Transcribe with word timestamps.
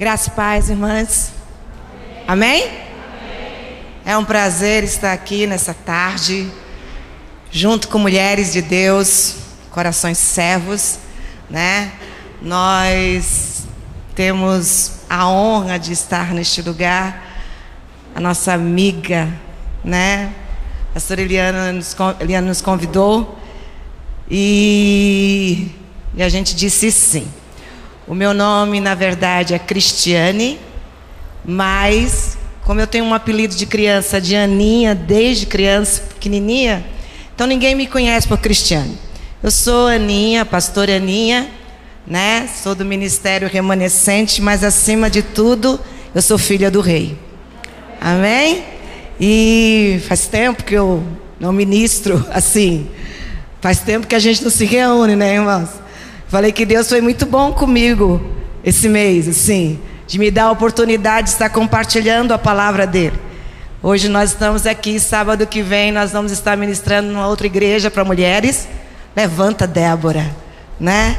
Graças 0.00 0.28
e 0.28 0.30
paz, 0.30 0.70
irmãs. 0.70 1.30
Amém? 2.26 2.62
Amém? 2.62 2.72
É 4.02 4.16
um 4.16 4.24
prazer 4.24 4.82
estar 4.82 5.12
aqui 5.12 5.46
nessa 5.46 5.74
tarde, 5.74 6.50
junto 7.50 7.86
com 7.86 7.98
mulheres 7.98 8.50
de 8.50 8.62
Deus, 8.62 9.36
corações 9.70 10.16
servos, 10.16 10.98
né? 11.50 11.92
Nós 12.40 13.64
temos 14.14 15.00
a 15.06 15.28
honra 15.28 15.78
de 15.78 15.92
estar 15.92 16.32
neste 16.32 16.62
lugar. 16.62 17.22
A 18.14 18.20
nossa 18.20 18.54
amiga, 18.54 19.28
né? 19.84 20.32
A 20.92 20.94
pastora 20.94 21.20
Eliana 21.20 21.74
nos, 21.74 21.94
Eliana 22.20 22.46
nos 22.46 22.62
convidou 22.62 23.38
e, 24.30 25.70
e 26.14 26.22
a 26.22 26.28
gente 26.30 26.56
disse 26.56 26.90
sim. 26.90 27.30
O 28.10 28.14
meu 28.16 28.34
nome, 28.34 28.80
na 28.80 28.92
verdade, 28.92 29.54
é 29.54 29.58
Cristiane, 29.60 30.58
mas 31.44 32.36
como 32.64 32.80
eu 32.80 32.86
tenho 32.88 33.04
um 33.04 33.14
apelido 33.14 33.54
de 33.54 33.64
criança 33.66 34.20
de 34.20 34.34
Aninha, 34.34 34.96
desde 34.96 35.46
criança, 35.46 36.02
pequenininha, 36.14 36.84
então 37.32 37.46
ninguém 37.46 37.76
me 37.76 37.86
conhece 37.86 38.26
por 38.26 38.38
Cristiane. 38.38 38.98
Eu 39.40 39.52
sou 39.52 39.86
Aninha, 39.86 40.44
pastora 40.44 40.96
Aninha, 40.96 41.52
né? 42.04 42.48
Sou 42.60 42.74
do 42.74 42.84
ministério 42.84 43.48
remanescente, 43.48 44.42
mas 44.42 44.64
acima 44.64 45.08
de 45.08 45.22
tudo, 45.22 45.78
eu 46.12 46.20
sou 46.20 46.36
filha 46.36 46.68
do 46.68 46.80
rei. 46.80 47.16
Amém? 48.00 48.64
E 49.20 50.00
faz 50.08 50.26
tempo 50.26 50.64
que 50.64 50.74
eu 50.74 51.00
não 51.38 51.52
ministro 51.52 52.26
assim. 52.32 52.88
Faz 53.60 53.78
tempo 53.78 54.08
que 54.08 54.16
a 54.16 54.18
gente 54.18 54.42
não 54.42 54.50
se 54.50 54.64
reúne, 54.64 55.14
né, 55.14 55.36
irmãos? 55.36 55.68
Falei 56.30 56.52
que 56.52 56.64
Deus 56.64 56.88
foi 56.88 57.00
muito 57.00 57.26
bom 57.26 57.52
comigo 57.52 58.24
esse 58.62 58.88
mês, 58.88 59.26
assim, 59.26 59.80
de 60.06 60.16
me 60.16 60.30
dar 60.30 60.44
a 60.44 60.50
oportunidade 60.52 61.26
de 61.26 61.32
estar 61.32 61.50
compartilhando 61.50 62.32
a 62.32 62.38
palavra 62.38 62.86
dele. 62.86 63.18
Hoje 63.82 64.08
nós 64.08 64.30
estamos 64.30 64.64
aqui, 64.64 65.00
sábado 65.00 65.44
que 65.44 65.60
vem 65.60 65.90
nós 65.90 66.12
vamos 66.12 66.30
estar 66.30 66.56
ministrando 66.56 67.08
numa 67.08 67.26
outra 67.26 67.48
igreja 67.48 67.90
para 67.90 68.04
mulheres. 68.04 68.68
Levanta, 69.16 69.66
Débora, 69.66 70.30
né? 70.78 71.18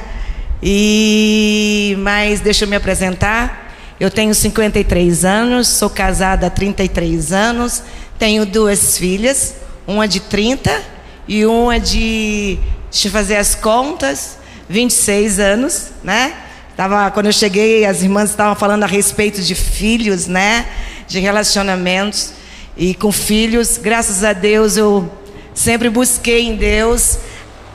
E 0.63 1.93
mas 1.99 2.39
deixa 2.39 2.63
eu 2.63 2.69
me 2.69 2.77
apresentar. 2.77 3.75
Eu 3.99 4.09
tenho 4.09 4.33
53 4.33 5.25
anos, 5.25 5.67
sou 5.67 5.89
casada 5.89 6.47
há 6.47 6.49
33 6.49 7.33
anos, 7.33 7.83
tenho 8.17 8.45
duas 8.45 8.97
filhas, 8.97 9.55
uma 9.85 10.07
de 10.07 10.21
30 10.21 10.81
e 11.27 11.45
uma 11.45 11.77
de 11.77 12.57
deixa 12.89 13.09
eu 13.09 13.11
fazer 13.11 13.35
as 13.35 13.55
contas, 13.55 14.39
26 14.71 15.39
anos, 15.39 15.91
né? 16.01 16.33
Tava, 16.77 17.11
quando 17.11 17.25
eu 17.25 17.33
cheguei, 17.33 17.85
as 17.85 18.01
irmãs 18.01 18.29
estavam 18.29 18.55
falando 18.55 18.83
a 18.83 18.87
respeito 18.87 19.41
de 19.41 19.53
filhos, 19.53 20.27
né? 20.27 20.65
De 21.07 21.19
relacionamentos. 21.19 22.31
E 22.77 22.93
com 22.93 23.11
filhos, 23.11 23.77
graças 23.77 24.23
a 24.23 24.31
Deus, 24.31 24.77
eu 24.77 25.11
sempre 25.53 25.89
busquei 25.89 26.47
em 26.47 26.55
Deus 26.55 27.17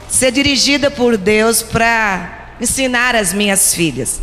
ser 0.08 0.33
dirigida 0.33 0.91
por 0.91 1.19
Deus 1.19 1.62
para 1.62 2.55
ensinar 2.61 3.14
as 3.14 3.33
minhas 3.34 3.75
filhas. 3.75 4.22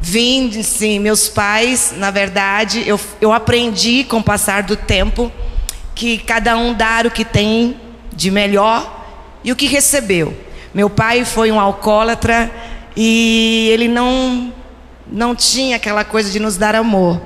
Vim, 0.00 0.62
sim, 0.62 0.98
meus 0.98 1.28
pais, 1.28 1.92
na 1.94 2.10
verdade, 2.10 2.82
eu, 2.86 2.98
eu 3.20 3.32
aprendi 3.32 4.04
com 4.04 4.18
o 4.18 4.22
passar 4.22 4.62
do 4.62 4.76
tempo 4.76 5.30
que 5.94 6.16
cada 6.18 6.56
um 6.56 6.72
dar 6.72 7.04
o 7.04 7.10
que 7.10 7.24
tem 7.24 7.78
de 8.14 8.30
melhor 8.30 9.04
e 9.44 9.52
o 9.52 9.56
que 9.56 9.66
recebeu. 9.66 10.47
Meu 10.74 10.90
pai 10.90 11.24
foi 11.24 11.50
um 11.50 11.58
alcoólatra 11.58 12.50
e 12.96 13.70
ele 13.72 13.88
não 13.88 14.52
não 15.10 15.34
tinha 15.34 15.76
aquela 15.76 16.04
coisa 16.04 16.30
de 16.30 16.38
nos 16.38 16.56
dar 16.56 16.74
amor. 16.74 17.20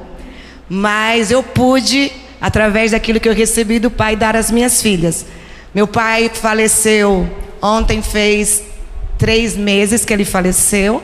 Mas 0.69 1.31
eu 1.31 1.43
pude, 1.43 2.13
através 2.41 2.93
daquilo 2.93 3.19
que 3.21 3.29
eu 3.29 3.35
recebi 3.35 3.79
do 3.79 3.91
pai, 3.91 4.15
dar 4.17 4.37
às 4.37 4.51
minhas 4.51 4.81
filhas. 4.81 5.27
Meu 5.75 5.87
pai 5.87 6.31
faleceu 6.33 7.29
ontem, 7.61 8.01
fez 8.01 8.63
três 9.19 9.57
meses 9.57 10.05
que 10.05 10.13
ele 10.13 10.25
faleceu. 10.25 11.03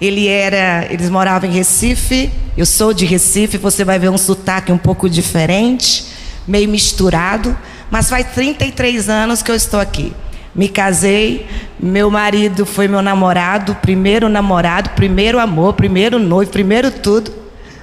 Ele 0.00 0.28
era, 0.28 0.86
eles 0.90 1.08
moravam 1.08 1.48
em 1.48 1.52
Recife. 1.52 2.30
Eu 2.56 2.66
sou 2.66 2.92
de 2.92 3.04
Recife. 3.04 3.58
Você 3.58 3.84
vai 3.84 3.98
ver 3.98 4.10
um 4.10 4.18
sotaque 4.18 4.70
um 4.70 4.78
pouco 4.78 5.08
diferente, 5.08 6.06
meio 6.46 6.68
misturado. 6.68 7.56
Mas 7.90 8.10
faz 8.10 8.26
33 8.34 9.08
anos 9.08 9.42
que 9.42 9.50
eu 9.50 9.54
estou 9.54 9.80
aqui. 9.80 10.12
Me 10.56 10.70
casei, 10.70 11.46
meu 11.78 12.10
marido 12.10 12.64
foi 12.64 12.88
meu 12.88 13.02
namorado, 13.02 13.74
primeiro 13.82 14.26
namorado, 14.26 14.88
primeiro 14.96 15.38
amor, 15.38 15.74
primeiro 15.74 16.18
noivo, 16.18 16.50
primeiro 16.50 16.90
tudo, 16.90 17.30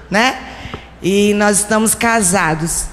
né? 0.10 0.36
E 1.00 1.36
nós 1.36 1.60
estamos 1.60 1.94
casados. 1.94 2.86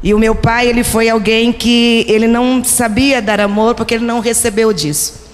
E 0.00 0.14
o 0.14 0.20
meu 0.20 0.36
pai, 0.36 0.68
ele 0.68 0.84
foi 0.84 1.08
alguém 1.08 1.52
que 1.52 2.06
ele 2.08 2.28
não 2.28 2.62
sabia 2.62 3.20
dar 3.20 3.40
amor 3.40 3.74
porque 3.74 3.94
ele 3.94 4.04
não 4.04 4.20
recebeu 4.20 4.72
disso. 4.72 5.24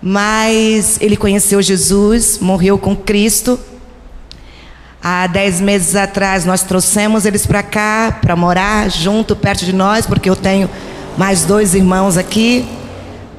Mas 0.00 0.96
ele 1.02 1.16
conheceu 1.16 1.60
Jesus, 1.60 2.38
morreu 2.38 2.78
com 2.78 2.96
Cristo. 2.96 3.60
Há 5.02 5.26
dez 5.26 5.60
meses 5.60 5.94
atrás 5.96 6.46
nós 6.46 6.62
trouxemos 6.62 7.26
eles 7.26 7.44
para 7.44 7.62
cá 7.62 8.20
para 8.22 8.34
morar 8.34 8.90
junto, 8.90 9.36
perto 9.36 9.66
de 9.66 9.74
nós, 9.74 10.06
porque 10.06 10.30
eu 10.30 10.36
tenho 10.36 10.70
mais 11.18 11.44
dois 11.44 11.74
irmãos 11.74 12.16
aqui 12.16 12.66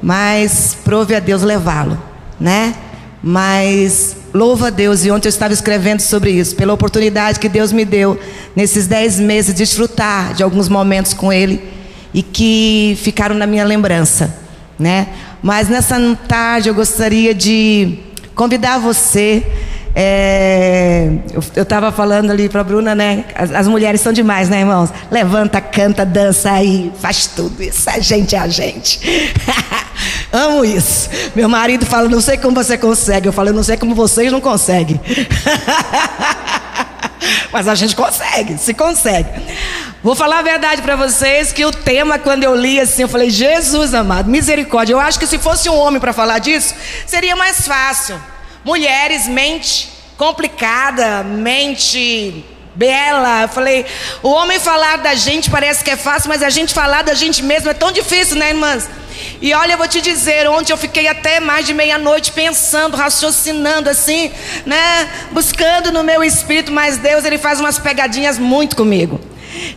mas 0.02 0.78
prove 0.84 1.16
a 1.16 1.20
Deus 1.20 1.42
levá-lo, 1.42 2.02
né? 2.40 2.76
Mas 3.22 4.16
louva 4.34 4.68
a 4.68 4.70
Deus, 4.70 5.06
e 5.06 5.12
ontem 5.12 5.28
eu 5.28 5.30
estava 5.30 5.54
escrevendo 5.54 6.02
sobre 6.02 6.32
isso, 6.32 6.56
pela 6.56 6.74
oportunidade 6.74 7.40
que 7.40 7.48
Deus 7.48 7.72
me 7.72 7.86
deu 7.86 8.20
nesses 8.56 8.86
dez 8.86 9.20
meses 9.20 9.54
de 9.54 9.60
desfrutar 9.60 10.34
de 10.34 10.44
alguns 10.44 10.68
momentos 10.68 11.14
com 11.14 11.32
Ele 11.32 11.62
e 12.14 12.22
que 12.22 12.98
ficaram 13.02 13.36
na 13.36 13.48
minha 13.48 13.64
lembrança, 13.64 14.36
né? 14.78 15.08
Mas 15.42 15.70
nessa 15.70 15.98
tarde 16.28 16.70
eu 16.70 16.76
gostaria 16.76 17.34
de 17.34 18.00
convidar 18.36 18.78
você 18.78 19.46
é, 19.98 21.10
eu 21.56 21.64
estava 21.64 21.90
falando 21.90 22.30
ali 22.30 22.50
para 22.50 22.60
a 22.60 22.64
Bruna, 22.66 22.94
né? 22.94 23.24
As, 23.34 23.50
as, 23.52 23.66
mulheres 23.66 24.02
são 24.02 24.12
demais, 24.12 24.50
né, 24.50 24.60
irmãos? 24.60 24.90
Levanta, 25.10 25.62
canta, 25.62 26.06
dança 26.06 26.52
aí, 26.52 26.92
faz 27.00 27.28
tudo 27.28 27.64
isso. 27.64 27.90
A 27.90 27.98
gente 28.00 28.36
é 28.36 28.40
a 28.40 28.48
gente. 28.50 29.00
Amo 30.34 30.66
isso. 30.66 31.10
Meu 31.34 31.48
marido 31.48 31.86
fala, 31.86 32.10
não 32.10 32.20
sei 32.20 32.38
como 32.38 32.62
você 32.62 32.78
consegue. 32.78 33.30
Eu 33.30 33.32
falo, 33.32 33.54
não 33.54 33.64
sei 33.64 33.78
como 33.78 33.96
vocês 33.96 34.30
não 34.34 34.42
conseguem. 34.42 35.00
Mas 37.54 37.70
a 37.70 37.74
gente 37.74 37.96
consegue, 37.96 38.58
se 38.58 38.74
consegue. 38.74 39.30
Vou 40.04 40.14
falar 40.14 40.40
a 40.40 40.44
verdade 40.44 40.82
para 40.82 40.98
vocês 40.98 41.54
que 41.54 41.64
o 41.64 41.72
tema, 41.72 42.20
quando 42.20 42.44
eu 42.44 42.54
li 42.54 42.82
assim, 42.82 43.04
eu 43.04 43.08
falei, 43.08 43.30
Jesus 43.30 43.94
amado, 43.94 44.30
misericórdia. 44.30 44.94
Eu 44.94 45.00
acho 45.00 45.18
que 45.18 45.26
se 45.26 45.38
fosse 45.38 45.70
um 45.70 45.78
homem 45.78 46.02
para 46.02 46.12
falar 46.12 46.40
disso, 46.40 46.76
seria 47.08 47.38
mais 47.38 47.66
fácil. 47.66 48.20
Mulheres, 48.66 49.28
mente 49.28 49.90
complicada, 50.18 51.24
mente 51.24 52.44
bela. 52.74 53.44
Eu 53.44 53.48
falei, 53.48 53.86
o 54.24 54.30
homem 54.30 54.60
falar 54.60 54.98
da 54.98 55.14
gente 55.14 55.52
parece 55.52 55.84
que 55.84 55.92
é 55.92 55.96
fácil, 55.96 56.30
mas 56.30 56.42
a 56.42 56.50
gente 56.50 56.74
falar 56.74 57.04
da 57.04 57.14
gente 57.14 57.44
mesmo 57.44 57.70
é 57.70 57.76
tão 57.76 57.92
difícil, 57.92 58.38
né, 58.38 58.50
irmãs? 58.50 58.90
E 59.40 59.54
olha, 59.54 59.74
eu 59.74 59.78
vou 59.78 59.88
te 59.88 60.02
dizer, 60.02 60.50
ontem 60.50 60.74
eu 60.74 60.78
fiquei 60.78 61.08
até 61.08 61.40
mais 61.40 61.68
de 61.68 61.76
meia-noite 61.76 62.32
pensando, 62.32 62.98
raciocinando 62.98 63.88
assim, 63.88 64.32
né? 64.66 65.10
Buscando 65.32 65.92
no 65.92 66.04
meu 66.04 66.24
espírito, 66.24 66.72
mas 66.72 66.98
Deus, 66.98 67.24
Ele 67.24 67.38
faz 67.38 67.60
umas 67.60 67.78
pegadinhas 67.78 68.40
muito 68.40 68.76
comigo. 68.76 69.22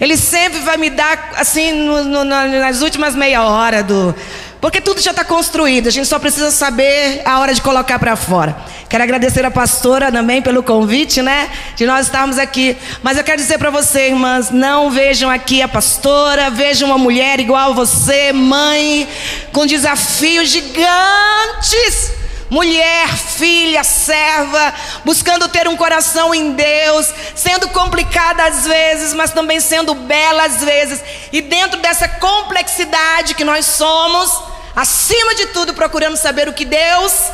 Ele 0.01 0.17
sempre 0.17 0.61
vai 0.61 0.79
me 0.79 0.89
dar, 0.89 1.33
assim, 1.37 1.73
no, 1.73 2.05
no, 2.05 2.25
nas 2.25 2.81
últimas 2.81 3.15
meia 3.15 3.45
hora 3.45 3.83
do 3.83 4.15
porque 4.61 4.81
tudo 4.81 5.01
já 5.01 5.13
está 5.13 5.25
construído, 5.25 5.87
a 5.87 5.91
gente 5.91 6.09
só 6.09 6.19
precisa 6.19 6.51
saber 6.51 7.23
a 7.25 7.39
hora 7.39 7.55
de 7.55 7.63
colocar 7.63 7.99
para 7.99 8.17
fora. 8.17 8.57
Quero 8.89 9.05
agradecer 9.05 9.45
a 9.45 9.51
pastora 9.51 10.11
também 10.11 10.43
pelo 10.43 10.63
convite, 10.63 11.23
né? 11.23 11.49
De 11.77 11.87
nós 11.87 12.07
estarmos 12.07 12.39
aqui. 12.39 12.77
Mas 13.03 13.17
eu 13.17 13.23
quero 13.23 13.37
dizer 13.37 13.59
para 13.59 13.71
você, 13.71 14.09
irmãs, 14.09 14.51
não 14.51 14.91
vejam 14.91 15.31
aqui 15.31 15.63
a 15.63 15.69
pastora, 15.69 16.51
vejam 16.51 16.89
uma 16.89 16.99
mulher 16.99 17.39
igual 17.39 17.75
você, 17.75 18.33
mãe, 18.33 19.09
com 19.53 19.65
desafios 19.67 20.49
gigantes 20.49 22.19
mulher, 22.51 23.09
filha, 23.09 23.85
serva, 23.85 24.73
buscando 25.05 25.49
ter 25.49 25.69
um 25.69 25.77
coração 25.77 26.35
em 26.35 26.53
Deus, 26.53 27.13
sendo 27.35 27.69
complicada 27.69 28.45
às 28.45 28.67
vezes, 28.67 29.13
mas 29.13 29.33
também 29.33 29.61
sendo 29.61 29.95
bela 29.95 30.45
às 30.45 30.65
vezes, 30.65 31.03
e 31.33 31.41
dentro 31.41 31.79
dessa 31.81 32.09
complexidade 32.09 33.35
que 33.35 33.45
nós 33.45 33.67
somos, 33.67 34.58
acima 34.81 35.35
de 35.35 35.47
tudo, 35.47 35.75
procurando 35.75 36.17
saber 36.17 36.49
o 36.49 36.53
que 36.53 36.65
Deus 36.65 37.31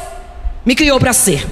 me 0.64 0.75
criou 0.75 0.99
para 0.99 1.12
ser. 1.12 1.46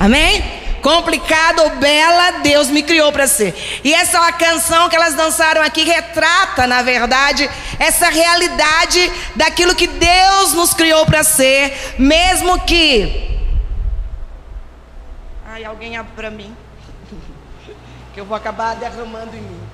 Amém? 0.00 0.64
complicada 0.82 1.62
ou 1.64 1.70
bela, 1.70 2.42
Deus 2.44 2.68
me 2.68 2.80
criou 2.80 3.10
para 3.10 3.26
ser. 3.26 3.80
E 3.82 3.92
essa 3.92 4.18
é 4.18 4.20
uma 4.20 4.32
canção 4.32 4.88
que 4.88 4.94
elas 4.94 5.14
dançaram 5.14 5.60
aqui 5.60 5.82
retrata, 5.82 6.64
na 6.64 6.80
verdade, 6.80 7.50
essa 7.76 8.08
realidade 8.08 9.12
daquilo 9.34 9.74
que 9.74 9.88
Deus 9.88 10.52
nos 10.52 10.72
criou 10.74 11.04
para 11.04 11.24
ser, 11.24 11.96
mesmo 11.98 12.60
que 12.60 13.26
Ai, 15.56 15.64
alguém 15.64 15.96
abre 15.96 16.12
para 16.14 16.30
mim. 16.30 16.54
que 18.14 18.20
eu 18.20 18.24
vou 18.24 18.36
acabar 18.36 18.76
derramando 18.76 19.34
em 19.34 19.40
mim. 19.40 19.65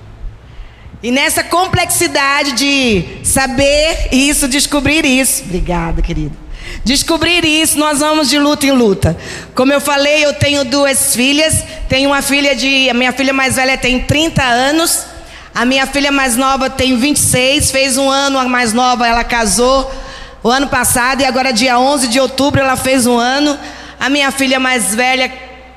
E 1.02 1.10
nessa 1.10 1.43
complexidade 1.43 2.52
de 2.52 3.04
saber 3.25 4.08
isso, 4.12 4.46
descobrir 4.46 5.04
isso. 5.04 5.43
Obrigada, 5.43 6.00
querido. 6.00 6.37
Descobrir 6.84 7.44
isso, 7.44 7.76
nós 7.76 7.99
vamos 7.99 8.28
de 8.28 8.38
luta 8.38 8.66
em 8.66 8.70
luta. 8.70 9.16
Como 9.52 9.72
eu 9.72 9.81
falei, 9.81 10.25
eu 10.25 10.32
tenho 10.32 10.64
duas 10.64 11.14
filhas. 11.14 11.64
Tenho 11.88 12.10
uma 12.10 12.22
filha 12.22 12.54
de. 12.54 12.88
A 12.88 12.94
minha 12.94 13.12
filha 13.12 13.32
mais 13.32 13.56
velha 13.56 13.76
tem 13.76 13.99
30 14.00 14.43
anos. 14.43 15.06
A 15.52 15.64
minha 15.64 15.87
filha 15.87 16.12
mais 16.12 16.37
nova 16.37 16.70
tem 16.70 16.96
26. 16.96 17.72
Fez 17.72 17.99
um 17.99 18.08
ano, 18.08 18.38
a 18.38 18.44
mais 18.44 18.72
nova, 18.72 19.06
ela 19.06 19.25
casou 19.25 19.93
o 20.40 20.49
ano 20.49 20.69
passado. 20.69 21.22
E 21.22 21.25
agora, 21.25 21.52
dia 21.52 21.81
11 21.81 22.06
de 22.06 22.20
outubro, 22.20 22.60
ela 22.60 22.76
fez 22.76 23.06
um 23.06 23.19
ano. 23.19 23.58
A 23.99 24.08
minha 24.08 24.31
filha 24.31 24.60
mais 24.60 24.94
velha 24.94 25.28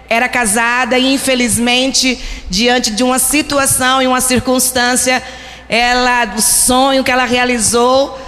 era 0.10 0.28
casada 0.30 0.98
e 0.98 1.14
infelizmente 1.14 2.20
diante 2.50 2.92
de 2.92 3.04
uma 3.04 3.20
situação 3.20 4.02
e 4.02 4.08
uma 4.08 4.22
circunstância, 4.22 5.22
ela 5.68 6.34
o 6.38 6.42
sonho 6.42 7.04
que 7.04 7.12
ela 7.12 7.26
realizou 7.26 8.20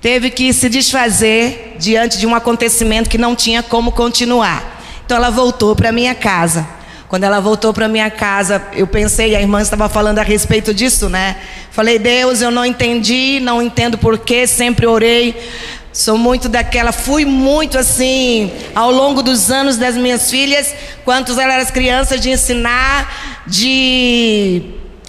teve 0.00 0.30
que 0.30 0.52
se 0.52 0.68
desfazer 0.68 1.76
diante 1.78 2.18
de 2.18 2.26
um 2.26 2.34
acontecimento 2.34 3.08
que 3.08 3.16
não 3.16 3.34
tinha 3.34 3.62
como 3.62 3.92
continuar. 3.92 4.82
Então 5.04 5.16
ela 5.16 5.30
voltou 5.30 5.74
para 5.74 5.90
minha 5.92 6.14
casa. 6.14 6.66
Quando 7.08 7.24
ela 7.24 7.38
voltou 7.38 7.72
para 7.72 7.86
minha 7.86 8.10
casa, 8.10 8.60
eu 8.72 8.86
pensei, 8.86 9.36
a 9.36 9.40
irmã 9.40 9.62
estava 9.62 9.88
falando 9.88 10.18
a 10.18 10.22
respeito 10.22 10.74
disso, 10.74 11.08
né? 11.08 11.36
Falei, 11.70 11.98
Deus, 11.98 12.42
eu 12.42 12.50
não 12.50 12.64
entendi, 12.64 13.38
não 13.40 13.62
entendo 13.62 13.96
porquê, 13.96 14.46
sempre 14.46 14.86
orei 14.86 15.34
Sou 15.94 16.18
muito 16.18 16.48
daquela, 16.48 16.90
fui 16.90 17.24
muito 17.24 17.78
assim, 17.78 18.50
ao 18.74 18.90
longo 18.90 19.22
dos 19.22 19.48
anos 19.48 19.76
das 19.76 19.94
minhas 19.96 20.28
filhas, 20.28 20.74
quantos 21.04 21.38
elas 21.38 21.54
eram 21.54 21.66
crianças, 21.72 22.20
de 22.20 22.30
ensinar, 22.30 23.44
de 23.46 24.60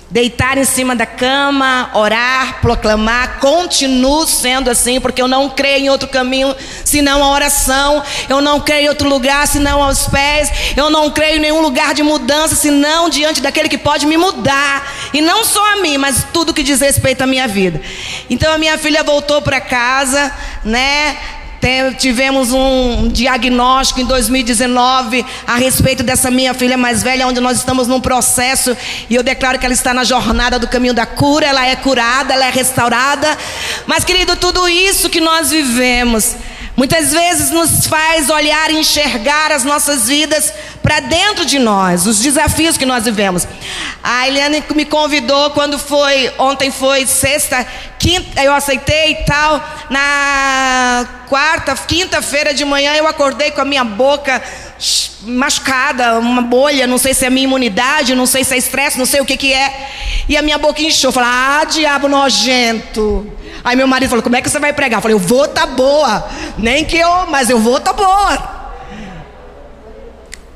deitar 0.10 0.58
em 0.58 0.64
cima 0.64 0.96
da 0.96 1.06
cama, 1.06 1.90
orar, 1.94 2.62
proclamar, 2.62 3.40
continuo 3.40 4.26
sendo 4.28 4.70
assim, 4.70 5.02
porque 5.02 5.22
eu 5.22 5.28
não 5.28 5.50
creio 5.50 5.86
em 5.86 5.90
outro 5.90 6.08
caminho 6.08 6.56
senão 6.84 7.24
a 7.24 7.32
oração, 7.32 8.04
eu 8.30 8.40
não 8.40 8.60
creio 8.60 8.86
em 8.86 8.90
outro 8.90 9.10
lugar 9.10 9.48
senão 9.48 9.82
aos 9.82 10.08
pés, 10.08 10.52
eu 10.78 10.90
não 10.90 11.10
creio 11.10 11.38
em 11.38 11.42
nenhum 11.42 11.62
lugar 11.62 11.94
de 11.94 12.04
mudança 12.04 12.56
senão 12.56 13.10
diante 13.10 13.42
daquele 13.42 13.68
que 13.68 13.78
pode 13.78 14.06
me 14.06 14.16
mudar, 14.16 14.94
e 15.14 15.22
não 15.22 15.44
só 15.44 15.74
a 15.74 15.78
mim, 15.78 15.98
mas 15.98 16.26
tudo 16.32 16.54
que 16.54 16.64
diz 16.64 16.80
respeito 16.82 17.24
à 17.24 17.28
minha 17.28 17.48
vida. 17.48 17.82
Então 18.30 18.54
a 18.54 18.58
minha 18.58 18.78
filha 18.78 19.04
voltou 19.04 19.42
para 19.42 19.60
casa, 19.60 20.32
né? 20.64 21.18
Tivemos 21.98 22.52
um 22.52 23.08
diagnóstico 23.08 24.00
em 24.00 24.06
2019 24.06 25.26
a 25.48 25.56
respeito 25.56 26.04
dessa 26.04 26.30
minha 26.30 26.54
filha 26.54 26.78
mais 26.78 27.02
velha, 27.02 27.28
onde 27.28 27.40
nós 27.40 27.58
estamos 27.58 27.88
num 27.88 28.00
processo 28.00 28.76
e 29.10 29.16
eu 29.16 29.24
declaro 29.24 29.58
que 29.58 29.66
ela 29.66 29.74
está 29.74 29.94
na 29.94 30.04
jornada 30.04 30.60
do 30.60 30.68
caminho 30.68 30.94
da 30.94 31.06
cura, 31.06 31.48
ela 31.48 31.66
é 31.66 31.76
curada, 31.76 32.34
ela 32.34 32.46
é 32.46 32.52
restaurada. 32.52 33.38
Mas, 33.88 34.04
querido, 34.04 34.36
tudo 34.36 34.68
isso 34.70 35.10
que 35.10 35.20
nós 35.20 35.50
vivemos 35.50 36.36
Muitas 36.78 37.14
vezes 37.14 37.52
nos 37.52 37.88
faz 37.88 38.30
olhar 38.30 38.70
e 38.70 38.78
enxergar 38.78 39.50
as 39.50 39.64
nossas 39.64 40.08
vidas 40.08 40.54
para 40.84 41.00
dentro 41.00 41.46
de 41.46 41.58
nós, 41.58 42.06
os 42.06 42.20
desafios 42.20 42.76
que 42.76 42.86
nós 42.86 43.06
vivemos. 43.06 43.48
A 44.04 44.28
Eliane 44.28 44.62
me 44.76 44.84
convidou 44.84 45.52
quando 45.52 45.80
foi, 45.80 46.34
ontem 46.38 46.72
foi 46.72 47.08
sexta, 47.08 47.66
quinta, 48.06 48.44
eu 48.44 48.54
aceitei 48.54 49.14
e 49.14 49.16
tal. 49.26 49.60
Na 49.90 51.08
quarta, 51.28 51.76
quinta-feira 51.76 52.54
de 52.54 52.64
manhã 52.64 52.94
eu 52.94 53.08
acordei 53.08 53.50
com 53.50 53.62
a 53.62 53.66
minha 53.66 53.84
boca 53.84 54.42
machucada, 55.24 56.20
uma 56.20 56.44
bolha, 56.44 56.86
não 56.86 57.00
sei 57.00 57.16
se 57.16 57.26
é 57.26 57.30
minha 57.32 57.46
imunidade, 57.46 58.14
não 58.14 58.28
sei 58.28 58.44
se 58.44 58.54
é 58.54 58.58
estresse, 58.58 59.00
não 59.00 59.08
sei 59.08 59.22
o 59.22 59.26
que 59.26 59.36
que 59.36 59.52
é. 59.52 59.90
E 60.30 60.38
a 60.38 60.44
minha 60.44 60.60
boca 60.60 60.84
inchou, 60.84 61.12
falei: 61.12 61.30
"Ah, 61.32 61.66
diabo 61.66 62.08
nojento". 62.08 63.28
Aí 63.64 63.76
meu 63.76 63.88
marido 63.88 64.10
falou: 64.10 64.22
Como 64.22 64.36
é 64.36 64.42
que 64.44 64.50
você 64.50 64.60
vai 64.60 64.72
pregar? 64.72 65.00
Eu 65.00 65.02
falei: 65.02 65.16
Eu 65.16 65.20
vou 65.20 65.48
tá 65.48 65.66
boa. 65.66 66.30
Nem 66.56 66.86
que 66.86 66.98
eu, 66.98 67.26
mas 67.28 67.50
eu 67.50 67.58
vou 67.58 67.80
tá 67.80 67.92
boa. 67.92 68.55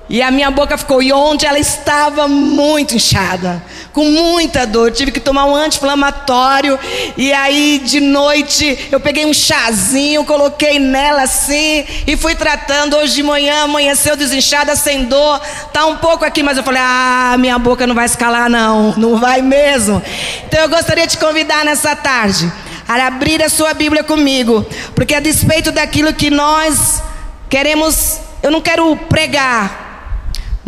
E 0.09 0.23
a 0.23 0.31
minha 0.31 0.49
boca 0.49 0.75
ficou, 0.75 1.03
e 1.03 1.13
onde 1.13 1.45
ela 1.45 1.59
estava 1.59 2.27
muito 2.27 2.95
inchada, 2.95 3.63
com 3.93 4.03
muita 4.05 4.65
dor, 4.65 4.91
tive 4.91 5.11
que 5.11 5.19
tomar 5.19 5.45
um 5.45 5.55
anti-inflamatório. 5.55 6.79
E 7.15 7.31
aí 7.31 7.79
de 7.85 7.99
noite 7.99 8.87
eu 8.91 8.99
peguei 8.99 9.27
um 9.27 9.33
chazinho, 9.33 10.25
coloquei 10.25 10.79
nela 10.79 11.21
assim 11.21 11.85
e 12.07 12.17
fui 12.17 12.33
tratando. 12.33 12.97
Hoje 12.97 13.13
de 13.13 13.23
manhã 13.23 13.65
amanheceu 13.65 14.15
desinchada, 14.15 14.75
sem 14.75 15.05
dor, 15.05 15.39
tá 15.71 15.85
um 15.85 15.97
pouco 15.97 16.25
aqui, 16.25 16.41
mas 16.41 16.57
eu 16.57 16.63
falei: 16.63 16.81
"Ah, 16.83 17.35
minha 17.37 17.59
boca 17.59 17.85
não 17.85 17.93
vai 17.93 18.05
escalar 18.05 18.49
não, 18.49 18.95
não 18.97 19.17
vai 19.17 19.43
mesmo". 19.43 20.01
Então 20.47 20.61
eu 20.61 20.69
gostaria 20.69 21.05
de 21.05 21.17
convidar 21.19 21.63
nessa 21.63 21.95
tarde 21.95 22.51
a 22.87 23.05
abrir 23.05 23.43
a 23.43 23.49
sua 23.49 23.75
Bíblia 23.75 24.03
comigo, 24.03 24.65
porque 24.95 25.13
a 25.13 25.19
despeito 25.19 25.71
daquilo 25.71 26.11
que 26.11 26.31
nós 26.31 27.03
queremos, 27.47 28.17
eu 28.41 28.49
não 28.49 28.61
quero 28.61 28.95
pregar, 28.95 29.88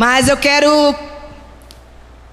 mas 0.02 0.28
eu 0.28 0.36
quero 0.36 0.96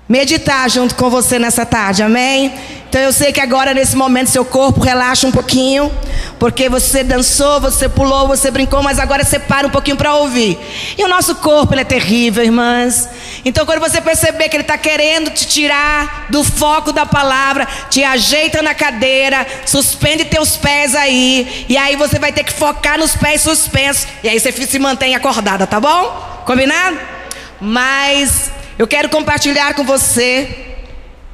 meditar 0.08 0.70
junto 0.70 0.94
com 0.94 1.10
você 1.10 1.38
nessa 1.38 1.66
tarde, 1.66 2.02
amém? 2.02 2.50
Então 2.88 2.98
eu 2.98 3.12
sei 3.12 3.30
que 3.30 3.42
agora 3.42 3.74
nesse 3.74 3.94
momento 3.94 4.30
seu 4.30 4.42
corpo 4.42 4.80
relaxa 4.80 5.26
um 5.26 5.30
pouquinho, 5.30 5.92
porque 6.38 6.66
você 6.70 7.04
dançou, 7.04 7.60
você 7.60 7.86
pulou, 7.86 8.26
você 8.26 8.50
brincou, 8.50 8.82
mas 8.82 8.98
agora 8.98 9.22
você 9.22 9.38
para 9.38 9.66
um 9.66 9.70
pouquinho 9.70 9.98
para 9.98 10.14
ouvir. 10.14 10.58
E 10.96 11.04
o 11.04 11.08
nosso 11.08 11.34
corpo 11.34 11.74
ele 11.74 11.82
é 11.82 11.84
terrível, 11.84 12.42
irmãs. 12.42 13.06
Então 13.44 13.66
quando 13.66 13.80
você 13.80 14.00
perceber 14.00 14.48
que 14.48 14.56
ele 14.56 14.62
está 14.62 14.78
querendo 14.78 15.28
te 15.28 15.46
tirar 15.46 16.24
do 16.30 16.42
foco 16.42 16.90
da 16.90 17.04
palavra, 17.04 17.68
te 17.90 18.02
ajeita 18.02 18.62
na 18.62 18.72
cadeira, 18.72 19.46
suspende 19.66 20.24
teus 20.24 20.56
pés 20.56 20.94
aí, 20.94 21.66
e 21.68 21.76
aí 21.76 21.96
você 21.96 22.18
vai 22.18 22.32
ter 22.32 22.44
que 22.44 22.52
focar 22.54 22.98
nos 22.98 23.14
pés 23.14 23.42
suspensos, 23.42 24.06
e 24.24 24.28
aí 24.30 24.40
você 24.40 24.52
se 24.52 24.78
mantém 24.78 25.14
acordada, 25.14 25.66
tá 25.66 25.78
bom? 25.78 26.42
Combinado? 26.46 27.17
Mas 27.60 28.52
eu 28.78 28.86
quero 28.86 29.08
compartilhar 29.08 29.74
com 29.74 29.84
você 29.84 30.76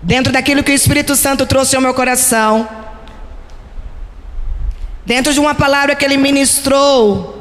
dentro 0.03 0.33
daquilo 0.33 0.63
que 0.63 0.73
o 0.73 0.75
Espírito 0.75 1.17
Santo 1.17 1.47
trouxe 1.47 1.77
ao 1.77 1.83
meu 1.83 1.95
coração, 1.95 2.69
dentro 5.05 5.33
de 5.33 5.41
uma 5.41 5.55
palavra 5.55 5.95
que 5.95 6.05
ele 6.05 6.17
ministrou, 6.17 7.35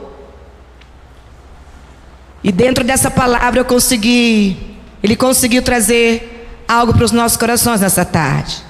e 2.44 2.52
dentro 2.52 2.84
dessa 2.84 3.10
palavra 3.10 3.60
eu 3.60 3.66
consegui, 3.66 4.78
ele 5.02 5.16
conseguiu 5.16 5.62
trazer 5.62 6.48
algo 6.68 6.94
para 6.94 7.06
os 7.06 7.12
nossos 7.12 7.38
corações 7.38 7.80
nessa 7.80 8.04
tarde. 8.04 8.62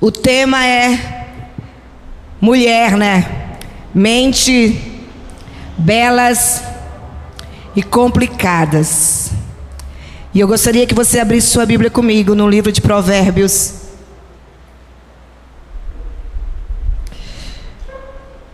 O 0.00 0.10
tema 0.12 0.64
é 0.66 1.26
mulher, 2.40 2.96
né? 2.96 3.56
Mente 3.94 4.93
belas 5.76 6.62
e 7.74 7.82
complicadas. 7.82 9.32
E 10.32 10.40
eu 10.40 10.48
gostaria 10.48 10.86
que 10.86 10.94
você 10.94 11.20
abrisse 11.20 11.48
sua 11.48 11.66
Bíblia 11.66 11.90
comigo 11.90 12.34
no 12.34 12.48
livro 12.48 12.72
de 12.72 12.80
Provérbios. 12.80 13.82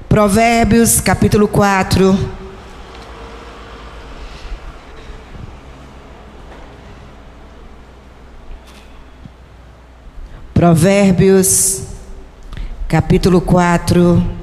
Provérbios, 0.09 1.01
capítulo 1.01 1.49
4. 1.49 2.19
Provérbios, 10.53 11.85
capítulo 12.87 13.41
4. 13.41 14.40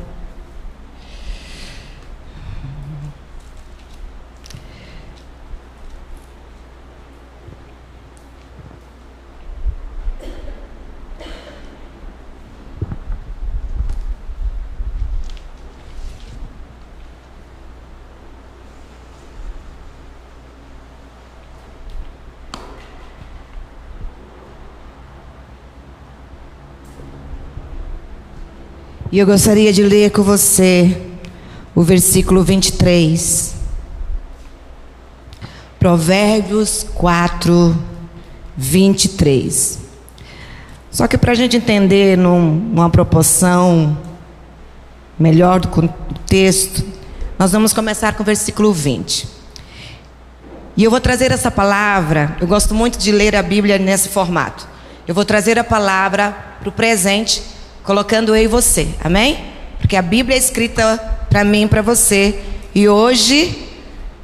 E 29.09 29.19
eu 29.19 29.25
gostaria 29.25 29.71
de 29.71 29.83
ler 29.83 30.11
com 30.11 30.21
você 30.21 31.01
o 31.73 31.81
versículo 31.81 32.43
23. 32.43 33.55
Provérbios 35.79 36.85
4, 36.93 37.77
23. 38.57 39.79
Só 40.91 41.07
que 41.07 41.17
para 41.17 41.31
a 41.31 41.35
gente 41.35 41.55
entender 41.55 42.17
num, 42.17 42.51
numa 42.51 42.89
proporção 42.89 43.97
melhor 45.17 45.61
do 45.61 45.89
texto, 46.25 46.83
Nós 47.39 47.51
vamos 47.51 47.71
começar 47.71 48.13
com 48.13 48.23
o 48.23 48.25
versículo 48.25 48.73
20. 48.73 49.27
E 50.75 50.83
eu 50.83 50.91
vou 50.91 50.99
trazer 50.99 51.31
essa 51.31 51.51
palavra, 51.51 52.35
eu 52.41 52.47
gosto 52.47 52.73
muito 52.73 52.97
de 52.97 53.11
ler 53.11 53.35
a 53.35 53.43
Bíblia 53.43 53.77
nesse 53.77 54.09
formato. 54.09 54.67
Eu 55.07 55.15
vou 55.15 55.23
trazer 55.23 55.57
a 55.57 55.63
palavra 55.63 56.31
para 56.59 56.67
o 56.67 56.71
presente, 56.71 57.41
colocando 57.87 58.35
eu 58.35 58.43
e 58.43 58.47
você, 58.47 58.89
amém? 59.01 59.39
Porque 59.79 59.95
a 59.95 60.01
Bíblia 60.01 60.35
é 60.35 60.37
escrita 60.37 60.97
para 61.29 61.45
mim 61.45 61.63
e 61.63 61.67
para 61.67 61.81
você, 61.81 62.37
e 62.75 62.89
hoje 62.89 63.63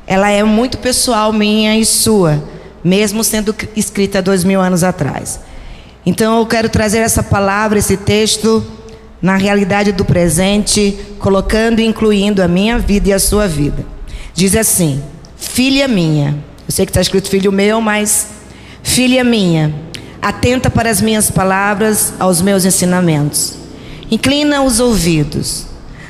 ela 0.05 0.29
é 0.29 0.43
muito 0.43 0.77
pessoal, 0.77 1.31
minha 1.31 1.77
e 1.79 1.85
sua, 1.85 2.43
mesmo 2.83 3.23
sendo 3.23 3.55
escrita 3.73 4.21
dois 4.21 4.43
mil 4.43 4.59
anos 4.59 4.83
atrás. 4.83 5.39
Então 6.05 6.39
eu 6.39 6.45
quero 6.45 6.67
trazer 6.67 6.97
essa 6.97 7.23
palavra, 7.23 7.79
esse 7.79 7.95
texto, 7.95 8.61
na 9.21 9.37
realidade 9.37 9.93
do 9.93 10.03
presente, 10.03 10.99
colocando 11.17 11.79
e 11.79 11.85
incluindo 11.85 12.43
a 12.43 12.49
minha 12.49 12.77
vida 12.77 13.07
e 13.07 13.13
a 13.13 13.19
sua 13.19 13.47
vida. 13.47 13.85
Diz 14.33 14.57
assim: 14.57 15.01
Filha 15.37 15.87
minha, 15.87 16.37
eu 16.67 16.71
sei 16.73 16.85
que 16.85 16.89
está 16.89 16.99
escrito 16.99 17.29
filho 17.29 17.49
meu, 17.49 17.79
mas 17.79 18.27
filha 18.83 19.23
minha, 19.23 19.73
atenta 20.23 20.69
para 20.69 20.89
as 20.89 21.01
minhas 21.01 21.29
palavras, 21.29 22.13
aos 22.17 22.41
meus 22.41 22.63
ensinamentos. 22.63 23.55
Inclina 24.09 24.61
os 24.61 24.79
ouvidos, 24.79 25.65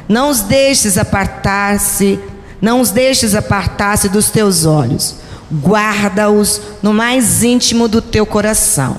não 0.08 0.30
os 0.30 0.42
deixes 0.42 0.98
apartar-se, 0.98 2.20
não 2.62 2.80
os 2.80 2.92
deixes 2.92 3.34
apartar-se 3.34 4.08
dos 4.08 4.30
teus 4.30 4.66
olhos. 4.66 5.16
Guarda-os 5.52 6.62
no 6.82 6.94
mais 6.94 7.44
íntimo 7.44 7.88
do 7.88 8.02
teu 8.02 8.26
coração, 8.26 8.98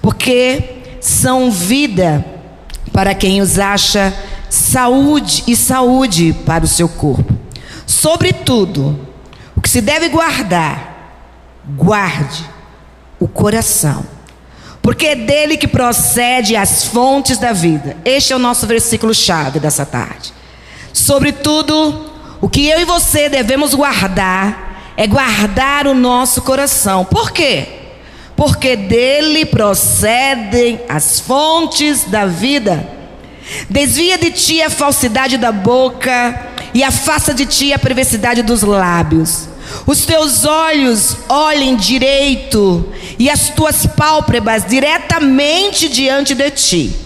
porque 0.00 0.98
são 1.00 1.50
vida 1.50 2.24
para 2.92 3.14
quem 3.14 3.40
os 3.40 3.58
acha 3.58 4.14
saúde 4.48 5.42
e 5.46 5.56
saúde 5.56 6.34
para 6.44 6.64
o 6.64 6.68
seu 6.68 6.88
corpo. 6.88 7.34
Sobretudo, 7.86 8.98
o 9.56 9.60
que 9.60 9.68
se 9.68 9.80
deve 9.80 10.08
guardar, 10.08 11.22
guarde 11.76 12.48
o 13.18 13.26
coração, 13.26 14.04
porque 14.84 15.06
é 15.06 15.16
dele 15.16 15.56
que 15.56 15.66
procede 15.66 16.54
as 16.54 16.84
fontes 16.84 17.38
da 17.38 17.52
vida. 17.52 17.96
Este 18.04 18.32
é 18.32 18.36
o 18.36 18.38
nosso 18.38 18.68
versículo 18.68 19.12
chave 19.12 19.58
dessa 19.58 19.84
tarde. 19.84 20.32
Sobretudo, 20.92 22.08
o 22.40 22.48
que 22.48 22.68
eu 22.68 22.78
e 22.78 22.84
você 22.84 23.28
devemos 23.28 23.74
guardar 23.74 24.92
é 24.96 25.08
guardar 25.08 25.88
o 25.88 25.94
nosso 25.94 26.42
coração. 26.42 27.04
Por 27.04 27.32
quê? 27.32 27.80
porque 28.36 28.76
dele 28.76 29.44
procedem 29.44 30.80
as 30.88 31.20
fontes 31.20 32.04
da 32.04 32.26
vida. 32.26 32.86
Desvia 33.68 34.18
de 34.18 34.30
ti 34.30 34.62
a 34.62 34.70
falsidade 34.70 35.36
da 35.36 35.52
boca 35.52 36.48
e 36.72 36.82
afasta 36.82 37.32
de 37.32 37.46
ti 37.46 37.72
a 37.72 37.78
perversidade 37.78 38.42
dos 38.42 38.62
lábios. 38.62 39.48
Os 39.86 40.06
teus 40.06 40.44
olhos 40.44 41.16
olhem 41.28 41.76
direito 41.76 42.92
e 43.18 43.28
as 43.28 43.50
tuas 43.50 43.86
pálpebras 43.86 44.64
diretamente 44.64 45.88
diante 45.88 46.34
de 46.34 46.50
ti. 46.50 46.96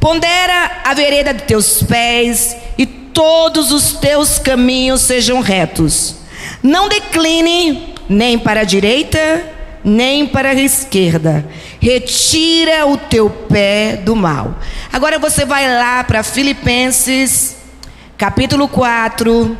Pondera 0.00 0.82
a 0.84 0.94
vereda 0.94 1.34
de 1.34 1.42
teus 1.42 1.82
pés 1.82 2.56
e 2.76 2.86
todos 2.86 3.72
os 3.72 3.94
teus 3.94 4.38
caminhos 4.38 5.02
sejam 5.02 5.40
retos. 5.40 6.16
Não 6.62 6.88
decline 6.88 7.94
nem 8.08 8.38
para 8.38 8.60
a 8.60 8.64
direita 8.64 9.56
nem 9.84 10.26
para 10.26 10.50
a 10.50 10.54
esquerda. 10.54 11.46
Retira 11.80 12.86
o 12.86 12.96
teu 12.96 13.30
pé 13.30 13.96
do 13.96 14.14
mal. 14.14 14.56
Agora 14.92 15.18
você 15.18 15.44
vai 15.44 15.68
lá 15.68 16.02
para 16.04 16.22
Filipenses, 16.22 17.56
capítulo 18.16 18.68
4. 18.68 19.56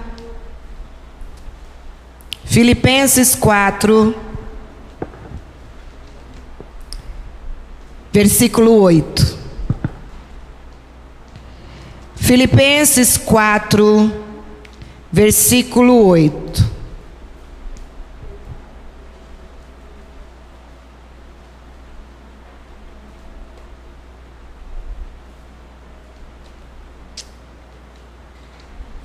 Filipenses 2.49 3.37
4, 3.37 4.15
versículo 8.11 8.83
8. 8.85 9.39
Filipenses 12.17 13.19
4, 13.19 14.11
versículo 15.13 16.07
8. 16.07 16.68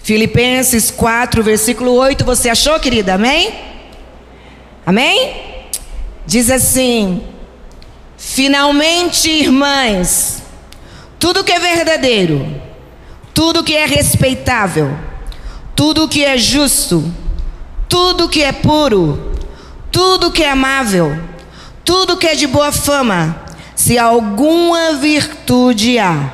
Filipenses 0.03 0.91
4, 0.91 1.41
versículo 1.41 1.93
8, 1.93 2.25
você 2.25 2.49
achou, 2.49 2.77
querida? 2.77 3.13
Amém? 3.13 3.53
Amém? 4.85 5.33
Diz 6.27 6.51
assim: 6.51 7.23
Finalmente, 8.17 9.29
irmãs, 9.29 10.43
tudo 11.17 11.41
que 11.41 11.53
é 11.53 11.59
verdadeiro, 11.59 12.61
tudo 13.33 13.63
que 13.63 13.73
é 13.73 13.85
respeitável, 13.85 14.93
tudo 15.73 16.09
que 16.09 16.25
é 16.25 16.37
justo, 16.37 17.09
tudo 17.87 18.27
que 18.27 18.43
é 18.43 18.51
puro, 18.51 19.31
tudo 19.89 20.33
que 20.33 20.43
é 20.43 20.49
amável, 20.49 21.17
tudo 21.85 22.17
que 22.17 22.27
é 22.27 22.35
de 22.35 22.45
boa 22.45 22.73
fama, 22.73 23.41
se 23.73 23.97
alguma 23.97 24.95
virtude 24.95 25.97
há, 25.97 26.29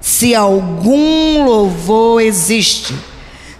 se 0.00 0.34
algum 0.34 1.44
louvor 1.44 2.22
existe, 2.22 3.09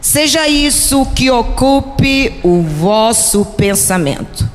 Seja 0.01 0.49
isso 0.49 1.05
que 1.15 1.31
ocupe 1.31 2.41
o 2.43 2.63
vosso 2.63 3.45
pensamento. 3.45 4.49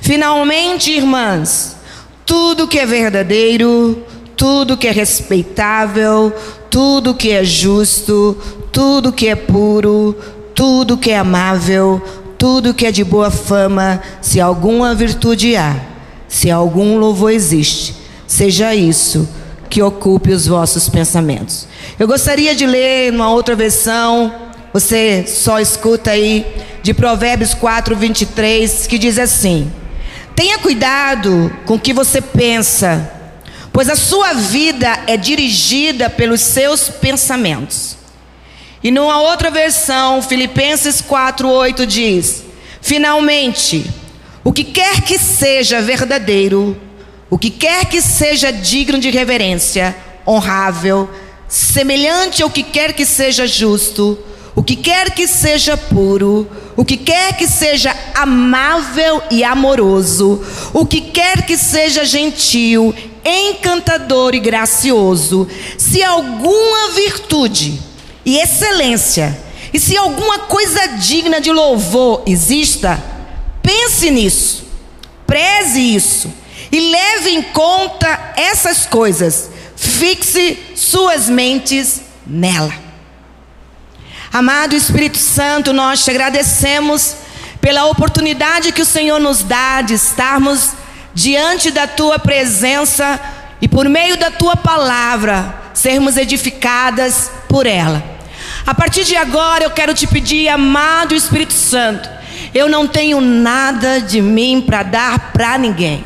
Finalmente, 0.00 0.92
irmãs, 0.92 1.76
tudo 2.24 2.68
que 2.68 2.78
é 2.78 2.86
verdadeiro, 2.86 4.04
tudo 4.36 4.76
que 4.76 4.86
é 4.86 4.92
respeitável, 4.92 6.32
tudo 6.70 7.14
que 7.14 7.30
é 7.30 7.42
justo, 7.42 8.36
tudo 8.70 9.12
que 9.12 9.28
é 9.28 9.34
puro, 9.34 10.16
tudo 10.54 10.96
que 10.96 11.10
é 11.10 11.18
amável, 11.18 12.00
tudo 12.38 12.74
que 12.74 12.86
é 12.86 12.92
de 12.92 13.02
boa 13.02 13.30
fama, 13.30 14.00
se 14.20 14.40
alguma 14.40 14.94
virtude 14.94 15.56
há, 15.56 15.74
se 16.28 16.50
algum 16.50 16.98
louvor 16.98 17.32
existe, 17.32 17.96
seja 18.26 18.74
isso 18.74 19.28
que 19.68 19.82
ocupe 19.82 20.32
os 20.32 20.46
vossos 20.46 20.88
pensamentos. 20.88 21.66
Eu 21.98 22.06
gostaria 22.06 22.54
de 22.54 22.66
ler 22.66 23.12
uma 23.12 23.30
outra 23.30 23.54
versão 23.54 24.32
você 24.76 25.24
só 25.26 25.58
escuta 25.58 26.10
aí 26.10 26.46
de 26.82 26.92
Provérbios 26.92 27.54
4, 27.54 27.96
23, 27.96 28.86
que 28.86 28.98
diz 28.98 29.18
assim: 29.18 29.72
Tenha 30.34 30.58
cuidado 30.58 31.50
com 31.64 31.76
o 31.76 31.80
que 31.80 31.94
você 31.94 32.20
pensa, 32.20 33.10
pois 33.72 33.88
a 33.88 33.96
sua 33.96 34.34
vida 34.34 35.04
é 35.06 35.16
dirigida 35.16 36.10
pelos 36.10 36.42
seus 36.42 36.90
pensamentos. 36.90 37.96
E 38.82 38.90
numa 38.90 39.18
outra 39.18 39.50
versão, 39.50 40.20
Filipenses 40.20 41.02
8 41.42 41.86
diz: 41.86 42.44
Finalmente, 42.82 43.90
o 44.44 44.52
que 44.52 44.62
quer 44.62 45.00
que 45.00 45.18
seja 45.18 45.80
verdadeiro, 45.80 46.78
o 47.30 47.38
que 47.38 47.48
quer 47.48 47.86
que 47.86 48.02
seja 48.02 48.52
digno 48.52 48.98
de 48.98 49.08
reverência, 49.08 49.96
honrável, 50.26 51.08
semelhante 51.48 52.42
ao 52.42 52.50
que 52.50 52.62
quer 52.62 52.92
que 52.92 53.06
seja 53.06 53.46
justo, 53.46 54.22
o 54.56 54.62
que 54.62 54.74
quer 54.74 55.10
que 55.10 55.28
seja 55.28 55.76
puro, 55.76 56.50
o 56.74 56.82
que 56.82 56.96
quer 56.96 57.36
que 57.36 57.46
seja 57.46 57.94
amável 58.14 59.22
e 59.30 59.44
amoroso, 59.44 60.42
o 60.72 60.86
que 60.86 61.02
quer 61.02 61.44
que 61.44 61.58
seja 61.58 62.06
gentil, 62.06 62.94
encantador 63.22 64.34
e 64.34 64.40
gracioso, 64.40 65.46
se 65.76 66.02
alguma 66.02 66.90
virtude 66.92 67.78
e 68.24 68.38
excelência, 68.38 69.38
e 69.74 69.78
se 69.78 69.94
alguma 69.94 70.38
coisa 70.38 70.86
digna 70.86 71.38
de 71.38 71.52
louvor 71.52 72.22
exista, 72.26 72.98
pense 73.62 74.10
nisso, 74.10 74.64
preze 75.26 75.80
isso 75.94 76.32
e 76.72 76.80
leve 76.80 77.30
em 77.30 77.42
conta 77.42 78.32
essas 78.38 78.86
coisas, 78.86 79.50
fixe 79.76 80.58
suas 80.74 81.28
mentes 81.28 82.00
nela. 82.26 82.85
Amado 84.32 84.74
Espírito 84.74 85.18
Santo, 85.18 85.72
nós 85.72 86.04
te 86.04 86.10
agradecemos 86.10 87.16
pela 87.60 87.86
oportunidade 87.86 88.72
que 88.72 88.82
o 88.82 88.86
Senhor 88.86 89.18
nos 89.18 89.42
dá 89.42 89.80
de 89.82 89.94
estarmos 89.94 90.72
diante 91.14 91.70
da 91.70 91.86
tua 91.86 92.18
presença 92.18 93.18
e 93.60 93.66
por 93.66 93.88
meio 93.88 94.16
da 94.16 94.30
tua 94.30 94.56
palavra 94.56 95.54
sermos 95.72 96.16
edificadas 96.16 97.30
por 97.48 97.66
ela. 97.66 98.02
A 98.66 98.74
partir 98.74 99.04
de 99.04 99.16
agora 99.16 99.64
eu 99.64 99.70
quero 99.70 99.94
te 99.94 100.06
pedir, 100.06 100.48
amado 100.48 101.14
Espírito 101.14 101.54
Santo, 101.54 102.08
eu 102.54 102.68
não 102.68 102.86
tenho 102.86 103.20
nada 103.20 104.00
de 104.00 104.20
mim 104.20 104.62
para 104.66 104.82
dar 104.82 105.32
para 105.32 105.56
ninguém. 105.56 106.04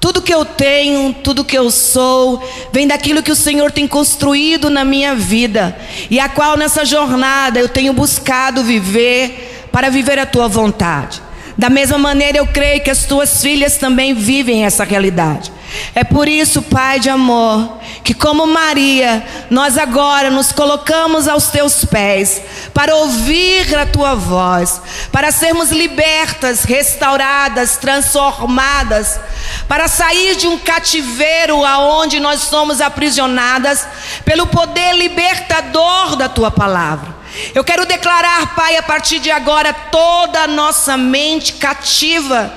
Tudo 0.00 0.22
que 0.22 0.32
eu 0.32 0.44
tenho, 0.44 1.12
tudo 1.12 1.44
que 1.44 1.58
eu 1.58 1.70
sou, 1.70 2.42
vem 2.72 2.86
daquilo 2.86 3.22
que 3.22 3.32
o 3.32 3.36
Senhor 3.36 3.72
tem 3.72 3.88
construído 3.88 4.70
na 4.70 4.84
minha 4.84 5.14
vida 5.14 5.76
e 6.08 6.20
a 6.20 6.28
qual 6.28 6.56
nessa 6.56 6.84
jornada 6.84 7.58
eu 7.58 7.68
tenho 7.68 7.92
buscado 7.92 8.62
viver 8.62 9.68
para 9.72 9.90
viver 9.90 10.18
a 10.18 10.26
tua 10.26 10.46
vontade. 10.48 11.27
Da 11.58 11.68
mesma 11.68 11.98
maneira, 11.98 12.38
eu 12.38 12.46
creio 12.46 12.80
que 12.80 12.90
as 12.90 13.04
tuas 13.04 13.42
filhas 13.42 13.76
também 13.76 14.14
vivem 14.14 14.64
essa 14.64 14.84
realidade. 14.84 15.52
É 15.92 16.04
por 16.04 16.28
isso, 16.28 16.62
Pai 16.62 17.00
de 17.00 17.10
amor, 17.10 17.80
que 18.04 18.14
como 18.14 18.46
Maria, 18.46 19.26
nós 19.50 19.76
agora 19.76 20.30
nos 20.30 20.52
colocamos 20.52 21.26
aos 21.26 21.48
teus 21.48 21.84
pés 21.84 22.40
para 22.72 22.94
ouvir 22.94 23.76
a 23.76 23.84
tua 23.84 24.14
voz, 24.14 24.80
para 25.10 25.32
sermos 25.32 25.72
libertas, 25.72 26.62
restauradas, 26.62 27.76
transformadas, 27.76 29.18
para 29.66 29.88
sair 29.88 30.36
de 30.36 30.46
um 30.46 30.58
cativeiro 30.58 31.64
aonde 31.64 32.20
nós 32.20 32.42
somos 32.42 32.80
aprisionadas 32.80 33.84
pelo 34.24 34.46
poder 34.46 34.94
libertador 34.94 36.14
da 36.14 36.28
tua 36.28 36.52
palavra. 36.52 37.17
Eu 37.54 37.64
quero 37.64 37.86
declarar, 37.86 38.54
Pai, 38.54 38.76
a 38.76 38.82
partir 38.82 39.18
de 39.18 39.30
agora, 39.30 39.72
toda 39.72 40.42
a 40.42 40.46
nossa 40.46 40.96
mente 40.96 41.54
cativa, 41.54 42.52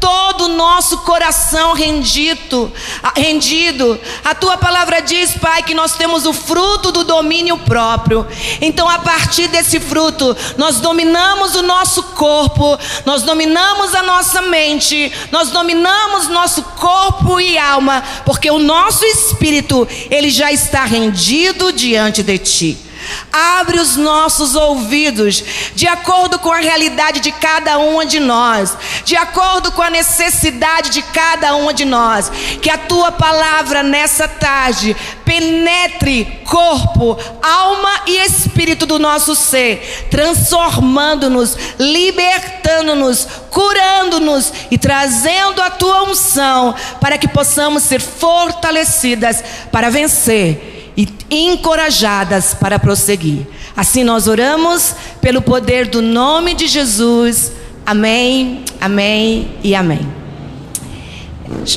todo 0.00 0.46
o 0.46 0.56
nosso 0.56 0.98
coração 0.98 1.74
rendido, 1.74 2.72
rendido. 3.14 4.00
A 4.24 4.34
tua 4.34 4.56
palavra 4.56 5.00
diz, 5.00 5.36
Pai, 5.36 5.62
que 5.62 5.74
nós 5.74 5.94
temos 5.94 6.24
o 6.24 6.32
fruto 6.32 6.90
do 6.90 7.04
domínio 7.04 7.58
próprio. 7.58 8.26
Então, 8.60 8.88
a 8.88 8.98
partir 8.98 9.48
desse 9.48 9.78
fruto, 9.78 10.34
nós 10.56 10.80
dominamos 10.80 11.54
o 11.54 11.62
nosso 11.62 12.02
corpo, 12.02 12.78
nós 13.04 13.22
dominamos 13.22 13.94
a 13.94 14.02
nossa 14.02 14.40
mente, 14.42 15.12
nós 15.30 15.50
dominamos 15.50 16.28
nosso 16.28 16.62
corpo 16.62 17.38
e 17.38 17.58
alma, 17.58 18.02
porque 18.24 18.50
o 18.50 18.58
nosso 18.58 19.04
espírito, 19.04 19.86
ele 20.10 20.30
já 20.30 20.50
está 20.50 20.84
rendido 20.84 21.72
diante 21.72 22.22
de 22.22 22.38
ti. 22.38 22.89
Abre 23.32 23.78
os 23.78 23.96
nossos 23.96 24.54
ouvidos, 24.54 25.42
de 25.74 25.86
acordo 25.86 26.38
com 26.38 26.52
a 26.52 26.58
realidade 26.58 27.20
de 27.20 27.30
cada 27.32 27.78
uma 27.78 28.04
de 28.04 28.18
nós, 28.18 28.76
de 29.04 29.16
acordo 29.16 29.70
com 29.72 29.82
a 29.82 29.90
necessidade 29.90 30.90
de 30.90 31.02
cada 31.02 31.54
uma 31.54 31.72
de 31.72 31.84
nós. 31.84 32.30
Que 32.60 32.70
a 32.70 32.78
tua 32.78 33.12
palavra 33.12 33.82
nessa 33.82 34.26
tarde 34.26 34.96
penetre 35.24 36.40
corpo, 36.44 37.16
alma 37.40 38.02
e 38.06 38.16
espírito 38.16 38.84
do 38.84 38.98
nosso 38.98 39.36
ser, 39.36 40.08
transformando-nos, 40.10 41.56
libertando-nos, 41.78 43.28
curando-nos 43.48 44.52
e 44.70 44.76
trazendo 44.76 45.62
a 45.62 45.70
tua 45.70 46.02
unção 46.10 46.74
para 47.00 47.16
que 47.16 47.28
possamos 47.28 47.84
ser 47.84 48.00
fortalecidas 48.00 49.42
para 49.70 49.88
vencer 49.88 50.79
e 51.00 51.08
encorajadas 51.30 52.54
para 52.54 52.78
prosseguir. 52.78 53.46
Assim 53.76 54.04
nós 54.04 54.26
oramos 54.26 54.94
pelo 55.20 55.40
poder 55.40 55.86
do 55.86 56.02
nome 56.02 56.54
de 56.54 56.66
Jesus. 56.66 57.52
Amém, 57.86 58.64
amém 58.80 59.58
e 59.62 59.74
amém. 59.74 60.00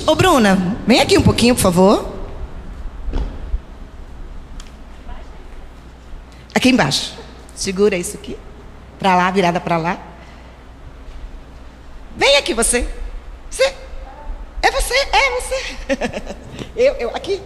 Ô 0.06 0.15
Bruna, 0.15 0.77
vem 0.86 1.01
aqui 1.01 1.18
um 1.18 1.22
pouquinho, 1.22 1.56
por 1.56 1.62
favor. 1.62 2.13
Aqui 6.53 6.70
embaixo. 6.70 7.13
Segura 7.56 7.98
isso 7.98 8.15
aqui. 8.15 8.38
Para 9.00 9.15
lá, 9.15 9.32
virada 9.32 9.60
para 9.60 9.77
lá. 9.77 9.98
Vem 12.15 12.38
aqui 12.38 12.53
você. 12.53 12.88
Você. 13.50 13.74
É 14.62 14.72
você, 14.72 14.94
é 14.94 15.42
você. 15.42 16.36
eu, 16.75 16.94
eu, 16.96 17.10
aqui. 17.15 17.42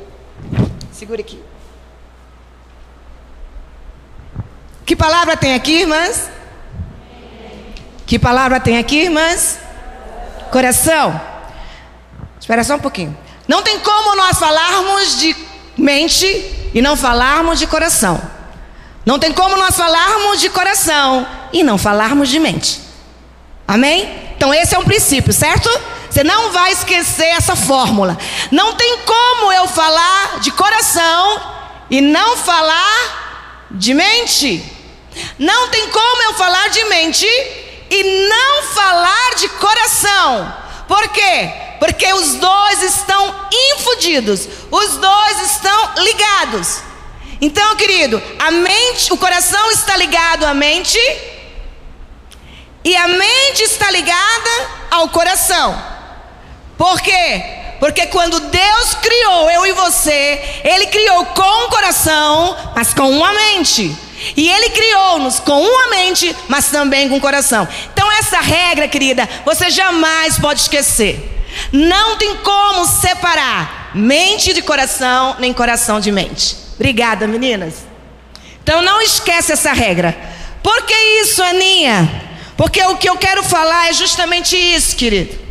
Segura 0.91 1.21
aqui. 1.21 1.41
Que 4.87 4.95
palavra 4.95 5.35
tem 5.35 5.53
aqui, 5.53 5.81
irmãs? 5.81 6.29
Que 8.05 8.17
palavra 8.17 8.57
tem 8.57 8.77
aqui, 8.77 8.99
irmãs? 9.01 9.59
Coração. 10.49 11.19
Espera 12.39 12.63
só 12.63 12.75
um 12.75 12.79
pouquinho. 12.79 13.15
Não 13.49 13.61
tem 13.61 13.81
como 13.81 14.15
nós 14.15 14.39
falarmos 14.39 15.19
de 15.19 15.35
mente 15.77 16.69
e 16.73 16.81
não 16.81 16.95
falarmos 16.95 17.59
de 17.59 17.67
coração. 17.67 18.21
Não 19.05 19.19
tem 19.19 19.33
como 19.33 19.57
nós 19.57 19.75
falarmos 19.75 20.39
de 20.39 20.49
coração 20.49 21.27
e 21.51 21.63
não 21.63 21.77
falarmos 21.77 22.29
de 22.29 22.39
mente. 22.39 22.79
Amém? 23.67 24.09
Então 24.37 24.53
esse 24.53 24.73
é 24.73 24.79
um 24.79 24.85
princípio, 24.85 25.33
certo? 25.33 25.69
Você 26.09 26.23
não 26.23 26.53
vai 26.53 26.71
esquecer 26.71 27.27
essa 27.27 27.57
fórmula. 27.57 28.17
Não 28.53 28.73
tem 28.75 28.99
como 28.99 29.51
eu 29.51 29.67
falar 29.67 30.39
de 30.39 30.49
coração 30.51 31.41
e 31.91 31.99
não 31.99 32.37
falar 32.37 33.67
de 33.69 33.93
mente. 33.93 34.76
Não 35.39 35.69
tem 35.69 35.87
como 35.89 36.23
eu 36.23 36.33
falar 36.33 36.69
de 36.69 36.83
mente 36.85 37.27
e 37.89 38.27
não 38.29 38.63
falar 38.73 39.35
de 39.35 39.49
coração. 39.49 40.55
Por 40.87 41.07
quê? 41.09 41.51
Porque 41.79 42.11
os 42.13 42.35
dois 42.35 42.83
estão 42.83 43.35
infundidos, 43.51 44.47
os 44.71 44.97
dois 44.97 45.51
estão 45.51 45.93
ligados. 45.97 46.81
Então, 47.39 47.75
querido, 47.75 48.21
a 48.39 48.49
mente, 48.49 49.13
o 49.13 49.17
coração 49.17 49.69
está 49.71 49.95
ligado 49.95 50.45
à 50.45 50.53
mente 50.53 50.99
e 52.83 52.95
a 52.95 53.07
mente 53.07 53.63
está 53.63 53.91
ligada 53.91 54.69
ao 54.89 55.09
coração. 55.09 55.79
Por 56.77 56.99
quê? 57.01 57.43
Porque 57.79 58.07
quando 58.07 58.39
Deus 58.39 58.95
criou 58.95 59.51
eu 59.51 59.65
e 59.67 59.71
você, 59.73 60.61
Ele 60.63 60.87
criou 60.87 61.25
com 61.27 61.65
o 61.65 61.69
coração, 61.69 62.57
mas 62.75 62.93
com 62.93 63.09
uma 63.09 63.31
mente. 63.33 64.06
E 64.35 64.49
Ele 64.49 64.69
criou-nos 64.69 65.39
com 65.39 65.59
uma 65.61 65.89
mente, 65.89 66.35
mas 66.47 66.69
também 66.69 67.09
com 67.09 67.17
o 67.17 67.21
coração. 67.21 67.67
Então, 67.93 68.11
essa 68.13 68.39
regra, 68.39 68.87
querida, 68.87 69.27
você 69.45 69.69
jamais 69.69 70.37
pode 70.39 70.61
esquecer. 70.61 71.45
Não 71.71 72.17
tem 72.17 72.35
como 72.37 72.85
separar 72.85 73.91
mente 73.93 74.53
de 74.53 74.61
coração, 74.61 75.35
nem 75.39 75.53
coração 75.53 75.99
de 75.99 76.11
mente. 76.11 76.55
Obrigada, 76.75 77.27
meninas. 77.27 77.85
Então, 78.63 78.81
não 78.81 79.01
esquece 79.01 79.51
essa 79.51 79.73
regra. 79.73 80.17
Por 80.61 80.83
que 80.83 80.95
isso, 81.21 81.41
Aninha? 81.41 82.23
Porque 82.55 82.81
o 82.83 82.97
que 82.97 83.09
eu 83.09 83.17
quero 83.17 83.43
falar 83.43 83.89
é 83.89 83.93
justamente 83.93 84.57
isso, 84.57 84.95
querido 84.95 85.46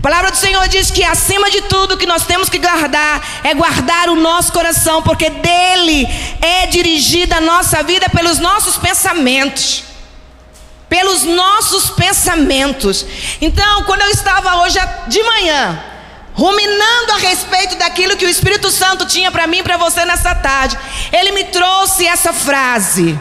palavra 0.00 0.30
do 0.30 0.36
Senhor 0.36 0.68
diz 0.68 0.90
que 0.90 1.02
acima 1.02 1.50
de 1.50 1.62
tudo 1.62 1.96
que 1.96 2.06
nós 2.06 2.26
temos 2.26 2.48
que 2.48 2.58
guardar 2.58 3.22
é 3.42 3.54
guardar 3.54 4.08
o 4.08 4.16
nosso 4.16 4.52
coração, 4.52 5.02
porque 5.02 5.30
dele 5.30 6.06
é 6.40 6.66
dirigida 6.66 7.36
a 7.36 7.40
nossa 7.40 7.82
vida 7.82 8.08
pelos 8.08 8.38
nossos 8.38 8.76
pensamentos. 8.76 9.84
Pelos 10.88 11.22
nossos 11.24 11.90
pensamentos. 11.90 13.06
Então, 13.40 13.84
quando 13.84 14.02
eu 14.02 14.10
estava 14.10 14.62
hoje 14.62 14.78
de 15.08 15.22
manhã, 15.22 15.82
ruminando 16.34 17.12
a 17.12 17.18
respeito 17.18 17.76
daquilo 17.76 18.16
que 18.16 18.26
o 18.26 18.28
Espírito 18.28 18.70
Santo 18.70 19.06
tinha 19.06 19.30
para 19.30 19.46
mim 19.46 19.58
e 19.58 19.62
para 19.62 19.76
você 19.76 20.04
nessa 20.04 20.34
tarde, 20.34 20.76
ele 21.12 21.32
me 21.32 21.44
trouxe 21.44 22.06
essa 22.06 22.32
frase. 22.32 23.18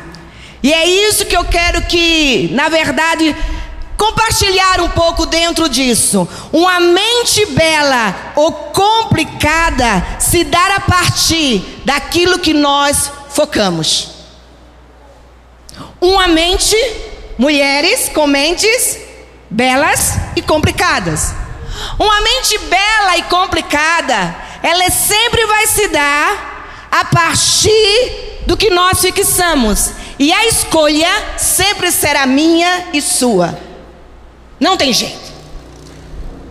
E 0.62 0.73
é 0.73 0.86
isso 0.86 1.25
que 1.25 1.36
eu 1.36 1.45
quero 1.45 1.81
que, 1.83 2.49
na 2.53 2.69
verdade, 2.69 3.36
compartilhar 4.04 4.82
um 4.82 4.89
pouco 4.89 5.26
dentro 5.26 5.70
disso. 5.70 6.28
Uma 6.52 6.78
mente 6.82 7.46
bela 7.46 8.34
ou 8.36 8.52
complicada 8.52 10.06
se 10.20 10.44
dá 10.44 10.76
a 10.76 10.80
partir 10.82 11.82
daquilo 11.86 12.38
que 12.38 12.54
nós 12.54 13.10
focamos. 13.30 14.10
Uma 16.02 16.28
mente, 16.28 16.76
mulheres 17.38 18.10
com 18.10 18.28
mentes 18.28 19.00
belas 19.50 20.16
e 20.36 20.42
complicadas. 20.42 21.34
Uma 21.98 22.20
mente 22.20 22.58
bela 22.58 23.18
e 23.18 23.24
complicada, 23.24 24.36
ela 24.62 24.89
sempre 24.89 25.46
vai 25.46 25.66
se 25.66 25.88
dar 25.88 26.89
a 26.92 27.06
partir 27.06 28.42
do 28.46 28.58
que 28.58 28.70
nós 28.70 29.00
fixamos. 29.00 29.92
E 30.20 30.34
a 30.34 30.46
escolha 30.46 31.38
sempre 31.38 31.89
será 31.89 32.26
minha 32.26 32.89
e 32.92 33.02
sua. 33.02 33.72
Não 34.63 34.78
tem 34.78 34.93
jeito. 34.93 35.34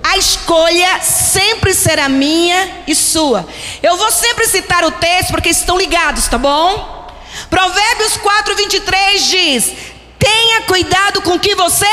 A 0.03 0.19
escolha 0.19 1.01
sempre 1.01 1.73
será 1.73 2.11
minha 2.11 2.83
e 2.87 2.95
sua. 2.95 3.49
Eu 3.83 3.97
vou 3.97 4.13
sempre 4.13 4.47
citar 4.47 4.85
o 4.85 4.91
texto 4.91 5.31
porque 5.31 5.49
estão 5.49 5.79
ligados, 5.79 6.29
tá 6.29 6.37
bom? 6.37 7.09
Provérbios 7.49 8.19
4, 8.19 8.55
23 8.55 9.25
diz: 9.31 9.73
Tenha 10.19 10.61
cuidado 10.63 11.23
com 11.23 11.37
o 11.37 11.41
que 11.41 11.55
você 11.55 11.87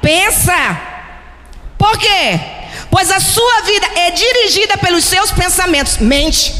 pensa. 0.00 0.80
Por 1.76 1.98
quê? 1.98 2.38
Pois 2.88 3.10
a 3.10 3.18
sua 3.18 3.62
vida 3.62 3.88
é 3.96 4.12
dirigida 4.12 4.78
pelos 4.78 5.04
seus 5.04 5.32
pensamentos. 5.32 5.96
Mente. 5.96 6.54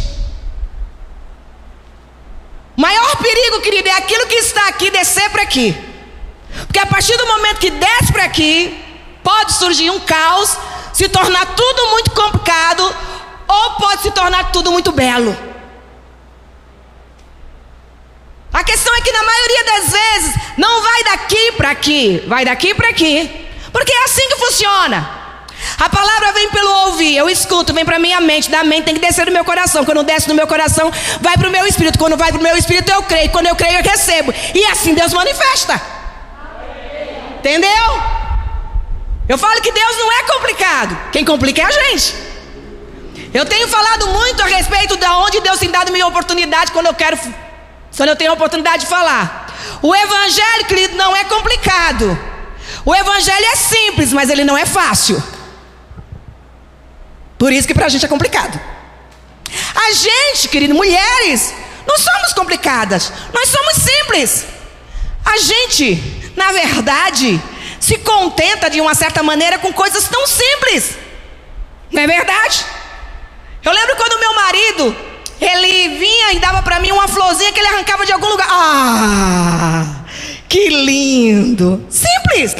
Maior 2.76 3.16
perigo, 3.18 3.60
querido, 3.60 3.88
é 3.88 3.92
aquilo 3.92 4.26
que 4.26 4.38
está 4.38 4.66
aqui 4.66 4.90
descer 4.90 5.30
para 5.30 5.42
aqui. 5.42 5.91
Porque 6.66 6.78
a 6.78 6.86
partir 6.86 7.16
do 7.16 7.26
momento 7.26 7.58
que 7.58 7.70
desce 7.70 8.12
para 8.12 8.24
aqui, 8.24 8.78
pode 9.22 9.52
surgir 9.52 9.90
um 9.90 10.00
caos, 10.00 10.56
se 10.92 11.08
tornar 11.08 11.54
tudo 11.54 11.86
muito 11.88 12.10
complicado, 12.10 12.96
ou 13.48 13.70
pode 13.72 14.02
se 14.02 14.10
tornar 14.10 14.52
tudo 14.52 14.70
muito 14.70 14.92
belo. 14.92 15.36
A 18.52 18.62
questão 18.62 18.94
é 18.94 19.00
que 19.00 19.12
na 19.12 19.22
maioria 19.22 19.64
das 19.64 19.92
vezes 19.92 20.34
não 20.58 20.82
vai 20.82 21.04
daqui 21.04 21.52
para 21.52 21.70
aqui, 21.70 22.22
vai 22.26 22.44
daqui 22.44 22.74
para 22.74 22.90
aqui. 22.90 23.48
Porque 23.72 23.92
é 23.92 24.04
assim 24.04 24.28
que 24.28 24.36
funciona. 24.36 25.22
A 25.78 25.88
palavra 25.88 26.32
vem 26.32 26.50
pelo 26.50 26.70
ouvir, 26.86 27.16
eu 27.16 27.30
escuto, 27.30 27.72
vem 27.72 27.84
para 27.84 27.98
minha 27.98 28.20
mente, 28.20 28.50
da 28.50 28.62
mente 28.62 28.84
tem 28.84 28.94
que 28.94 29.00
descer 29.00 29.24
do 29.24 29.32
meu 29.32 29.44
coração. 29.44 29.84
Quando 29.84 30.02
desce 30.02 30.28
do 30.28 30.34
meu 30.34 30.46
coração, 30.46 30.92
vai 31.20 31.36
para 31.38 31.48
o 31.48 31.50
meu 31.50 31.66
espírito. 31.66 31.98
Quando 31.98 32.16
vai 32.16 32.30
para 32.30 32.40
o 32.40 32.42
meu 32.42 32.56
espírito, 32.56 32.90
eu 32.92 33.02
creio. 33.04 33.30
Quando 33.30 33.46
eu 33.46 33.56
creio, 33.56 33.78
eu 33.78 33.82
recebo. 33.82 34.34
E 34.54 34.64
assim 34.66 34.92
Deus 34.92 35.14
manifesta. 35.14 35.80
Entendeu? 37.42 37.86
Eu 39.28 39.36
falo 39.36 39.60
que 39.60 39.72
Deus 39.72 39.96
não 39.96 40.12
é 40.12 40.22
complicado. 40.22 41.10
Quem 41.10 41.24
complica 41.24 41.60
é 41.60 41.64
a 41.64 41.70
gente. 41.72 42.14
Eu 43.34 43.44
tenho 43.44 43.66
falado 43.66 44.06
muito 44.06 44.40
a 44.42 44.46
respeito 44.46 44.96
de 44.96 45.06
onde 45.06 45.40
Deus 45.40 45.58
tem 45.58 45.68
dado 45.68 45.90
minha 45.90 46.06
oportunidade 46.06 46.70
quando 46.70 46.86
eu 46.86 46.94
quero, 46.94 47.18
quando 47.96 48.10
eu 48.10 48.14
tenho 48.14 48.30
a 48.30 48.34
oportunidade 48.34 48.84
de 48.84 48.88
falar. 48.88 49.52
O 49.82 49.92
evangelho, 49.92 50.66
querido, 50.66 50.94
não 50.94 51.16
é 51.16 51.24
complicado. 51.24 52.16
O 52.84 52.94
evangelho 52.94 53.46
é 53.46 53.56
simples, 53.56 54.12
mas 54.12 54.30
ele 54.30 54.44
não 54.44 54.56
é 54.56 54.64
fácil. 54.64 55.20
Por 57.36 57.52
isso 57.52 57.66
que 57.66 57.74
para 57.74 57.86
a 57.86 57.88
gente 57.88 58.04
é 58.04 58.08
complicado. 58.08 58.60
A 59.74 59.92
gente, 59.92 60.48
querido, 60.48 60.74
mulheres, 60.76 61.52
não 61.84 61.98
somos 61.98 62.32
complicadas, 62.34 63.12
nós 63.32 63.48
somos 63.48 63.74
simples. 63.82 64.46
A 65.24 65.38
gente, 65.38 66.21
na 66.36 66.52
verdade, 66.52 67.40
se 67.80 67.98
contenta 67.98 68.70
de 68.70 68.80
uma 68.80 68.94
certa 68.94 69.22
maneira 69.22 69.58
com 69.58 69.72
coisas 69.72 70.08
tão 70.08 70.26
simples. 70.26 70.96
Não 71.90 72.02
é 72.02 72.06
verdade? 72.06 72.64
Eu 73.62 73.72
lembro 73.72 73.96
quando 73.96 74.18
meu 74.18 74.34
marido, 74.34 74.96
ele 75.40 75.98
vinha 75.98 76.32
e 76.32 76.38
dava 76.38 76.62
para 76.62 76.80
mim 76.80 76.90
uma 76.92 77.08
florzinha 77.08 77.52
que 77.52 77.60
ele 77.60 77.68
arrancava 77.68 78.06
de 78.06 78.12
algum 78.12 78.28
lugar. 78.28 78.48
Ah! 78.50 80.04
Que 80.48 80.68
lindo! 80.68 81.86
Simples! 81.90 82.56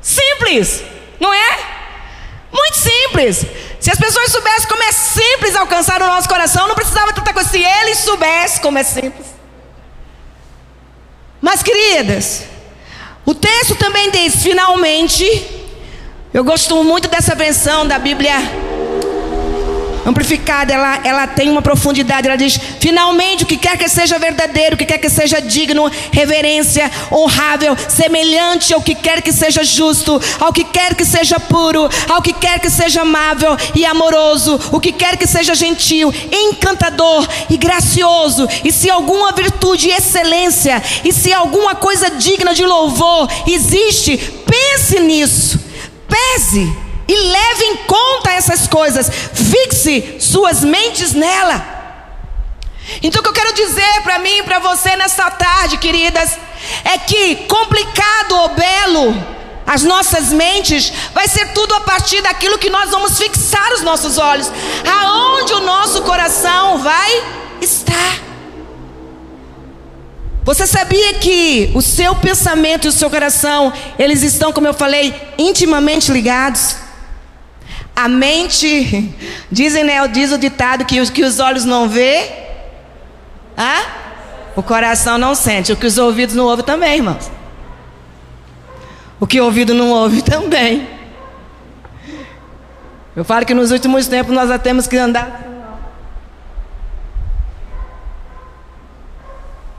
Simples, 0.00 0.82
não 1.20 1.32
é? 1.32 1.58
Muito 2.52 2.76
simples. 2.76 3.46
Se 3.80 3.90
as 3.90 3.98
pessoas 3.98 4.30
soubessem 4.30 4.68
como 4.68 4.82
é 4.82 4.92
simples 4.92 5.56
alcançar 5.56 6.02
o 6.02 6.06
nosso 6.06 6.28
coração, 6.28 6.68
não 6.68 6.74
precisava 6.74 7.12
tanta 7.12 7.32
coisa. 7.32 7.48
Se 7.48 7.62
eles 7.62 7.98
soubessem 7.98 8.60
como 8.60 8.78
é 8.78 8.82
simples. 8.82 9.26
Mas, 11.42 11.60
queridas, 11.60 12.44
o 13.26 13.34
texto 13.34 13.74
também 13.74 14.12
diz: 14.12 14.36
finalmente, 14.36 15.24
eu 16.32 16.44
gosto 16.44 16.82
muito 16.84 17.08
dessa 17.08 17.34
versão 17.34 17.84
da 17.84 17.98
Bíblia 17.98 18.36
amplificada, 20.04 20.72
ela, 20.72 21.00
ela 21.04 21.26
tem 21.26 21.50
uma 21.50 21.62
profundidade. 21.62 22.26
Ela 22.26 22.36
diz: 22.36 22.58
finalmente, 22.80 23.44
o 23.44 23.46
que 23.46 23.56
quer 23.56 23.76
que 23.76 23.88
seja 23.88 24.18
verdadeiro, 24.18 24.74
o 24.74 24.78
que 24.78 24.84
quer 24.84 24.98
que 24.98 25.08
seja 25.08 25.40
digno, 25.40 25.90
reverência, 26.10 26.90
honrável, 27.10 27.76
semelhante 27.88 28.72
ao 28.72 28.82
que 28.82 28.94
quer 28.94 29.22
que 29.22 29.32
seja 29.32 29.64
justo, 29.64 30.20
ao 30.40 30.52
que 30.52 30.64
quer 30.64 30.94
que 30.94 31.04
seja 31.04 31.38
puro, 31.38 31.88
ao 32.08 32.22
que 32.22 32.32
quer 32.32 32.60
que 32.60 32.70
seja 32.70 33.02
amável 33.02 33.56
e 33.74 33.84
amoroso, 33.84 34.58
o 34.72 34.80
que 34.80 34.92
quer 34.92 35.16
que 35.16 35.26
seja 35.26 35.54
gentil, 35.54 36.12
encantador 36.32 37.26
e 37.48 37.56
gracioso, 37.56 38.48
e 38.64 38.72
se 38.72 38.90
alguma 38.90 39.32
virtude 39.32 39.88
e 39.88 39.92
excelência, 39.92 40.82
e 41.04 41.12
se 41.12 41.32
alguma 41.32 41.74
coisa 41.74 42.10
digna 42.10 42.54
de 42.54 42.64
louvor 42.64 43.28
existe, 43.46 44.16
pense 44.46 44.98
nisso, 45.00 45.60
pese 46.08 46.91
e 47.08 47.14
leve 47.14 47.64
em 47.64 47.76
conta 47.78 48.30
essas 48.30 48.66
coisas, 48.66 49.10
fixe 49.32 50.16
suas 50.20 50.62
mentes 50.62 51.12
nela. 51.12 51.80
Então 53.02 53.20
o 53.20 53.22
que 53.22 53.28
eu 53.28 53.34
quero 53.34 53.54
dizer 53.54 54.02
para 54.02 54.18
mim 54.18 54.38
e 54.38 54.42
para 54.42 54.58
você 54.58 54.96
nessa 54.96 55.30
tarde, 55.30 55.78
queridas, 55.78 56.38
é 56.84 56.98
que 56.98 57.36
complicado 57.46 58.32
ou 58.32 58.48
belo, 58.50 59.26
as 59.66 59.82
nossas 59.82 60.32
mentes, 60.32 60.92
vai 61.14 61.28
ser 61.28 61.52
tudo 61.52 61.74
a 61.74 61.80
partir 61.80 62.20
daquilo 62.20 62.58
que 62.58 62.68
nós 62.68 62.90
vamos 62.90 63.18
fixar 63.18 63.72
os 63.72 63.82
nossos 63.82 64.18
olhos, 64.18 64.50
aonde 64.86 65.52
o 65.54 65.60
nosso 65.60 66.02
coração 66.02 66.78
vai 66.78 67.22
estar. 67.60 68.20
Você 70.44 70.66
sabia 70.66 71.14
que 71.14 71.70
o 71.72 71.80
seu 71.80 72.16
pensamento 72.16 72.86
e 72.86 72.88
o 72.88 72.92
seu 72.92 73.08
coração, 73.08 73.72
eles 73.96 74.24
estão, 74.24 74.52
como 74.52 74.66
eu 74.66 74.74
falei, 74.74 75.14
intimamente 75.38 76.10
ligados? 76.10 76.76
A 77.94 78.08
mente, 78.08 79.14
dizem, 79.50 79.84
né, 79.84 80.06
diz 80.08 80.32
o 80.32 80.38
ditado 80.38 80.84
que 80.84 81.00
os, 81.00 81.10
que 81.10 81.22
os 81.22 81.38
olhos 81.38 81.64
não 81.64 81.88
vê, 81.88 82.30
ah? 83.56 84.02
o 84.56 84.62
coração 84.62 85.18
não 85.18 85.34
sente, 85.34 85.72
o 85.72 85.76
que 85.76 85.86
os 85.86 85.98
ouvidos 85.98 86.34
não 86.34 86.44
ouvem 86.44 86.64
também, 86.64 86.96
irmãos. 86.96 87.30
O 89.20 89.26
que 89.26 89.40
o 89.40 89.44
ouvido 89.44 89.72
não 89.74 89.90
ouve 89.90 90.20
também. 90.24 90.88
Eu 93.14 93.24
falo 93.24 93.44
que 93.44 93.54
nos 93.54 93.70
últimos 93.70 94.06
tempos 94.06 94.34
nós 94.34 94.48
já 94.48 94.58
temos 94.58 94.86
que 94.86 94.96
andar. 94.96 95.52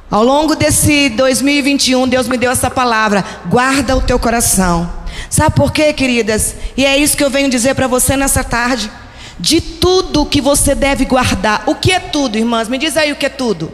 Ao 0.09 0.23
longo 0.23 0.55
desse 0.55 1.09
2021, 1.09 2.07
Deus 2.07 2.27
me 2.27 2.37
deu 2.37 2.51
essa 2.51 2.69
palavra: 2.69 3.25
guarda 3.47 3.97
o 3.97 4.01
teu 4.01 4.19
coração. 4.19 4.87
Sabe 5.33 5.55
por 5.55 5.73
quê, 5.73 5.91
queridas? 5.93 6.55
E 6.77 6.85
é 6.85 6.95
isso 6.95 7.17
que 7.17 7.23
eu 7.23 7.29
venho 7.31 7.49
dizer 7.49 7.73
para 7.73 7.87
você 7.87 8.15
nessa 8.15 8.43
tarde. 8.43 8.91
De 9.39 9.59
tudo 9.59 10.27
que 10.27 10.39
você 10.39 10.75
deve 10.75 11.05
guardar. 11.05 11.63
O 11.65 11.73
que 11.73 11.91
é 11.91 11.99
tudo, 11.99 12.37
irmãs? 12.37 12.69
Me 12.69 12.77
diz 12.77 12.95
aí 12.95 13.11
o 13.11 13.15
que 13.15 13.25
é 13.25 13.29
tudo. 13.29 13.73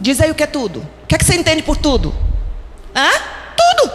Diz 0.00 0.20
aí 0.20 0.28
o 0.28 0.34
que 0.34 0.42
é 0.42 0.48
tudo. 0.48 0.80
O 1.04 1.06
que 1.06 1.14
é 1.14 1.18
que 1.18 1.24
você 1.24 1.36
entende 1.36 1.62
por 1.62 1.76
tudo? 1.76 2.12
Hã? 2.92 3.10
Tudo. 3.56 3.92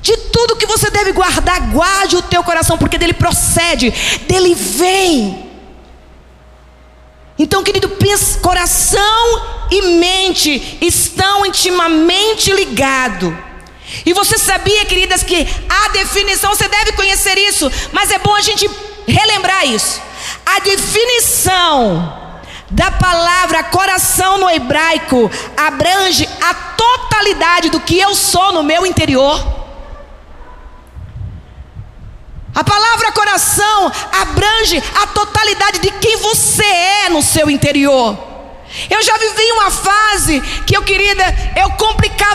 De 0.00 0.16
tudo 0.16 0.56
que 0.56 0.64
você 0.64 0.88
deve 0.88 1.12
guardar, 1.12 1.70
guarde 1.70 2.16
o 2.16 2.22
teu 2.22 2.42
coração, 2.42 2.78
porque 2.78 2.96
dele 2.96 3.12
procede, 3.12 3.92
dele 4.26 4.54
vem. 4.54 5.50
Então, 7.38 7.62
querido, 7.62 7.92
coração 8.40 9.42
e 9.70 9.82
mente 9.98 10.78
estão 10.80 11.44
intimamente 11.44 12.50
ligados. 12.54 13.49
E 14.04 14.12
você 14.12 14.38
sabia, 14.38 14.84
queridas, 14.84 15.22
que 15.22 15.46
a 15.68 15.88
definição, 15.88 16.54
você 16.54 16.68
deve 16.68 16.92
conhecer 16.92 17.36
isso, 17.38 17.70
mas 17.92 18.10
é 18.10 18.18
bom 18.18 18.34
a 18.34 18.40
gente 18.40 18.68
relembrar 19.06 19.66
isso. 19.66 20.00
A 20.46 20.60
definição 20.60 22.18
da 22.70 22.90
palavra 22.90 23.64
coração 23.64 24.38
no 24.38 24.48
hebraico 24.48 25.30
abrange 25.56 26.28
a 26.40 26.54
totalidade 26.54 27.70
do 27.70 27.80
que 27.80 27.98
eu 27.98 28.14
sou 28.14 28.52
no 28.52 28.62
meu 28.62 28.86
interior. 28.86 29.58
A 32.54 32.64
palavra 32.64 33.12
coração 33.12 33.92
abrange 34.20 34.82
a 35.02 35.06
totalidade 35.08 35.80
de 35.80 35.90
quem 35.92 36.16
você 36.16 36.64
é 36.64 37.08
no 37.08 37.22
seu 37.22 37.50
interior. 37.50 38.30
Eu 38.88 39.02
já 39.02 39.16
vivi 39.18 39.52
uma 39.52 39.70
fase 39.70 40.40
que 40.64 40.76
eu 40.76 40.82
querida, 40.82 41.24
eu 41.56 41.70
complicava 41.70 42.29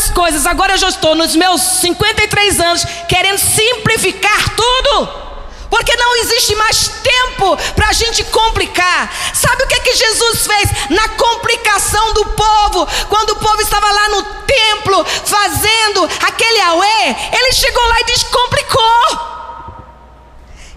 as 0.00 0.10
coisas. 0.10 0.46
Agora 0.46 0.72
eu 0.72 0.78
já 0.78 0.88
estou 0.88 1.14
nos 1.14 1.36
meus 1.36 1.60
53 1.60 2.60
anos 2.60 2.84
querendo 3.06 3.38
simplificar 3.38 4.56
tudo. 4.56 5.30
Porque 5.68 5.94
não 5.96 6.16
existe 6.16 6.54
mais 6.56 6.88
tempo 6.88 7.56
para 7.76 7.88
a 7.88 7.92
gente 7.92 8.24
complicar. 8.24 9.12
Sabe 9.32 9.62
o 9.62 9.68
que 9.68 9.74
é 9.74 9.80
que 9.80 9.94
Jesus 9.94 10.46
fez 10.46 10.90
na 10.90 11.08
complicação 11.10 12.12
do 12.14 12.24
povo? 12.24 12.88
Quando 13.08 13.30
o 13.30 13.36
povo 13.36 13.60
estava 13.60 13.88
lá 13.90 14.08
no 14.08 14.22
templo 14.22 15.04
fazendo 15.04 16.08
aquele 16.26 16.60
auê, 16.62 17.14
ele 17.32 17.52
chegou 17.52 17.86
lá 17.86 18.00
e 18.00 18.04
descomplicou. 18.04 19.30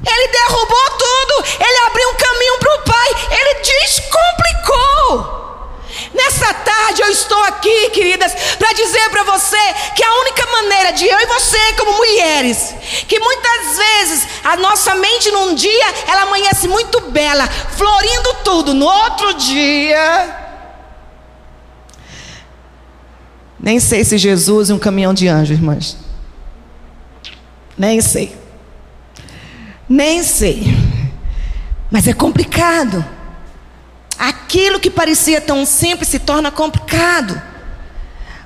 Ele 0.05 0.27
derrubou 0.27 0.89
tudo, 0.91 1.45
ele 1.59 1.77
abriu 1.87 2.09
um 2.09 2.15
caminho 2.15 2.57
para 2.59 2.75
o 2.75 2.81
Pai, 2.81 3.15
ele 3.31 3.53
descomplicou. 3.61 5.42
Nessa 6.13 6.53
tarde 6.53 7.01
eu 7.01 7.10
estou 7.10 7.43
aqui, 7.45 7.89
queridas, 7.91 8.34
para 8.58 8.73
dizer 8.73 9.10
para 9.10 9.23
você 9.23 9.58
que 9.95 10.03
a 10.03 10.13
única 10.21 10.45
maneira 10.47 10.91
de 10.91 11.06
eu 11.06 11.19
e 11.19 11.25
você, 11.25 11.73
como 11.77 11.97
mulheres, 11.97 12.73
que 13.08 13.19
muitas 13.19 13.77
vezes 13.77 14.27
a 14.43 14.56
nossa 14.58 14.95
mente 14.95 15.32
num 15.32 15.53
dia 15.56 15.93
ela 16.08 16.23
amanhece 16.23 16.67
muito 16.67 16.99
bela, 17.12 17.47
florindo 17.47 18.34
tudo, 18.43 18.73
no 18.73 18.86
outro 18.86 19.34
dia. 19.36 20.39
Nem 23.60 23.79
sei 23.79 24.03
se 24.03 24.17
Jesus 24.17 24.69
é 24.69 24.73
um 24.73 24.79
caminhão 24.79 25.13
de 25.13 25.27
anjos, 25.27 25.58
irmãs. 25.58 25.97
Nem 27.77 28.01
sei. 28.01 28.36
Nem 29.88 30.23
sei. 30.23 30.63
Mas 31.89 32.08
é 32.08 32.13
complicado. 32.13 33.06
Aquilo 34.17 34.80
que 34.80 34.89
parecia 34.89 35.41
tão 35.41 35.65
simples 35.65 36.10
se 36.10 36.19
torna 36.19 36.52
complicado. 36.52 37.41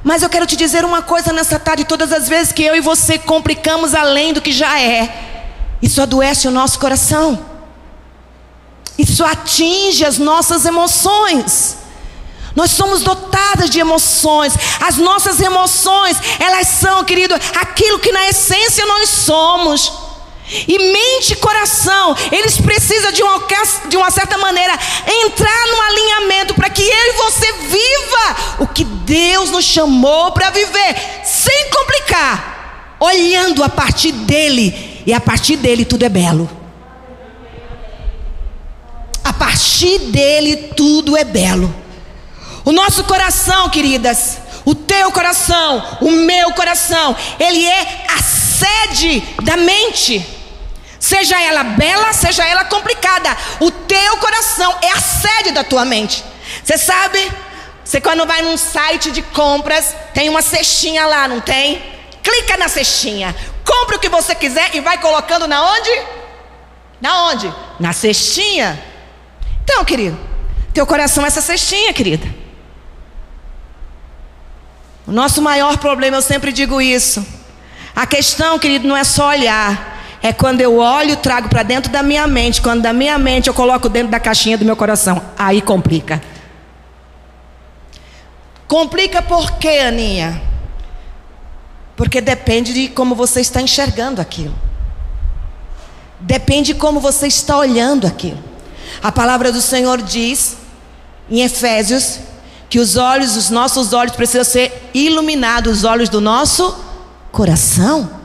Mas 0.03 0.23
eu 0.23 0.29
quero 0.29 0.45
te 0.45 0.55
dizer 0.55 0.85
uma 0.85 1.01
coisa 1.01 1.33
nessa 1.33 1.59
tarde: 1.59 1.83
todas 1.83 2.13
as 2.13 2.27
vezes 2.29 2.53
que 2.53 2.63
eu 2.63 2.75
e 2.75 2.81
você 2.81 3.17
complicamos 3.17 3.93
além 3.93 4.33
do 4.33 4.41
que 4.41 4.51
já 4.51 4.79
é, 4.79 5.43
isso 5.81 6.01
adoece 6.01 6.47
o 6.47 6.51
nosso 6.51 6.79
coração, 6.79 7.45
isso 8.97 9.23
atinge 9.23 10.05
as 10.05 10.17
nossas 10.17 10.65
emoções. 10.65 11.77
Nós 12.55 12.71
somos 12.71 13.03
dotadas 13.03 13.69
de 13.69 13.79
emoções. 13.79 14.53
As 14.81 14.97
nossas 14.97 15.39
emoções, 15.39 16.17
elas 16.39 16.67
são, 16.67 17.03
querido, 17.03 17.35
aquilo 17.35 17.99
que 17.99 18.11
na 18.11 18.27
essência 18.29 18.83
nós 18.87 19.09
somos. 19.09 20.06
E 20.49 20.79
mente 20.79 21.33
e 21.33 21.35
coração, 21.35 22.15
eles 22.31 22.57
precisam 22.57 23.11
de 23.11 23.21
uma, 23.21 23.43
de 23.89 23.97
uma 23.97 24.09
certa 24.09 24.37
maneira 24.37 24.73
entrar 25.25 25.67
no 25.67 25.81
alinhamento 25.81 26.53
para 26.53 26.69
que 26.69 26.81
eu 26.81 26.87
e 26.87 27.17
você 27.17 27.51
viva 27.53 28.35
o 28.59 28.67
que 28.67 28.85
Deus 28.85 29.49
nos 29.51 29.65
chamou 29.65 30.31
para 30.31 30.49
viver, 30.49 30.95
sem 31.25 31.69
complicar, 31.69 32.95
olhando 32.99 33.61
a 33.61 33.67
partir 33.67 34.13
dele, 34.13 35.03
e 35.05 35.13
a 35.13 35.19
partir 35.19 35.57
dele 35.57 35.83
tudo 35.83 36.05
é 36.05 36.09
belo. 36.09 36.49
A 39.23 39.33
partir 39.33 39.99
dele 39.99 40.55
tudo 40.77 41.17
é 41.17 41.25
belo. 41.25 41.73
O 42.63 42.71
nosso 42.71 43.03
coração, 43.03 43.69
queridas, 43.69 44.37
o 44.63 44.73
teu 44.73 45.11
coração, 45.11 45.97
o 46.01 46.11
meu 46.11 46.53
coração, 46.53 47.15
ele 47.37 47.65
é 47.65 48.05
a 48.09 48.21
sede 48.21 49.21
da 49.43 49.57
mente. 49.57 50.36
Seja 51.07 51.41
ela 51.41 51.63
bela, 51.63 52.11
seja 52.11 52.45
ela 52.45 52.65
complicada. 52.65 53.29
O 53.61 53.71
teu 53.71 54.17
coração 54.17 54.77
é 54.81 54.91
a 54.91 54.99
sede 54.99 55.51
da 55.51 55.63
tua 55.63 55.85
mente. 55.85 56.21
Você 56.61 56.77
sabe? 56.77 57.31
Você 57.81 58.01
quando 58.01 58.27
vai 58.27 58.41
num 58.41 58.57
site 58.57 59.09
de 59.09 59.21
compras, 59.21 59.95
tem 60.13 60.27
uma 60.27 60.41
cestinha 60.41 61.05
lá, 61.05 61.25
não 61.25 61.39
tem? 61.39 61.81
Clica 62.21 62.57
na 62.57 62.67
cestinha. 62.67 63.33
Compre 63.63 63.95
o 63.95 63.99
que 63.99 64.09
você 64.09 64.35
quiser 64.35 64.75
e 64.75 64.81
vai 64.81 64.97
colocando 64.97 65.47
na 65.47 65.71
onde? 65.71 65.89
Na 66.99 67.29
onde? 67.29 67.53
Na 67.79 67.93
cestinha. 67.93 68.77
Então, 69.63 69.85
querido, 69.85 70.19
teu 70.73 70.85
coração 70.85 71.23
é 71.23 71.27
essa 71.27 71.39
cestinha, 71.39 71.93
querida. 71.93 72.27
O 75.07 75.11
nosso 75.13 75.41
maior 75.41 75.77
problema, 75.77 76.17
eu 76.17 76.21
sempre 76.21 76.51
digo 76.51 76.81
isso. 76.81 77.25
A 77.95 78.05
questão, 78.05 78.59
querido, 78.59 78.85
não 78.85 78.97
é 78.97 79.05
só 79.05 79.29
olhar. 79.29 79.96
É 80.27 80.33
quando 80.33 80.59
eu 80.59 80.79
olho, 80.79 81.15
trago 81.15 81.47
para 81.47 81.63
dentro 81.63 81.89
da 81.89 82.03
minha 82.03 82.27
mente. 82.27 82.61
Quando 82.61 82.81
da 82.81 82.91
minha 82.91 83.17
mente 83.17 83.47
eu 83.47 83.53
coloco 83.53 83.87
dentro 83.87 84.11
da 84.11 84.19
caixinha 84.19 84.57
do 84.57 84.65
meu 84.65 84.75
coração. 84.75 85.21
Aí 85.37 85.61
complica. 85.61 86.21
Complica 88.67 89.21
por 89.21 89.53
quê, 89.53 89.79
Aninha? 89.87 90.41
Porque 91.95 92.19
depende 92.19 92.73
de 92.73 92.89
como 92.89 93.15
você 93.15 93.39
está 93.39 93.61
enxergando 93.61 94.19
aquilo. 94.19 94.53
Depende 96.19 96.73
de 96.73 96.75
como 96.77 96.99
você 96.99 97.27
está 97.27 97.57
olhando 97.57 98.05
aquilo. 98.05 98.43
A 99.01 99.13
palavra 99.13 99.49
do 99.49 99.61
Senhor 99.61 100.01
diz 100.01 100.57
em 101.31 101.39
Efésios 101.39 102.19
que 102.69 102.79
os 102.79 102.97
olhos, 102.97 103.37
os 103.37 103.49
nossos 103.49 103.93
olhos 103.93 104.13
precisam 104.13 104.43
ser 104.43 104.89
iluminados, 104.93 105.77
os 105.77 105.83
olhos 105.85 106.09
do 106.09 106.19
nosso 106.19 106.77
coração. 107.31 108.16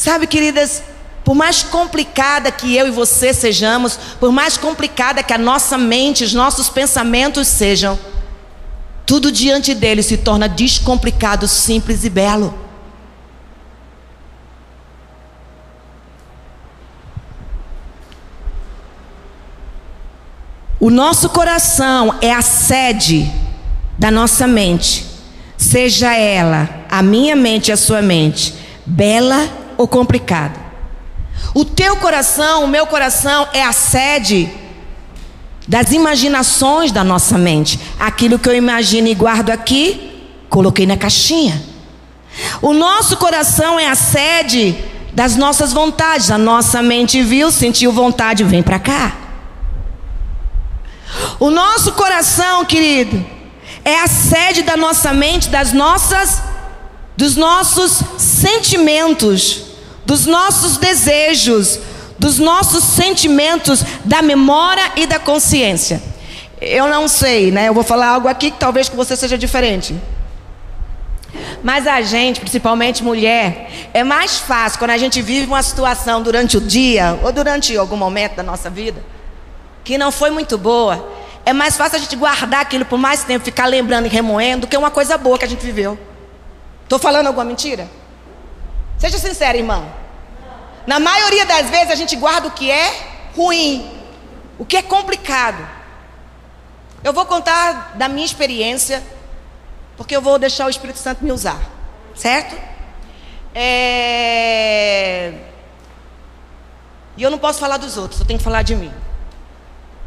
Sabe, 0.00 0.26
queridas, 0.26 0.82
por 1.22 1.34
mais 1.34 1.62
complicada 1.62 2.50
que 2.50 2.74
eu 2.74 2.88
e 2.88 2.90
você 2.90 3.34
sejamos, 3.34 3.98
por 4.18 4.32
mais 4.32 4.56
complicada 4.56 5.22
que 5.22 5.30
a 5.30 5.36
nossa 5.36 5.76
mente, 5.76 6.24
os 6.24 6.32
nossos 6.32 6.70
pensamentos 6.70 7.46
sejam, 7.46 7.98
tudo 9.04 9.30
diante 9.30 9.74
dele 9.74 10.02
se 10.02 10.16
torna 10.16 10.48
descomplicado, 10.48 11.46
simples 11.46 12.02
e 12.02 12.08
belo. 12.08 12.58
O 20.80 20.88
nosso 20.88 21.28
coração 21.28 22.14
é 22.22 22.32
a 22.32 22.40
sede 22.40 23.30
da 23.98 24.10
nossa 24.10 24.46
mente, 24.46 25.04
seja 25.58 26.14
ela 26.14 26.86
a 26.88 27.02
minha 27.02 27.36
mente 27.36 27.68
e 27.68 27.72
a 27.72 27.76
sua 27.76 28.00
mente, 28.00 28.54
bela 28.86 29.59
ou 29.80 29.88
complicada. 29.88 30.60
O 31.54 31.64
teu 31.64 31.96
coração, 31.96 32.64
o 32.64 32.68
meu 32.68 32.86
coração 32.86 33.48
é 33.50 33.64
a 33.64 33.72
sede 33.72 34.52
das 35.66 35.90
imaginações 35.92 36.92
da 36.92 37.02
nossa 37.02 37.38
mente. 37.38 37.80
Aquilo 37.98 38.38
que 38.38 38.46
eu 38.46 38.54
imagino 38.54 39.08
e 39.08 39.14
guardo 39.14 39.48
aqui, 39.48 40.28
coloquei 40.50 40.86
na 40.86 40.98
caixinha. 40.98 41.62
O 42.60 42.74
nosso 42.74 43.16
coração 43.16 43.80
é 43.80 43.88
a 43.88 43.94
sede 43.94 44.76
das 45.14 45.34
nossas 45.34 45.72
vontades. 45.72 46.30
A 46.30 46.36
nossa 46.36 46.82
mente 46.82 47.22
viu, 47.22 47.50
sentiu 47.50 47.90
vontade, 47.90 48.44
vem 48.44 48.62
para 48.62 48.78
cá. 48.78 49.16
O 51.38 51.50
nosso 51.50 51.92
coração, 51.92 52.66
querido, 52.66 53.24
é 53.82 53.98
a 53.98 54.06
sede 54.06 54.60
da 54.60 54.76
nossa 54.76 55.10
mente, 55.14 55.48
das 55.48 55.72
nossas 55.72 56.42
dos 57.16 57.36
nossos 57.36 58.02
sentimentos 58.18 59.69
dos 60.10 60.26
nossos 60.26 60.76
desejos, 60.76 61.78
dos 62.18 62.36
nossos 62.40 62.82
sentimentos, 62.82 63.84
da 64.04 64.20
memória 64.20 64.82
e 64.96 65.06
da 65.06 65.20
consciência. 65.20 66.02
Eu 66.60 66.88
não 66.88 67.06
sei, 67.06 67.52
né? 67.52 67.68
Eu 67.68 67.74
vou 67.74 67.84
falar 67.84 68.08
algo 68.08 68.26
aqui 68.26 68.50
que 68.50 68.58
talvez 68.58 68.88
com 68.88 68.96
você 68.96 69.14
seja 69.14 69.38
diferente. 69.38 69.94
Mas 71.62 71.86
a 71.86 72.02
gente, 72.02 72.40
principalmente 72.40 73.04
mulher, 73.04 73.70
é 73.94 74.02
mais 74.02 74.40
fácil 74.40 74.80
quando 74.80 74.90
a 74.90 74.98
gente 74.98 75.22
vive 75.22 75.46
uma 75.46 75.62
situação 75.62 76.20
durante 76.20 76.56
o 76.56 76.60
dia 76.60 77.16
ou 77.22 77.30
durante 77.30 77.76
algum 77.76 77.96
momento 77.96 78.34
da 78.34 78.42
nossa 78.42 78.68
vida 78.68 79.00
que 79.84 79.96
não 79.96 80.10
foi 80.10 80.30
muito 80.30 80.58
boa. 80.58 81.08
É 81.46 81.52
mais 81.52 81.76
fácil 81.76 81.98
a 81.98 82.00
gente 82.00 82.16
guardar 82.16 82.62
aquilo 82.62 82.84
por 82.84 82.98
mais 82.98 83.22
tempo, 83.22 83.44
ficar 83.44 83.66
lembrando 83.66 84.06
e 84.06 84.08
remoendo, 84.08 84.62
do 84.62 84.66
que 84.66 84.76
uma 84.76 84.90
coisa 84.90 85.16
boa 85.16 85.38
que 85.38 85.44
a 85.44 85.48
gente 85.48 85.64
viveu. 85.64 85.96
Estou 86.82 86.98
falando 86.98 87.28
alguma 87.28 87.44
mentira? 87.44 87.88
Seja 88.98 89.16
sincera, 89.16 89.56
irmã. 89.56 89.99
Na 90.86 90.98
maioria 90.98 91.44
das 91.46 91.70
vezes 91.70 91.90
a 91.90 91.94
gente 91.94 92.16
guarda 92.16 92.48
o 92.48 92.50
que 92.50 92.70
é 92.70 92.92
ruim, 93.36 93.90
o 94.58 94.64
que 94.64 94.76
é 94.76 94.82
complicado. 94.82 95.66
Eu 97.02 97.12
vou 97.12 97.24
contar 97.24 97.92
da 97.96 98.08
minha 98.08 98.26
experiência, 98.26 99.02
porque 99.96 100.14
eu 100.14 100.20
vou 100.20 100.38
deixar 100.38 100.66
o 100.66 100.70
Espírito 100.70 100.98
Santo 100.98 101.24
me 101.24 101.32
usar, 101.32 101.58
certo? 102.14 102.56
É... 103.54 105.32
E 107.16 107.22
eu 107.22 107.30
não 107.30 107.38
posso 107.38 107.58
falar 107.58 107.76
dos 107.76 107.96
outros, 107.96 108.20
eu 108.20 108.26
tenho 108.26 108.38
que 108.38 108.44
falar 108.44 108.62
de 108.62 108.74
mim. 108.74 108.92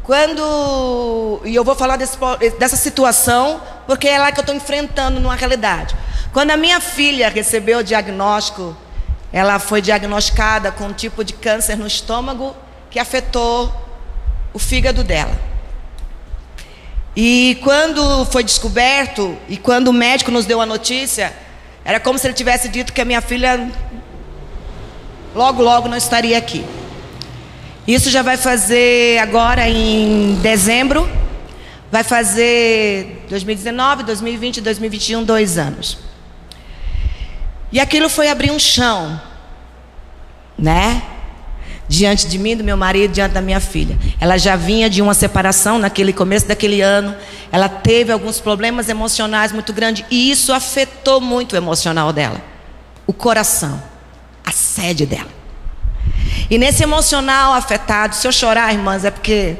Quando. 0.04 1.40
E 1.44 1.54
eu 1.54 1.64
vou 1.64 1.74
falar 1.74 1.96
desse, 1.96 2.18
dessa 2.58 2.76
situação, 2.76 3.60
porque 3.86 4.06
é 4.06 4.18
lá 4.18 4.30
que 4.30 4.38
eu 4.38 4.42
estou 4.42 4.54
enfrentando 4.54 5.18
numa 5.18 5.34
realidade. 5.34 5.96
Quando 6.32 6.50
a 6.50 6.56
minha 6.56 6.78
filha 6.80 7.28
recebeu 7.30 7.78
o 7.78 7.84
diagnóstico 7.84 8.76
ela 9.34 9.58
foi 9.58 9.82
diagnosticada 9.82 10.70
com 10.70 10.84
um 10.84 10.92
tipo 10.92 11.24
de 11.24 11.32
câncer 11.32 11.76
no 11.76 11.88
estômago 11.88 12.54
que 12.88 13.00
afetou 13.00 13.74
o 14.52 14.60
fígado 14.60 15.02
dela. 15.02 15.36
E 17.16 17.58
quando 17.60 18.24
foi 18.26 18.44
descoberto, 18.44 19.36
e 19.48 19.56
quando 19.56 19.88
o 19.88 19.92
médico 19.92 20.30
nos 20.30 20.46
deu 20.46 20.60
a 20.60 20.66
notícia, 20.66 21.32
era 21.84 21.98
como 21.98 22.16
se 22.16 22.28
ele 22.28 22.34
tivesse 22.34 22.68
dito 22.68 22.92
que 22.92 23.00
a 23.00 23.04
minha 23.04 23.20
filha 23.20 23.72
logo, 25.34 25.64
logo 25.64 25.88
não 25.88 25.96
estaria 25.96 26.38
aqui. 26.38 26.64
Isso 27.88 28.10
já 28.10 28.22
vai 28.22 28.36
fazer 28.36 29.18
agora 29.18 29.68
em 29.68 30.36
dezembro, 30.42 31.10
vai 31.90 32.04
fazer 32.04 33.26
2019, 33.28 34.04
2020, 34.04 34.60
2021, 34.60 35.24
dois 35.24 35.58
anos. 35.58 36.13
E 37.74 37.80
aquilo 37.80 38.08
foi 38.08 38.28
abrir 38.28 38.52
um 38.52 38.58
chão, 38.58 39.20
né? 40.56 41.02
Diante 41.88 42.28
de 42.28 42.38
mim, 42.38 42.56
do 42.56 42.62
meu 42.62 42.76
marido, 42.76 43.10
diante 43.10 43.32
da 43.32 43.40
minha 43.40 43.58
filha. 43.58 43.98
Ela 44.20 44.38
já 44.38 44.54
vinha 44.54 44.88
de 44.88 45.02
uma 45.02 45.12
separação 45.12 45.76
naquele 45.76 46.12
começo 46.12 46.46
daquele 46.46 46.80
ano. 46.80 47.16
Ela 47.50 47.68
teve 47.68 48.12
alguns 48.12 48.38
problemas 48.38 48.88
emocionais 48.88 49.50
muito 49.50 49.72
grandes 49.72 50.04
e 50.08 50.30
isso 50.30 50.52
afetou 50.52 51.20
muito 51.20 51.54
o 51.54 51.56
emocional 51.56 52.12
dela, 52.12 52.40
o 53.08 53.12
coração, 53.12 53.82
a 54.46 54.52
sede 54.52 55.04
dela. 55.04 55.30
E 56.48 56.56
nesse 56.56 56.84
emocional 56.84 57.54
afetado, 57.54 58.14
se 58.14 58.24
eu 58.24 58.30
chorar, 58.30 58.72
irmãs, 58.72 59.04
é 59.04 59.10
porque 59.10 59.56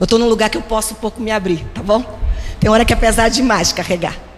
eu 0.00 0.04
estou 0.04 0.18
num 0.18 0.28
lugar 0.28 0.50
que 0.50 0.58
eu 0.58 0.62
posso 0.62 0.94
um 0.94 0.96
pouco 0.96 1.22
me 1.22 1.30
abrir, 1.30 1.64
tá 1.72 1.80
bom? 1.80 2.18
Tem 2.58 2.68
hora 2.68 2.84
que 2.84 2.92
é 2.92 2.96
pesado 2.96 3.32
demais 3.32 3.72
carregar. 3.72 4.31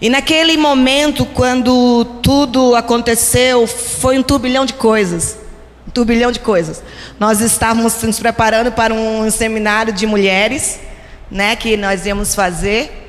E 0.00 0.08
naquele 0.08 0.56
momento, 0.56 1.26
quando 1.26 2.04
tudo 2.22 2.76
aconteceu, 2.76 3.66
foi 3.66 4.16
um 4.16 4.22
turbilhão 4.22 4.64
de 4.64 4.74
coisas. 4.74 5.36
Um 5.86 5.90
turbilhão 5.90 6.30
de 6.30 6.38
coisas. 6.38 6.82
Nós 7.18 7.40
estávamos 7.40 8.00
nos 8.02 8.20
preparando 8.20 8.70
para 8.70 8.94
um 8.94 9.28
seminário 9.28 9.92
de 9.92 10.06
mulheres, 10.06 10.78
né, 11.28 11.56
que 11.56 11.76
nós 11.76 12.06
íamos 12.06 12.34
fazer. 12.34 13.06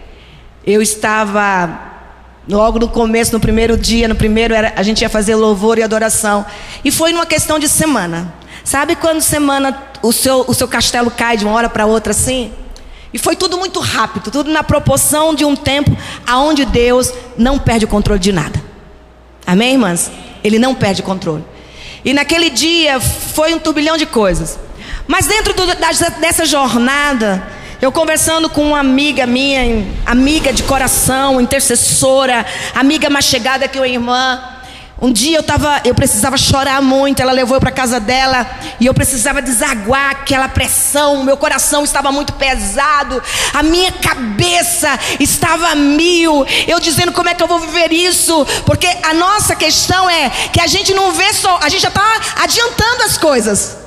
eu 0.65 0.81
estava 0.81 1.89
logo 2.47 2.79
no 2.79 2.87
começo, 2.87 3.31
no 3.33 3.39
primeiro 3.39 3.77
dia, 3.77 4.07
no 4.07 4.15
primeiro 4.15 4.55
era, 4.55 4.73
a 4.75 4.81
gente 4.81 5.01
ia 5.01 5.09
fazer 5.09 5.35
louvor 5.35 5.77
e 5.77 5.83
adoração. 5.83 6.43
E 6.83 6.89
foi 6.91 7.11
numa 7.11 7.25
questão 7.25 7.59
de 7.59 7.69
semana. 7.69 8.33
Sabe 8.63 8.95
quando 8.95 9.21
semana 9.21 9.77
o 10.01 10.11
seu, 10.11 10.43
o 10.47 10.53
seu 10.55 10.67
castelo 10.67 11.11
cai 11.11 11.37
de 11.37 11.45
uma 11.45 11.53
hora 11.53 11.69
para 11.69 11.85
outra 11.85 12.11
assim? 12.11 12.51
E 13.13 13.17
foi 13.17 13.35
tudo 13.35 13.57
muito 13.57 13.79
rápido, 13.79 14.29
tudo 14.31 14.51
na 14.51 14.63
proporção 14.63 15.33
de 15.33 15.43
um 15.43 15.55
tempo 15.55 15.95
aonde 16.27 16.65
Deus 16.65 17.11
não 17.37 17.57
perde 17.57 17.85
o 17.85 17.87
controle 17.87 18.19
de 18.19 18.31
nada. 18.31 18.61
Amém, 19.45 19.73
irmãs? 19.73 20.11
Ele 20.43 20.59
não 20.59 20.75
perde 20.75 21.01
o 21.01 21.03
controle. 21.03 21.43
E 22.05 22.13
naquele 22.13 22.49
dia 22.49 22.99
foi 22.99 23.53
um 23.53 23.59
turbilhão 23.59 23.97
de 23.97 24.05
coisas. 24.05 24.59
Mas 25.07 25.25
dentro 25.25 25.53
do, 25.53 25.65
dessa 26.19 26.45
jornada, 26.45 27.45
eu 27.81 27.91
conversando 27.91 28.49
com 28.49 28.61
uma 28.61 28.79
amiga 28.79 29.25
minha, 29.25 29.85
amiga 30.05 30.53
de 30.53 30.63
coração, 30.63 31.41
intercessora, 31.41 32.45
amiga 32.75 33.09
mais 33.09 33.25
chegada 33.25 33.67
que 33.67 33.79
uma 33.79 33.87
irmã, 33.87 34.39
um 35.01 35.11
dia 35.11 35.37
eu 35.37 35.43
tava, 35.43 35.81
eu 35.85 35.95
precisava 35.95 36.37
chorar 36.37 36.81
muito, 36.81 37.21
ela 37.21 37.31
levou 37.31 37.55
eu 37.55 37.61
para 37.61 37.71
casa 37.71 37.99
dela 37.99 38.45
e 38.79 38.85
eu 38.85 38.93
precisava 38.93 39.41
desaguar 39.41 40.11
aquela 40.11 40.49
pressão, 40.49 41.23
meu 41.23 41.37
coração 41.37 41.83
estava 41.83 42.11
muito 42.11 42.33
pesado, 42.33 43.21
a 43.53 43.63
minha 43.63 43.91
cabeça 43.93 44.99
estava 45.19 45.73
mil, 45.75 46.45
eu 46.67 46.79
dizendo 46.79 47.13
como 47.13 47.29
é 47.29 47.33
que 47.33 47.41
eu 47.41 47.47
vou 47.47 47.59
viver 47.59 47.93
isso, 47.93 48.45
porque 48.65 48.87
a 49.03 49.13
nossa 49.13 49.55
questão 49.55 50.09
é 50.09 50.29
que 50.51 50.59
a 50.59 50.67
gente 50.67 50.93
não 50.93 51.13
vê 51.13 51.31
só, 51.33 51.59
a 51.61 51.69
gente 51.69 51.81
já 51.81 51.89
está 51.89 52.21
adiantando 52.41 53.03
as 53.03 53.17
coisas. 53.17 53.77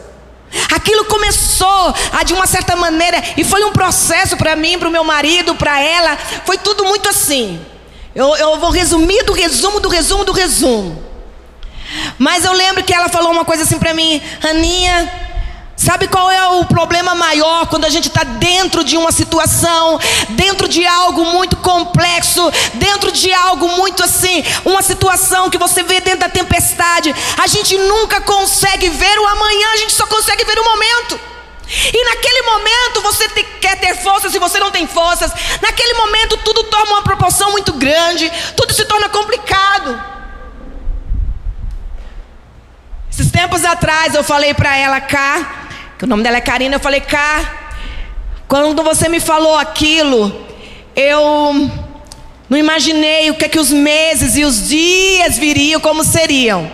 Aquilo 0.74 1.06
começou 1.06 1.94
a, 2.12 2.22
de 2.24 2.34
uma 2.34 2.46
certa 2.46 2.76
maneira, 2.76 3.22
e 3.36 3.44
foi 3.44 3.64
um 3.64 3.72
processo 3.72 4.36
para 4.36 4.54
mim, 4.54 4.78
para 4.78 4.88
o 4.88 4.92
meu 4.92 5.04
marido, 5.04 5.54
para 5.54 5.80
ela, 5.80 6.16
foi 6.44 6.58
tudo 6.58 6.84
muito 6.84 7.08
assim. 7.08 7.60
Eu, 8.14 8.36
eu 8.36 8.58
vou 8.58 8.70
resumir 8.70 9.22
do 9.24 9.32
resumo 9.32 9.80
do 9.80 9.88
resumo 9.88 10.24
do 10.24 10.32
resumo. 10.32 11.01
Mas 12.18 12.44
eu 12.44 12.52
lembro 12.52 12.84
que 12.84 12.94
ela 12.94 13.08
falou 13.08 13.32
uma 13.32 13.44
coisa 13.44 13.64
assim 13.64 13.78
para 13.78 13.94
mim, 13.94 14.20
Aninha, 14.42 15.10
sabe 15.76 16.06
qual 16.06 16.30
é 16.30 16.46
o 16.48 16.64
problema 16.64 17.14
maior 17.14 17.66
quando 17.66 17.84
a 17.84 17.88
gente 17.88 18.08
está 18.08 18.22
dentro 18.22 18.84
de 18.84 18.96
uma 18.96 19.10
situação, 19.10 19.98
dentro 20.30 20.68
de 20.68 20.86
algo 20.86 21.24
muito 21.24 21.56
complexo, 21.56 22.50
dentro 22.74 23.10
de 23.10 23.32
algo 23.32 23.68
muito 23.68 24.02
assim, 24.04 24.44
uma 24.64 24.82
situação 24.82 25.50
que 25.50 25.58
você 25.58 25.82
vê 25.82 26.00
dentro 26.00 26.20
da 26.20 26.28
tempestade, 26.28 27.14
a 27.36 27.46
gente 27.46 27.76
nunca 27.76 28.20
consegue 28.20 28.88
ver 28.88 29.18
o 29.18 29.26
amanhã, 29.26 29.68
a 29.72 29.76
gente 29.76 29.92
só 29.92 30.06
consegue 30.06 30.44
ver 30.44 30.58
o 30.58 30.64
momento. 30.64 31.20
E 31.72 32.04
naquele 32.04 32.42
momento 32.42 33.00
você 33.02 33.28
te, 33.28 33.42
quer 33.60 33.76
ter 33.80 33.96
forças 33.96 34.34
e 34.34 34.38
você 34.38 34.58
não 34.58 34.70
tem 34.70 34.86
forças. 34.86 35.32
Naquele 35.62 35.94
momento 35.94 36.36
tudo 36.38 36.64
toma 36.64 36.92
uma 36.92 37.02
proporção 37.02 37.50
muito 37.50 37.72
grande, 37.72 38.30
tudo 38.54 38.74
se 38.74 38.84
torna 38.84 39.08
complicado. 39.08 40.11
Esses 43.22 43.30
tempos 43.30 43.64
atrás 43.64 44.16
eu 44.16 44.24
falei 44.24 44.52
para 44.52 44.76
ela 44.76 45.00
cá, 45.00 45.68
que 45.96 46.04
o 46.04 46.08
nome 46.08 46.24
dela 46.24 46.38
é 46.38 46.40
Karina, 46.40 46.74
eu 46.74 46.80
falei 46.80 47.00
cá, 47.00 47.52
quando 48.48 48.82
você 48.82 49.08
me 49.08 49.20
falou 49.20 49.56
aquilo, 49.56 50.44
eu 50.96 51.70
não 52.50 52.58
imaginei 52.58 53.30
o 53.30 53.34
que 53.34 53.44
é 53.44 53.48
que 53.48 53.60
os 53.60 53.70
meses 53.70 54.36
e 54.36 54.44
os 54.44 54.66
dias 54.66 55.38
viriam, 55.38 55.80
como 55.80 56.02
seriam. 56.02 56.68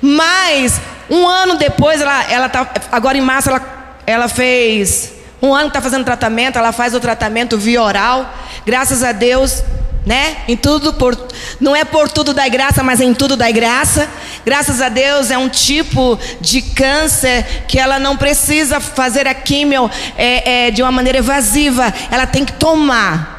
Mas 0.00 0.80
um 1.10 1.28
ano 1.28 1.56
depois, 1.56 2.00
ela, 2.00 2.32
ela 2.32 2.48
tá, 2.48 2.66
agora 2.90 3.18
em 3.18 3.20
março, 3.20 3.50
ela 3.50 3.60
ela 4.06 4.26
fez 4.26 5.12
um 5.42 5.54
ano 5.54 5.64
que 5.64 5.76
está 5.76 5.82
fazendo 5.82 6.02
tratamento, 6.06 6.58
ela 6.58 6.72
faz 6.72 6.94
o 6.94 7.00
tratamento 7.00 7.58
via 7.58 7.82
oral. 7.82 8.34
Graças 8.64 9.02
a 9.02 9.12
Deus, 9.12 9.62
né? 10.04 10.36
Em 10.46 10.56
tudo 10.56 10.92
por, 10.92 11.16
não 11.58 11.74
é 11.74 11.84
por 11.84 12.10
tudo 12.10 12.34
da 12.34 12.46
graça, 12.48 12.82
mas 12.82 13.00
em 13.00 13.14
tudo 13.14 13.36
da 13.36 13.50
graça. 13.50 14.08
Graças 14.44 14.82
a 14.82 14.88
Deus 14.88 15.30
é 15.30 15.38
um 15.38 15.48
tipo 15.48 16.18
de 16.40 16.60
câncer 16.60 17.64
que 17.66 17.78
ela 17.78 17.98
não 17.98 18.16
precisa 18.16 18.80
fazer 18.80 19.26
a 19.26 19.34
químio 19.34 19.90
é, 20.16 20.66
é, 20.66 20.70
de 20.70 20.82
uma 20.82 20.92
maneira 20.92 21.18
evasiva. 21.18 21.92
Ela 22.10 22.26
tem 22.26 22.44
que 22.44 22.52
tomar. 22.52 23.34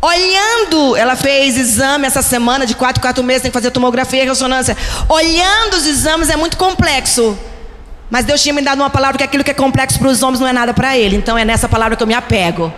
Olhando, 0.00 0.96
ela 0.96 1.16
fez 1.16 1.56
exame 1.56 2.06
essa 2.06 2.22
semana 2.22 2.64
de 2.64 2.74
quatro, 2.74 3.00
quatro 3.00 3.22
meses, 3.22 3.42
tem 3.42 3.50
que 3.50 3.56
fazer 3.56 3.70
tomografia 3.70 4.22
e 4.22 4.26
ressonância. 4.26 4.76
Olhando 5.08 5.74
os 5.74 5.86
exames 5.86 6.30
é 6.30 6.36
muito 6.36 6.56
complexo. 6.56 7.38
Mas 8.10 8.24
Deus 8.24 8.42
tinha 8.42 8.54
me 8.54 8.62
dado 8.62 8.80
uma 8.80 8.90
palavra 8.90 9.18
que 9.18 9.24
aquilo 9.24 9.44
que 9.44 9.50
é 9.50 9.54
complexo 9.54 9.98
para 9.98 10.08
os 10.08 10.22
homens 10.22 10.40
não 10.40 10.48
é 10.48 10.52
nada 10.52 10.72
para 10.72 10.96
ele. 10.96 11.16
Então 11.16 11.36
é 11.36 11.44
nessa 11.44 11.68
palavra 11.68 11.96
que 11.96 12.02
eu 12.02 12.06
me 12.06 12.14
apego. 12.14 12.72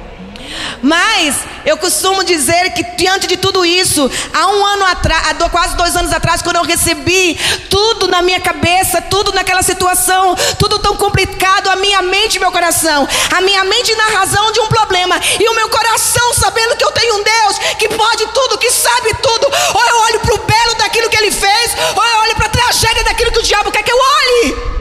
Mas 0.82 1.36
eu 1.64 1.76
costumo 1.76 2.24
dizer 2.24 2.72
que 2.72 2.82
diante 2.96 3.26
de 3.26 3.36
tudo 3.36 3.64
isso, 3.64 4.10
há 4.32 4.46
um 4.48 4.64
ano 4.64 4.84
atrás, 4.86 5.28
há 5.28 5.48
quase 5.48 5.76
dois 5.76 5.96
anos 5.96 6.12
atrás, 6.12 6.42
quando 6.42 6.56
eu 6.56 6.62
recebi 6.62 7.38
tudo 7.68 8.08
na 8.08 8.22
minha 8.22 8.40
cabeça, 8.40 9.02
tudo 9.02 9.32
naquela 9.32 9.62
situação, 9.62 10.34
tudo 10.58 10.78
tão 10.78 10.96
complicado, 10.96 11.68
a 11.68 11.76
minha 11.76 12.02
mente 12.02 12.36
e 12.36 12.40
meu 12.40 12.52
coração, 12.52 13.06
a 13.36 13.40
minha 13.40 13.64
mente 13.64 13.94
na 13.94 14.18
razão 14.18 14.52
de 14.52 14.60
um 14.60 14.68
problema 14.68 15.20
e 15.38 15.48
o 15.48 15.54
meu 15.54 15.68
coração 15.68 16.34
sabendo 16.34 16.76
que 16.76 16.84
eu 16.84 16.92
tenho 16.92 17.16
um 17.16 17.22
Deus 17.22 17.58
que 17.78 17.88
pode 17.88 18.26
tudo, 18.26 18.58
que 18.58 18.70
sabe 18.70 19.14
tudo. 19.22 19.46
Ou 19.74 19.86
eu 19.86 19.98
olho 20.00 20.20
para 20.20 20.34
o 20.34 20.38
belo 20.38 20.74
daquilo 20.76 21.08
que 21.08 21.16
Ele 21.16 21.30
fez, 21.30 21.72
ou 21.94 22.04
eu 22.04 22.18
olho 22.20 22.34
para 22.36 22.46
a 22.46 22.50
tragédia 22.50 23.04
daquilo 23.04 23.32
que 23.32 23.38
o 23.38 23.42
diabo 23.42 23.70
quer 23.70 23.82
que 23.82 23.92
eu 23.92 23.98
olhe. 23.98 24.79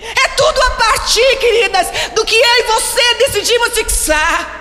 É 0.00 0.28
tudo 0.36 0.62
a 0.62 0.70
partir, 0.70 1.36
queridas, 1.38 1.88
do 2.14 2.24
que 2.24 2.34
eu 2.34 2.56
e 2.58 2.62
você 2.62 3.14
decidimos 3.14 3.74
fixar. 3.74 4.58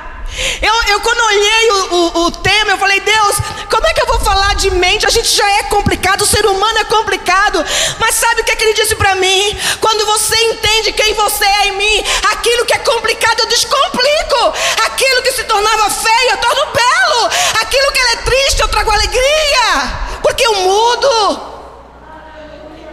Eu, 0.62 0.74
eu 0.94 1.00
quando 1.02 1.20
olhei 1.20 1.72
o, 1.72 1.94
o, 1.94 2.26
o, 2.26 2.32
tema, 2.32 2.72
eu 2.72 2.78
falei, 2.78 3.00
Deus, 3.00 3.36
como 3.70 3.88
é 3.88 3.94
que 3.94 4.02
eu 4.02 4.06
vou 4.06 4.20
falar 4.20 4.56
de 4.56 4.70
mente? 4.72 5.06
A 5.06 5.10
gente 5.10 5.30
já 5.30 5.50
é 5.58 5.64
complicado, 5.64 6.22
o 6.22 6.28
ser 6.28 6.46
humano 6.46 6.78
é 6.80 6.84
complicado. 6.84 7.64
Mas 8.00 8.16
sabe 8.16 8.42
o 8.42 8.44
que, 8.44 8.52
é 8.52 8.56
que 8.56 8.64
ele 8.64 8.74
disse 8.74 8.96
para 8.96 9.16
mim? 9.16 9.58
Quando 9.80 10.06
você 10.06 10.36
entende 10.36 10.92
quem 10.92 11.14
você 11.14 11.46
é 11.46 11.68
em 11.68 11.72
mim, 11.72 12.04
aquilo 12.32 12.66
que 12.66 12.74
é 12.74 12.80
complicado 12.80 13.40
eu 13.40 13.48
descomplico. 13.48 14.54
Aquilo 14.86 15.22
que 15.24 15.32
se 15.32 15.44
tornava 15.46 15.90
feio 15.90 16.32
eu 16.32 16.38
torno 16.38 16.66
belo. 16.66 17.32
Aquilo 17.62 17.92
que 17.92 18.00
é 18.00 18.16
triste 18.18 18.62
eu 18.62 18.68
trago 18.68 18.92
alegria. 18.92 20.20
Porque 20.22 20.46
eu 20.46 20.56
mudo. 20.56 21.57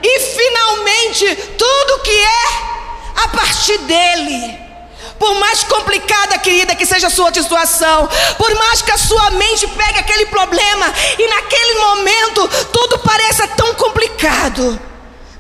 E 0.06 0.20
finalmente, 0.20 1.34
tudo 1.56 2.02
que 2.02 2.10
é 2.10 3.22
a 3.24 3.28
partir 3.28 3.78
dele. 3.78 4.58
Por 5.18 5.34
mais 5.36 5.64
complicada, 5.64 6.38
querida, 6.38 6.74
que 6.74 6.84
seja 6.84 7.06
a 7.06 7.10
sua 7.10 7.32
situação, 7.32 8.06
por 8.36 8.54
mais 8.54 8.82
que 8.82 8.90
a 8.90 8.98
sua 8.98 9.30
mente 9.30 9.66
pegue 9.68 9.98
aquele 9.98 10.26
problema 10.26 10.92
e 11.18 11.26
naquele 11.26 11.74
momento 11.78 12.48
tudo 12.70 12.98
pareça 12.98 13.48
tão 13.48 13.74
complicado. 13.74 14.78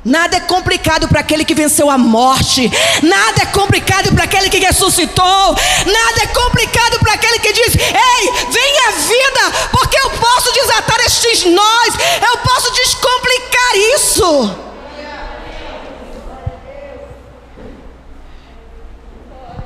Nada 0.04 0.36
é 0.36 0.40
complicado 0.40 1.08
para 1.08 1.20
aquele 1.20 1.46
que 1.46 1.54
venceu 1.54 1.88
a 1.88 1.96
morte. 1.96 2.70
Nada 3.02 3.42
é 3.42 3.46
complicado 3.46 4.12
para 4.12 4.24
aquele 4.24 4.50
que 4.50 4.58
ressuscitou. 4.58 5.56
Nada 5.86 6.22
é 6.22 6.26
complicado 6.26 6.98
para 6.98 7.14
aquele 7.14 7.38
que 7.38 7.52
diz: 7.54 7.74
Ei, 7.74 8.32
venha 8.50 8.88
a 8.88 8.92
vida, 8.92 9.68
porque 9.72 9.98
eu 9.98 10.10
posso 10.10 10.52
desatar 10.52 11.00
estes 11.06 11.44
nós. 11.44 11.94
Eu 12.28 12.36
posso 12.38 12.70
descomplicar 12.72 13.76
isso. 13.94 14.64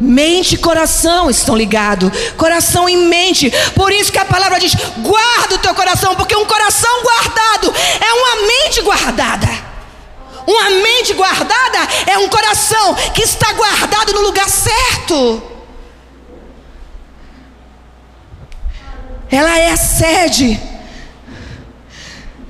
Mente 0.00 0.54
e 0.54 0.58
coração 0.58 1.28
estão 1.28 1.56
ligados. 1.56 2.12
Coração 2.36 2.88
e 2.88 2.96
mente. 2.96 3.52
Por 3.74 3.90
isso 3.90 4.12
que 4.12 4.18
a 4.18 4.24
palavra 4.24 4.60
diz: 4.60 4.72
guarda 4.98 5.56
o 5.56 5.58
teu 5.58 5.74
coração, 5.74 6.14
porque 6.14 6.36
um 6.36 6.46
coração 6.46 7.02
guardado 7.02 7.74
é 8.00 8.12
uma 8.12 8.46
mente 8.46 8.80
guardada. 8.82 9.67
Uma 10.48 10.70
mente 10.70 11.12
guardada 11.12 11.78
é 12.06 12.16
um 12.16 12.26
coração 12.26 12.94
que 13.12 13.20
está 13.20 13.52
guardado 13.52 14.14
no 14.14 14.22
lugar 14.22 14.48
certo. 14.48 15.42
Ela 19.30 19.58
é 19.58 19.72
a 19.72 19.76
sede. 19.76 20.58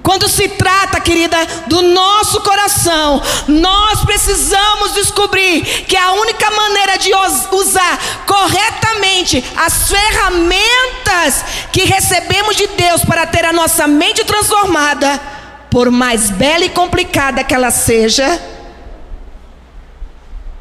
Quando 0.01 0.29
se 0.29 0.47
trata, 0.51 1.01
querida, 1.01 1.45
do 1.67 1.83
nosso 1.83 2.41
coração, 2.43 3.21
nós 3.49 4.05
precisamos 4.05 4.95
descobrir 4.95 5.63
que 5.89 5.97
a 5.97 6.13
única 6.13 6.53
maneira 6.53 6.99
de 6.99 7.11
usar 7.51 8.25
corretamente 8.25 9.45
as 9.57 9.89
ferramentas 9.89 11.45
que 11.73 11.83
recebemos 11.83 12.55
de 12.55 12.69
Deus 12.69 13.05
para 13.05 13.27
ter 13.27 13.45
a 13.45 13.53
nossa 13.53 13.89
mente 13.89 14.25
transformada 14.25 15.38
por 15.71 15.91
mais 15.91 16.31
bela 16.31 16.65
e 16.65 16.71
complicada 16.71 17.45
que 17.45 17.55
ela 17.55 17.71
seja, 17.71 18.41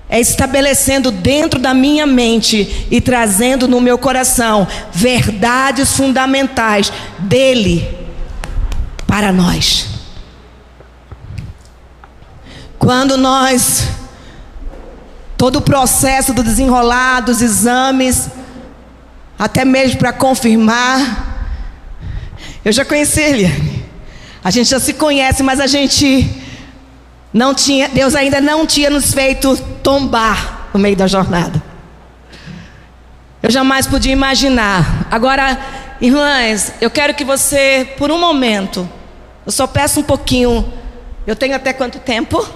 é 0.10 0.20
estabelecendo 0.20 1.12
dentro 1.12 1.60
da 1.60 1.74
minha 1.74 2.06
mente 2.06 2.88
e 2.90 3.02
trazendo 3.02 3.68
no 3.68 3.82
meu 3.82 3.98
coração 3.98 4.66
verdades 4.92 5.94
fundamentais 5.94 6.92
dele 7.20 7.88
para 9.06 9.34
nós. 9.34 9.88
Quando 12.80 13.18
nós, 13.18 13.88
todo 15.38 15.58
o 15.58 15.62
processo 15.62 16.34
do 16.34 16.42
desenrolar 16.42 17.20
dos 17.22 17.42
exames, 17.42 18.30
até 19.38 19.64
mesmo 19.64 20.00
para 20.00 20.14
confirmar. 20.14 21.36
Eu 22.66 22.72
já 22.72 22.84
conheci 22.84 23.22
ele. 23.22 23.77
A 24.48 24.50
gente 24.50 24.70
já 24.70 24.80
se 24.80 24.94
conhece, 24.94 25.44
mas 25.44 25.60
a 25.60 25.68
gente 25.68 26.26
não 27.34 27.54
tinha, 27.54 27.90
Deus 27.90 28.16
ainda 28.16 28.40
não 28.40 28.66
tinha 28.66 28.90
nos 28.90 29.14
feito 29.14 29.58
tombar 29.84 30.70
no 30.74 30.80
meio 30.80 30.96
da 30.96 31.06
jornada. 31.06 31.62
Eu 33.44 33.52
jamais 33.52 33.86
podia 33.88 34.14
imaginar. 34.14 35.06
Agora, 35.12 35.60
irmãs, 36.00 36.72
eu 36.80 36.90
quero 36.90 37.14
que 37.14 37.26
você, 37.26 37.90
por 37.98 38.10
um 38.10 38.18
momento, 38.18 38.90
eu 39.46 39.52
só 39.52 39.68
peço 39.68 40.00
um 40.00 40.04
pouquinho. 40.04 40.72
Eu 41.28 41.36
tenho 41.36 41.54
até 41.54 41.74
quanto 41.74 42.00
tempo? 42.00 42.48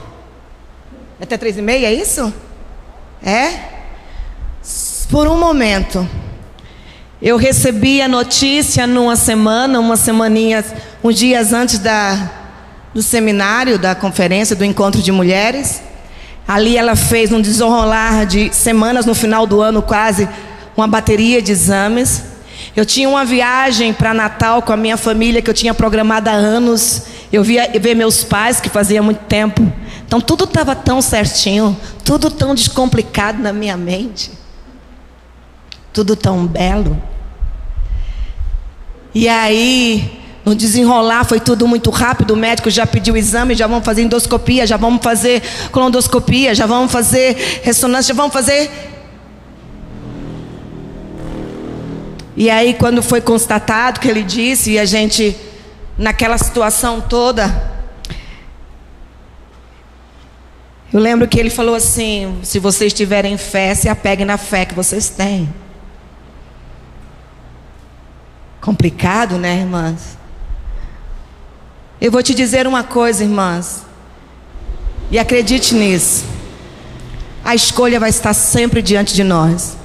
Até 1.22 1.38
três 1.38 1.58
e 1.58 1.62
meia, 1.62 1.88
é 1.88 1.94
isso? 1.94 2.34
É? 3.22 3.52
Por 5.10 5.28
um 5.28 5.38
momento. 5.38 6.08
Eu 7.22 7.38
recebi 7.38 8.02
a 8.02 8.08
notícia 8.08 8.88
numa 8.88 9.16
semana, 9.16 9.80
uma 9.80 9.96
semaninha, 9.96 10.66
uns 11.04 11.16
dias 11.16 11.54
antes 11.54 11.78
da, 11.78 12.32
do 12.96 13.04
seminário, 13.04 13.78
da 13.78 13.94
conferência, 13.94 14.56
do 14.56 14.66
encontro 14.66 15.04
de 15.04 15.12
mulheres. 15.12 15.84
Ali 16.48 16.76
ela 16.76 16.96
fez 16.96 17.32
um 17.32 17.40
desenrolar 17.40 18.26
de 18.26 18.52
semanas 18.52 19.06
no 19.06 19.14
final 19.14 19.46
do 19.46 19.62
ano, 19.62 19.84
quase 19.84 20.28
uma 20.76 20.88
bateria 20.88 21.44
de 21.44 21.52
exames. 21.52 22.24
Eu 22.76 22.88
tinha 22.88 23.08
uma 23.08 23.24
viagem 23.24 23.94
para 23.94 24.16
Natal 24.16 24.64
com 24.64 24.74
a 24.74 24.78
minha 24.78 24.98
família 24.98 25.44
que 25.44 25.50
eu 25.50 25.54
tinha 25.54 25.76
programado 25.76 26.28
há 26.28 26.34
anos. 26.34 27.04
Eu 27.32 27.44
via 27.44 27.70
ver 27.80 27.94
meus 27.94 28.24
pais 28.24 28.60
que 28.60 28.68
fazia 28.68 29.04
muito 29.04 29.20
tempo. 29.26 29.72
Então 30.08 30.20
tudo 30.20 30.46
estava 30.46 30.74
tão 30.74 31.04
certinho, 31.04 31.78
tudo 32.04 32.32
tão 32.32 32.56
descomplicado 32.56 33.44
na 33.44 33.54
minha 33.54 33.78
mente. 33.78 34.41
Tudo 35.94 36.16
tão 36.16 36.48
belo. 36.48 37.02
E 39.14 39.28
aí, 39.28 40.22
no 40.46 40.56
desenrolar 40.56 41.26
foi 41.26 41.40
tudo 41.40 41.68
muito 41.68 41.90
rápido, 41.90 42.32
o 42.32 42.38
médico 42.38 42.70
já 42.70 42.88
pediu 42.88 43.14
o 43.14 43.18
exame, 43.18 43.54
já 43.54 43.68
vamos 43.68 43.86
fazer 43.86 44.04
endoscopia, 44.04 44.66
já 44.66 44.78
vamos 44.78 45.04
fazer 45.04 45.44
colonoscopia, 45.72 46.56
já 46.56 46.66
vamos 46.66 46.92
fazer 46.92 47.62
ressonância, 47.64 48.14
já 48.14 48.18
vamos 48.18 48.34
fazer. 48.34 48.72
E 52.36 52.50
aí, 52.50 52.74
quando 52.74 53.04
foi 53.04 53.22
constatado 53.22 54.00
que 54.00 54.08
ele 54.08 54.24
disse, 54.24 54.72
e 54.72 54.80
a 54.80 54.86
gente, 54.86 55.36
naquela 55.98 56.38
situação 56.38 57.02
toda, 57.02 57.72
eu 60.92 61.00
lembro 61.00 61.28
que 61.28 61.40
ele 61.40 61.50
falou 61.50 61.76
assim: 61.76 62.40
se 62.42 62.58
vocês 62.58 62.94
tiverem 62.94 63.38
fé, 63.38 63.76
se 63.76 63.88
apeguem 63.88 64.26
na 64.26 64.38
fé 64.38 64.66
que 64.66 64.74
vocês 64.74 65.10
têm. 65.10 65.48
Complicado, 68.62 69.40
né, 69.40 69.58
irmãs? 69.58 70.18
Eu 72.00 72.12
vou 72.12 72.22
te 72.22 72.34
dizer 72.36 72.68
uma 72.68 72.84
coisa, 72.84 73.24
irmãs. 73.24 73.84
E 75.10 75.18
acredite 75.18 75.74
nisso. 75.74 76.24
A 77.44 77.56
escolha 77.56 78.00
vai 78.00 78.12
estar 78.12 78.34
sempre 78.34 78.82
diante 78.84 79.16
de 79.16 79.24
nós. 79.24 79.76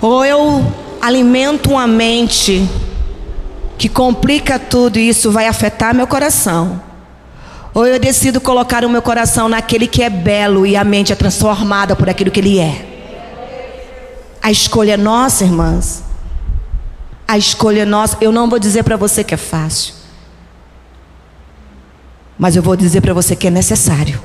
Ou 0.00 0.24
eu 0.24 0.72
alimento 1.00 1.70
uma 1.70 1.86
mente 1.86 2.68
que 3.78 3.88
complica 3.88 4.58
tudo 4.58 4.98
e 4.98 5.08
isso 5.08 5.30
vai 5.30 5.46
afetar 5.46 5.94
meu 5.94 6.06
coração. 6.06 6.82
Ou 7.72 7.86
eu 7.86 8.00
decido 8.00 8.40
colocar 8.40 8.84
o 8.84 8.90
meu 8.90 9.02
coração 9.02 9.48
naquele 9.48 9.86
que 9.86 10.02
é 10.02 10.10
belo 10.10 10.66
e 10.66 10.76
a 10.76 10.82
mente 10.82 11.12
é 11.12 11.16
transformada 11.16 11.94
por 11.94 12.08
aquilo 12.08 12.30
que 12.30 12.40
ele 12.40 12.58
é. 12.58 12.84
A 14.42 14.50
escolha 14.50 14.94
é 14.94 14.96
nossa, 14.96 15.44
irmãs. 15.44 16.05
A 17.26 17.36
escolha 17.36 17.82
é 17.82 17.84
nossa. 17.84 18.16
Eu 18.20 18.30
não 18.30 18.48
vou 18.48 18.58
dizer 18.58 18.82
para 18.82 18.96
você 18.96 19.24
que 19.24 19.34
é 19.34 19.36
fácil. 19.36 19.94
Mas 22.38 22.54
eu 22.54 22.62
vou 22.62 22.76
dizer 22.76 23.00
para 23.00 23.14
você 23.14 23.34
que 23.34 23.46
é 23.46 23.50
necessário. 23.50 24.20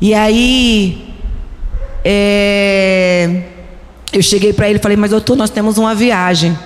E 0.00 0.14
aí, 0.14 1.14
é, 2.02 3.42
eu 4.12 4.22
cheguei 4.22 4.52
para 4.52 4.68
ele 4.68 4.78
e 4.78 4.82
falei, 4.82 4.96
mas 4.96 5.10
doutor, 5.10 5.36
nós 5.36 5.50
temos 5.50 5.76
uma 5.76 5.94
viagem. 5.94 6.58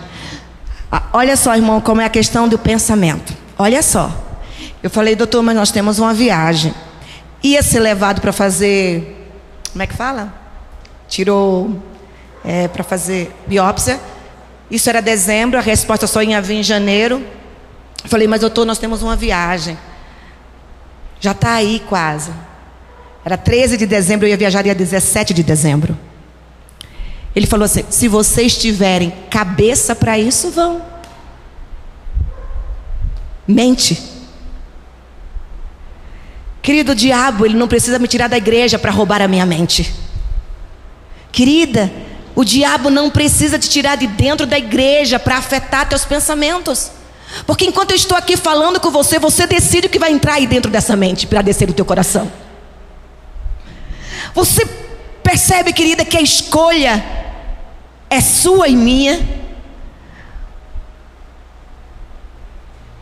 Ah, 0.92 1.02
olha 1.12 1.36
só, 1.36 1.56
irmão, 1.56 1.80
como 1.80 2.00
é 2.00 2.04
a 2.04 2.10
questão 2.10 2.48
do 2.48 2.58
pensamento. 2.58 3.34
Olha 3.58 3.82
só. 3.82 4.12
Eu 4.82 4.90
falei, 4.90 5.16
doutor, 5.16 5.42
mas 5.42 5.56
nós 5.56 5.70
temos 5.72 5.98
uma 5.98 6.14
viagem. 6.14 6.72
Ia 7.42 7.62
ser 7.62 7.80
levado 7.80 8.20
para 8.20 8.32
fazer. 8.32 9.28
Como 9.72 9.82
é 9.82 9.86
que 9.86 9.94
fala? 9.94 10.32
Tirou 11.08 11.82
é, 12.44 12.68
para 12.68 12.84
fazer 12.84 13.34
biópsia. 13.46 13.98
Isso 14.70 14.88
era 14.88 15.00
dezembro, 15.00 15.58
a 15.58 15.62
resposta 15.62 16.06
só 16.06 16.22
ia 16.22 16.40
vir 16.40 16.56
em 16.56 16.62
janeiro. 16.62 17.24
Falei, 18.04 18.28
mas 18.28 18.40
doutor, 18.40 18.64
nós 18.64 18.78
temos 18.78 19.02
uma 19.02 19.16
viagem. 19.16 19.78
Já 21.20 21.32
está 21.32 21.54
aí 21.54 21.82
quase. 21.88 22.30
Era 23.24 23.36
13 23.36 23.78
de 23.78 23.86
dezembro, 23.86 24.26
eu 24.26 24.30
ia 24.30 24.36
viajar 24.36 24.62
dia 24.62 24.74
17 24.74 25.32
de 25.32 25.42
dezembro. 25.42 25.96
Ele 27.34 27.46
falou 27.46 27.64
assim: 27.64 27.84
se 27.88 28.06
vocês 28.06 28.56
tiverem 28.56 29.12
cabeça 29.30 29.94
para 29.94 30.18
isso, 30.18 30.50
vão. 30.50 30.82
Mente. 33.48 34.12
Querido 36.60 36.94
diabo, 36.94 37.44
ele 37.44 37.56
não 37.56 37.68
precisa 37.68 37.98
me 37.98 38.08
tirar 38.08 38.28
da 38.28 38.38
igreja 38.38 38.78
para 38.78 38.90
roubar 38.90 39.20
a 39.20 39.28
minha 39.28 39.44
mente. 39.44 39.94
Querida, 41.30 41.92
o 42.34 42.44
diabo 42.44 42.90
não 42.90 43.10
precisa 43.10 43.58
te 43.58 43.68
tirar 43.68 43.96
de 43.96 44.06
dentro 44.06 44.46
da 44.46 44.58
igreja 44.58 45.18
para 45.18 45.36
afetar 45.36 45.88
teus 45.88 46.04
pensamentos. 46.04 46.90
Porque 47.46 47.64
enquanto 47.64 47.90
eu 47.90 47.96
estou 47.96 48.16
aqui 48.16 48.36
falando 48.36 48.80
com 48.80 48.90
você, 48.90 49.18
você 49.18 49.46
decide 49.46 49.86
o 49.86 49.90
que 49.90 49.98
vai 49.98 50.12
entrar 50.12 50.34
aí 50.34 50.46
dentro 50.46 50.70
dessa 50.70 50.96
mente 50.96 51.26
para 51.26 51.42
descer 51.42 51.66
do 51.66 51.72
teu 51.72 51.84
coração. 51.84 52.30
Você 54.34 54.66
percebe, 55.22 55.72
querida, 55.72 56.04
que 56.04 56.16
a 56.16 56.20
escolha 56.20 57.04
é 58.10 58.20
sua 58.20 58.68
e 58.68 58.76
minha? 58.76 59.44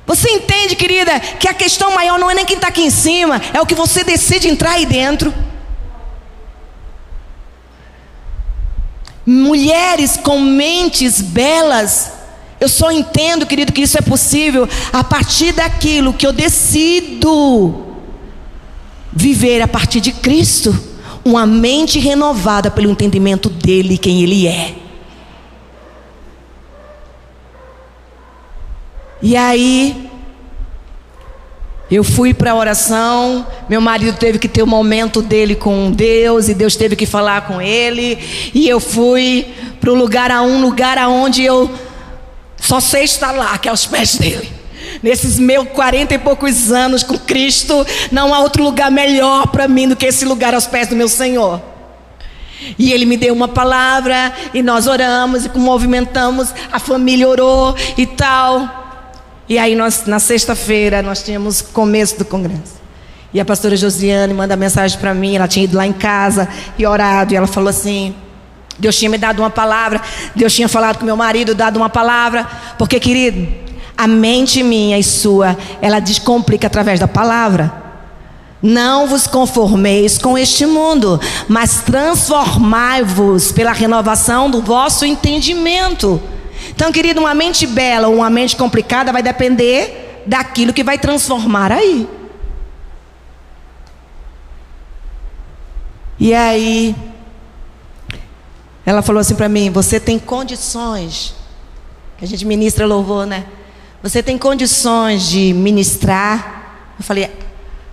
Você 0.07 0.29
entende, 0.31 0.77
querida, 0.77 1.19
que 1.21 1.49
a 1.49 1.55
questão 1.55 1.95
maior 1.95 2.19
não 2.19 2.31
é 2.31 2.35
nem 2.35 2.45
quem 2.45 2.57
está 2.57 2.69
aqui 2.69 2.83
em 2.83 2.91
cima, 2.91 3.41
é 3.55 3.61
o 3.61 3.67
que 3.67 3.75
você 3.75 4.05
decide 4.05 4.49
entrar 4.49 4.73
aí 4.73 4.85
dentro. 4.85 5.33
Mulheres 9.25 10.17
com 10.17 10.41
mentes 10.41 11.21
belas 11.21 12.23
eu 12.63 12.69
só 12.69 12.93
entendo, 12.93 13.45
querido, 13.45 13.73
que 13.73 13.81
isso 13.81 13.99
é 13.99 14.01
possível 14.01 14.69
a 14.93 15.03
partir 15.03 15.51
daquilo 15.51 16.13
que 16.13 16.25
eu 16.25 16.33
decido 16.33 17.97
viver 19.13 19.61
a 19.61 19.67
partir 19.67 20.01
de 20.01 20.13
Cristo, 20.13 20.73
uma 21.25 21.45
mente 21.45 21.99
renovada 21.99 22.71
pelo 22.71 22.89
entendimento 22.89 23.51
dele, 23.51 23.99
quem 23.99 24.23
ele 24.23 24.47
é. 24.47 24.77
E 29.21 29.37
aí, 29.37 30.09
eu 31.95 32.05
fui 32.05 32.33
para 32.33 32.53
a 32.53 32.55
oração, 32.55 33.47
meu 33.69 33.81
marido 33.81 34.17
teve 34.17 34.39
que 34.39 34.49
ter 34.49 34.63
o 34.63 34.65
um 34.65 34.69
momento 34.69 35.21
dele 35.21 35.55
com 35.55 35.91
Deus 35.91 36.49
e 36.49 36.55
Deus 36.55 36.75
teve 36.75 36.97
que 36.97 37.05
falar 37.05 37.43
com 37.43 37.61
ele, 37.61 38.19
e 38.55 38.69
eu 38.69 38.81
fui 38.81 39.47
para 39.81 39.91
o 39.91 39.95
lugar 39.95 40.31
a 40.31 40.43
um 40.43 40.61
lugar 40.63 40.97
aonde 40.97 41.45
eu 41.45 41.71
só 42.57 42.81
sei 42.81 43.05
estar 43.05 43.33
lá, 43.33 43.59
que 43.59 43.69
é 43.69 43.71
aos 43.71 43.87
pés 43.87 44.17
dele. 44.17 44.51
Nesses 45.03 45.39
meus 45.39 45.69
quarenta 45.69 46.15
e 46.15 46.19
poucos 46.19 46.71
anos 46.71 47.03
com 47.03 47.19
Cristo, 47.19 47.87
não 48.11 48.33
há 48.33 48.41
outro 48.41 48.63
lugar 48.63 48.91
melhor 48.91 49.49
para 49.49 49.67
mim 49.67 49.89
do 49.89 49.97
que 49.97 50.07
esse 50.07 50.25
lugar 50.25 50.55
aos 50.55 50.67
pés 50.67 50.89
do 50.89 50.97
meu 50.97 51.09
Senhor. 51.09 51.61
E 52.79 52.93
ele 52.93 53.05
me 53.05 53.17
deu 53.17 53.35
uma 53.35 53.49
palavra, 53.49 54.33
e 54.55 54.63
nós 54.63 54.87
oramos, 54.87 55.45
e 55.45 55.59
movimentamos, 55.59 56.55
a 56.71 56.79
família 56.79 57.29
orou 57.29 57.75
e 57.99 58.07
tal. 58.07 58.82
E 59.53 59.59
aí 59.59 59.75
nós, 59.75 60.07
na 60.07 60.19
sexta-feira, 60.19 61.03
nós 61.03 61.23
tínhamos 61.23 61.61
começo 61.61 62.17
do 62.17 62.25
congresso. 62.25 62.81
E 63.35 63.39
a 63.39 63.45
pastora 63.45 63.77
Josiane 63.77 64.33
manda 64.33 64.57
mensagem 64.57 64.99
para 64.99 65.13
mim, 65.13 65.37
ela 65.37 65.47
tinha 65.47 65.67
ido 65.67 65.77
lá 65.77 65.87
em 65.87 65.93
casa 65.93 66.49
e 66.79 66.87
orado, 66.87 67.35
e 67.35 67.37
ela 67.37 67.47
falou 67.47 67.69
assim: 67.69 68.15
Deus 68.79 68.97
tinha 68.97 69.11
me 69.11 69.19
dado 69.19 69.41
uma 69.41 69.51
palavra, 69.51 70.01
Deus 70.35 70.55
tinha 70.55 70.71
falado 70.71 70.97
com 70.97 71.05
meu 71.05 71.19
marido, 71.19 71.55
dado 71.55 71.77
uma 71.77 71.91
palavra, 71.91 72.47
porque 72.79 72.99
querido, 72.99 73.47
a 73.95 74.07
mente 74.07 74.63
minha 74.63 74.99
e 74.99 75.05
sua, 75.05 75.55
ela 75.83 76.01
descomplica 76.01 76.67
através 76.67 76.99
da 76.99 77.07
palavra. 77.07 77.71
Não 78.63 79.07
vos 79.07 79.27
conformeis 79.27 80.17
com 80.17 80.39
este 80.39 80.65
mundo, 80.65 81.21
mas 81.47 81.83
transformai-vos 81.83 83.53
pela 83.53 83.73
renovação 83.73 84.49
do 84.51 84.63
vosso 84.63 85.05
entendimento. 85.05 86.23
Então, 86.71 86.93
querido, 86.93 87.21
uma 87.21 87.35
mente 87.35 87.67
bela 87.67 88.09
ou 88.09 88.17
uma 88.17 88.31
mente 88.31 88.57
complicada 88.57 89.13
vai 89.13 89.23
depender 89.23 90.23
daquilo 90.27 90.73
que 90.73 90.85
vai 90.85 90.99
transformar 90.99 91.73
aí. 91.73 92.09
E 96.19 96.33
aí, 96.35 96.95
Ela 98.85 99.03
falou 99.03 99.21
assim 99.21 99.35
para 99.35 99.49
mim: 99.49 99.71
Você 99.71 100.01
tem 100.01 100.19
condições. 100.19 101.35
A 102.21 102.27
gente 102.27 102.45
ministra 102.45 102.87
louvor, 102.87 103.27
né? 103.27 103.47
Você 104.03 104.23
tem 104.23 104.37
condições 104.37 105.29
de 105.29 105.53
ministrar? 105.53 106.93
Eu 106.99 107.05
falei: 107.05 107.31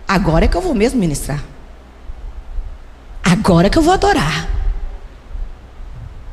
Agora 0.07 0.45
é 0.45 0.47
que 0.47 0.57
eu 0.57 0.61
vou 0.61 0.73
mesmo 0.73 0.99
ministrar. 0.99 1.43
Agora 3.23 3.67
é 3.67 3.69
que 3.69 3.77
eu 3.77 3.81
vou 3.81 3.93
adorar. 3.93 4.58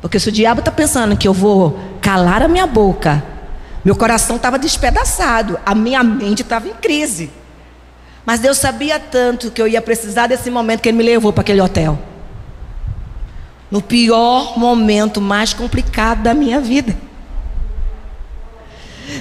Porque 0.01 0.19
se 0.19 0.29
o 0.29 0.31
diabo 0.31 0.59
está 0.59 0.71
pensando 0.71 1.17
que 1.17 1.27
eu 1.27 1.33
vou 1.33 1.79
calar 2.01 2.43
a 2.43 2.47
minha 2.47 2.67
boca, 2.67 3.23
meu 3.83 3.95
coração 3.95 4.35
estava 4.35 4.59
despedaçado, 4.59 5.59
a 5.65 5.73
minha 5.73 6.03
mente 6.03 6.41
estava 6.41 6.67
em 6.67 6.73
crise. 6.73 7.31
Mas 8.25 8.39
Deus 8.39 8.57
sabia 8.57 8.99
tanto 8.99 9.49
que 9.49 9.61
eu 9.61 9.67
ia 9.67 9.81
precisar 9.81 10.27
desse 10.27 10.51
momento 10.51 10.81
que 10.81 10.89
Ele 10.89 10.97
me 10.97 11.03
levou 11.03 11.31
para 11.31 11.41
aquele 11.41 11.61
hotel. 11.61 11.97
No 13.71 13.81
pior 13.81 14.57
momento 14.57 15.21
mais 15.21 15.53
complicado 15.53 16.23
da 16.23 16.33
minha 16.33 16.59
vida. 16.59 16.95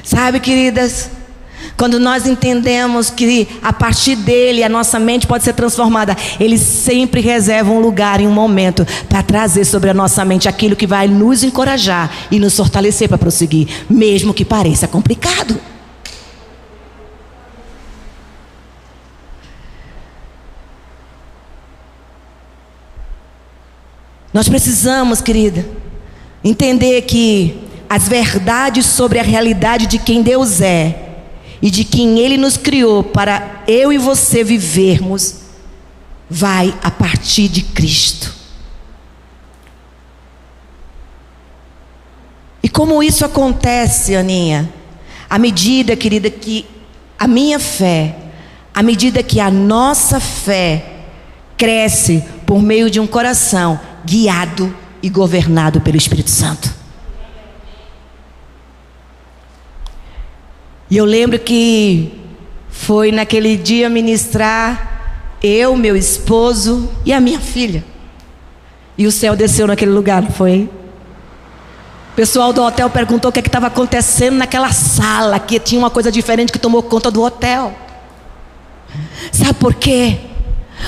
Sabe, 0.02 0.40
queridas, 0.40 1.10
quando 1.76 2.00
nós 2.00 2.26
entendemos 2.26 3.10
que 3.10 3.48
a 3.62 3.72
partir 3.72 4.16
dele 4.16 4.62
a 4.62 4.68
nossa 4.68 4.98
mente 4.98 5.26
pode 5.26 5.44
ser 5.44 5.52
transformada, 5.52 6.16
ele 6.40 6.58
sempre 6.58 7.20
reserva 7.20 7.70
um 7.70 7.80
lugar 7.80 8.20
e 8.20 8.26
um 8.26 8.32
momento 8.32 8.86
para 9.08 9.22
trazer 9.22 9.64
sobre 9.64 9.90
a 9.90 9.94
nossa 9.94 10.24
mente 10.24 10.48
aquilo 10.48 10.76
que 10.76 10.86
vai 10.86 11.06
nos 11.06 11.42
encorajar 11.42 12.10
e 12.30 12.38
nos 12.38 12.56
fortalecer 12.56 13.08
para 13.08 13.18
prosseguir, 13.18 13.68
mesmo 13.88 14.32
que 14.32 14.44
pareça 14.44 14.88
complicado. 14.88 15.60
Nós 24.32 24.48
precisamos, 24.48 25.22
querida, 25.22 25.66
entender 26.44 27.02
que 27.02 27.58
as 27.88 28.06
verdades 28.06 28.84
sobre 28.84 29.18
a 29.18 29.22
realidade 29.22 29.86
de 29.86 29.98
quem 29.98 30.22
Deus 30.22 30.60
é 30.60 31.05
e 31.60 31.70
de 31.70 31.84
quem 31.84 32.18
Ele 32.18 32.36
nos 32.36 32.56
criou 32.56 33.02
para 33.02 33.62
eu 33.66 33.92
e 33.92 33.98
você 33.98 34.44
vivermos, 34.44 35.36
vai 36.28 36.74
a 36.82 36.90
partir 36.90 37.48
de 37.48 37.62
Cristo. 37.62 38.34
E 42.62 42.68
como 42.68 43.02
isso 43.02 43.24
acontece, 43.24 44.14
Aninha? 44.14 44.68
À 45.30 45.38
medida, 45.38 45.96
querida, 45.96 46.28
que 46.28 46.66
a 47.18 47.26
minha 47.26 47.58
fé, 47.58 48.16
à 48.74 48.82
medida 48.82 49.22
que 49.22 49.40
a 49.40 49.50
nossa 49.50 50.20
fé 50.20 51.04
cresce 51.56 52.22
por 52.44 52.60
meio 52.60 52.90
de 52.90 53.00
um 53.00 53.06
coração 53.06 53.80
guiado 54.04 54.74
e 55.02 55.08
governado 55.08 55.80
pelo 55.80 55.96
Espírito 55.96 56.30
Santo. 56.30 56.75
E 60.90 60.96
eu 60.96 61.04
lembro 61.04 61.38
que 61.38 62.12
foi 62.68 63.10
naquele 63.10 63.56
dia 63.56 63.88
ministrar 63.88 64.96
eu, 65.42 65.76
meu 65.76 65.96
esposo 65.96 66.88
e 67.04 67.12
a 67.12 67.20
minha 67.20 67.40
filha. 67.40 67.84
E 68.96 69.06
o 69.06 69.12
céu 69.12 69.36
desceu 69.36 69.66
naquele 69.66 69.90
lugar, 69.90 70.22
não 70.22 70.30
foi? 70.30 70.68
O 72.12 72.16
pessoal 72.16 72.52
do 72.52 72.62
hotel 72.62 72.88
perguntou 72.88 73.28
o 73.28 73.32
que 73.32 73.40
é 73.40 73.42
estava 73.42 73.66
acontecendo 73.66 74.36
naquela 74.36 74.72
sala, 74.72 75.38
que 75.38 75.60
tinha 75.60 75.78
uma 75.78 75.90
coisa 75.90 76.10
diferente 76.10 76.50
que 76.50 76.58
tomou 76.58 76.82
conta 76.82 77.10
do 77.10 77.22
hotel. 77.22 77.74
Sabe 79.32 79.54
por 79.54 79.74
quê? 79.74 80.18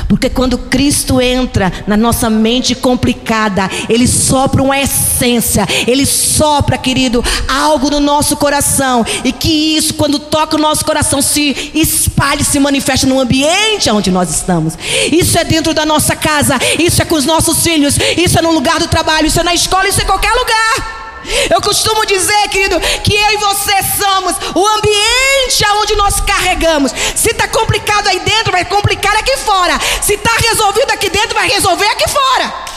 Porque 0.09 0.29
quando 0.29 0.59
Cristo 0.59 1.21
entra 1.21 1.73
na 1.87 1.97
nossa 1.97 2.31
mente 2.31 2.75
complicada, 2.75 3.71
Ele 3.89 4.07
sopra 4.07 4.63
uma 4.63 4.79
essência, 4.79 5.67
Ele 5.87 6.07
sopra, 6.07 6.79
querido, 6.79 7.25
algo 7.49 7.91
no 7.91 8.01
nosso 8.01 8.37
coração, 8.37 9.05
e 9.25 9.33
que 9.33 9.77
isso, 9.77 9.95
quando 9.95 10.19
toca 10.19 10.57
o 10.57 10.61
nosso 10.61 10.85
coração, 10.85 11.21
se 11.21 11.71
espalhe, 11.75 12.45
se 12.45 12.59
manifesta 12.59 13.07
no 13.07 13.21
ambiente 13.21 13.91
onde 13.91 14.11
nós 14.11 14.31
estamos. 14.31 14.75
Isso 15.11 15.39
é 15.39 15.45
dentro 15.45 15.75
da 15.75 15.85
nossa 15.85 16.15
casa, 16.15 16.59
isso 16.79 17.03
é 17.03 17.05
com 17.05 17.15
os 17.15 17.25
nossos 17.25 17.63
filhos, 17.63 17.97
isso 18.17 18.39
é 18.39 18.43
no 18.43 18.53
lugar 18.53 18.79
do 18.79 18.89
trabalho, 18.89 19.27
isso 19.27 19.41
é 19.41 19.45
na 19.45 19.55
escola, 19.55 19.89
isso 19.89 20.01
é 20.01 20.05
em 20.05 20.07
qualquer 20.07 20.33
lugar. 20.33 21.08
Eu 21.51 21.61
costumo 21.61 22.05
dizer, 22.07 22.49
querido, 22.49 22.81
que 23.03 23.15
eu 23.15 23.31
e 23.33 23.37
você 23.37 23.75
somos 24.03 24.37
o 24.55 24.67
ambiente 24.67 25.65
aonde 25.69 25.97
nós 25.97 26.21
carregamos. 26.21 26.93
Se 27.15 27.31
está 27.31 27.49
complicado 27.49 28.09
aí 28.09 28.21
dentro, 28.21 28.53
vai 28.53 28.65
complicar 28.65 29.17
aqui 29.17 29.37
fora. 29.39 29.79
Se 30.03 30.15
está 30.15 30.33
resolvido 30.49 30.91
aqui 30.91 31.11
dentro, 31.11 31.35
vai 31.35 31.49
resolver 31.49 31.87
aqui 31.87 32.09
fora. 32.09 32.69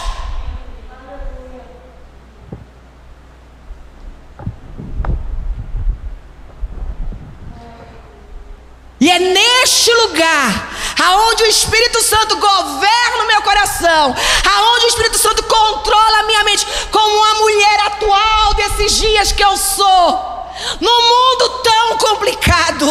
E 9.01 9.09
é 9.09 9.17
neste 9.17 9.91
lugar 9.91 10.69
aonde 11.03 11.43
o 11.43 11.47
Espírito 11.47 12.01
Santo 12.03 12.37
governa 12.37 13.23
o 13.23 13.27
meu 13.27 13.41
coração, 13.41 14.15
aonde 14.55 14.85
o 14.85 14.89
Espírito 14.89 15.10
Santo 15.21 15.43
controla 15.43 16.19
a 16.19 16.23
minha 16.23 16.43
mente, 16.43 16.65
como 16.91 17.15
uma 17.15 17.35
mulher 17.35 17.79
atual 17.85 18.53
desses 18.55 18.97
dias 18.97 19.31
que 19.31 19.43
eu 19.43 19.55
sou, 19.55 20.51
num 20.79 21.01
mundo 21.01 21.49
tão 21.63 21.97
complicado, 21.97 22.85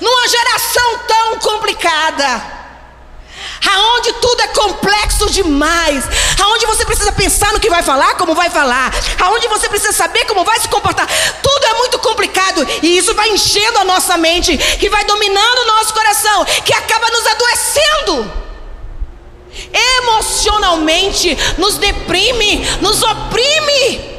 numa 0.00 0.28
geração 0.28 0.98
tão 1.06 1.38
complicada 1.38 2.56
aonde 3.68 4.12
tudo 4.14 4.40
é 4.42 4.48
complexo 4.48 5.30
demais, 5.30 6.04
aonde 6.42 6.66
você 6.66 6.84
precisa 6.84 7.12
pensar 7.12 7.52
no 7.52 7.60
que 7.60 7.68
vai 7.68 7.82
falar, 7.82 8.14
como 8.14 8.34
vai 8.34 8.48
falar, 8.48 8.92
aonde 9.20 9.48
você 9.48 9.68
precisa 9.68 9.92
saber 9.92 10.24
como 10.26 10.44
vai 10.44 10.60
se 10.60 10.68
comportar, 10.68 11.06
tudo 11.42 11.66
é 11.66 11.74
muito 11.74 11.98
complicado 11.98 12.66
e 12.82 12.96
isso 12.96 13.14
vai 13.14 13.28
enchendo 13.30 13.78
a 13.78 13.84
nossa 13.84 14.16
mente, 14.16 14.56
que 14.56 14.88
vai 14.88 15.04
dominando 15.04 15.58
o 15.58 15.66
nosso 15.66 15.92
coração, 15.92 16.44
que 16.64 16.72
acaba 16.72 17.10
nos 17.10 17.26
adoecendo. 17.26 18.45
Emocionalmente 20.02 21.36
nos 21.58 21.78
deprime, 21.78 22.62
nos 22.80 23.02
oprime. 23.02 24.15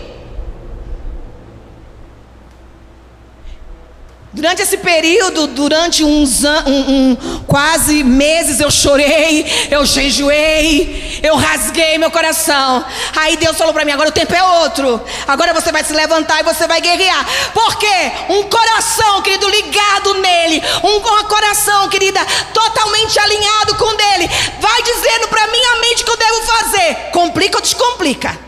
Durante 4.37 4.61
esse 4.61 4.77
período, 4.77 5.47
durante 5.47 6.03
uns 6.03 6.43
um, 6.43 6.69
um, 6.69 7.15
quase 7.47 8.03
meses, 8.03 8.59
eu 8.59 8.69
chorei, 8.69 9.43
eu 9.71 9.83
jejuei, 9.83 11.19
eu 11.23 11.35
rasguei 11.35 11.97
meu 11.97 12.11
coração. 12.11 12.85
Aí 13.15 13.35
Deus 13.37 13.57
falou 13.57 13.73
para 13.73 13.83
mim: 13.83 13.93
agora 13.93 14.09
o 14.09 14.11
tempo 14.11 14.35
é 14.35 14.43
outro. 14.61 15.01
Agora 15.27 15.55
você 15.55 15.71
vai 15.71 15.83
se 15.83 15.91
levantar 15.91 16.39
e 16.39 16.43
você 16.43 16.67
vai 16.67 16.79
guerrear. 16.79 17.25
Porque 17.51 18.11
um 18.29 18.43
coração, 18.43 19.23
querido, 19.23 19.49
ligado 19.49 20.13
nele, 20.21 20.61
um, 20.83 20.97
um 20.97 21.23
coração, 21.23 21.89
querida, 21.89 22.23
totalmente 22.53 23.17
alinhado 23.17 23.73
com 23.73 23.95
dele, 23.95 24.29
vai 24.59 24.83
dizendo 24.83 25.29
para 25.29 25.47
minha 25.47 25.75
mente 25.77 26.03
o 26.03 26.05
que 26.05 26.11
eu 26.11 26.17
devo 26.17 26.41
fazer. 26.43 26.95
Complica 27.11 27.57
ou 27.57 27.61
descomplica? 27.63 28.46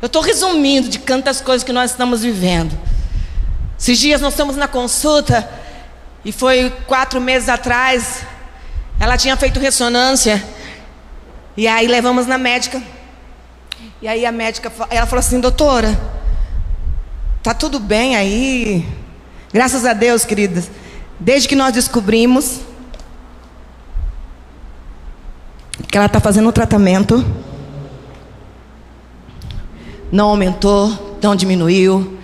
Eu 0.00 0.06
estou 0.06 0.20
resumindo 0.20 0.88
de 0.88 0.98
tantas 0.98 1.40
coisas 1.40 1.64
que 1.64 1.72
nós 1.72 1.92
estamos 1.92 2.22
vivendo. 2.22 2.78
Esses 3.78 3.98
dias 3.98 4.20
nós 4.20 4.34
estamos 4.34 4.56
na 4.56 4.68
consulta, 4.68 5.48
e 6.24 6.32
foi 6.32 6.70
quatro 6.86 7.20
meses 7.20 7.48
atrás, 7.48 8.22
ela 8.98 9.16
tinha 9.16 9.36
feito 9.36 9.60
ressonância, 9.60 10.42
e 11.56 11.66
aí 11.66 11.86
levamos 11.86 12.26
na 12.26 12.36
médica. 12.36 12.82
E 14.02 14.08
aí 14.08 14.26
a 14.26 14.32
médica, 14.32 14.70
ela 14.90 15.06
falou 15.06 15.20
assim, 15.20 15.40
doutora, 15.40 15.98
tá 17.42 17.54
tudo 17.54 17.78
bem 17.78 18.16
aí? 18.16 18.86
Graças 19.52 19.86
a 19.86 19.92
Deus, 19.92 20.24
queridas. 20.24 20.70
Desde 21.18 21.48
que 21.48 21.56
nós 21.56 21.72
descobrimos 21.72 22.60
que 25.88 25.96
ela 25.96 26.06
está 26.06 26.20
fazendo 26.20 26.48
o 26.48 26.52
tratamento, 26.52 27.24
não 30.16 30.30
aumentou, 30.30 31.18
não 31.22 31.36
diminuiu. 31.36 32.18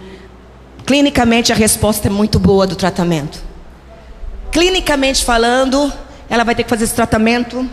Clinicamente, 0.87 1.53
a 1.53 1.55
resposta 1.55 2.09
é 2.09 2.11
muito 2.11 2.39
boa 2.39 2.67
do 2.67 2.75
tratamento. 2.75 3.39
Clinicamente 4.51 5.25
falando, 5.25 5.93
ela 6.29 6.43
vai 6.43 6.55
ter 6.55 6.65
que 6.65 6.71
fazer 6.71 6.85
esse 6.85 6.95
tratamento 6.95 7.69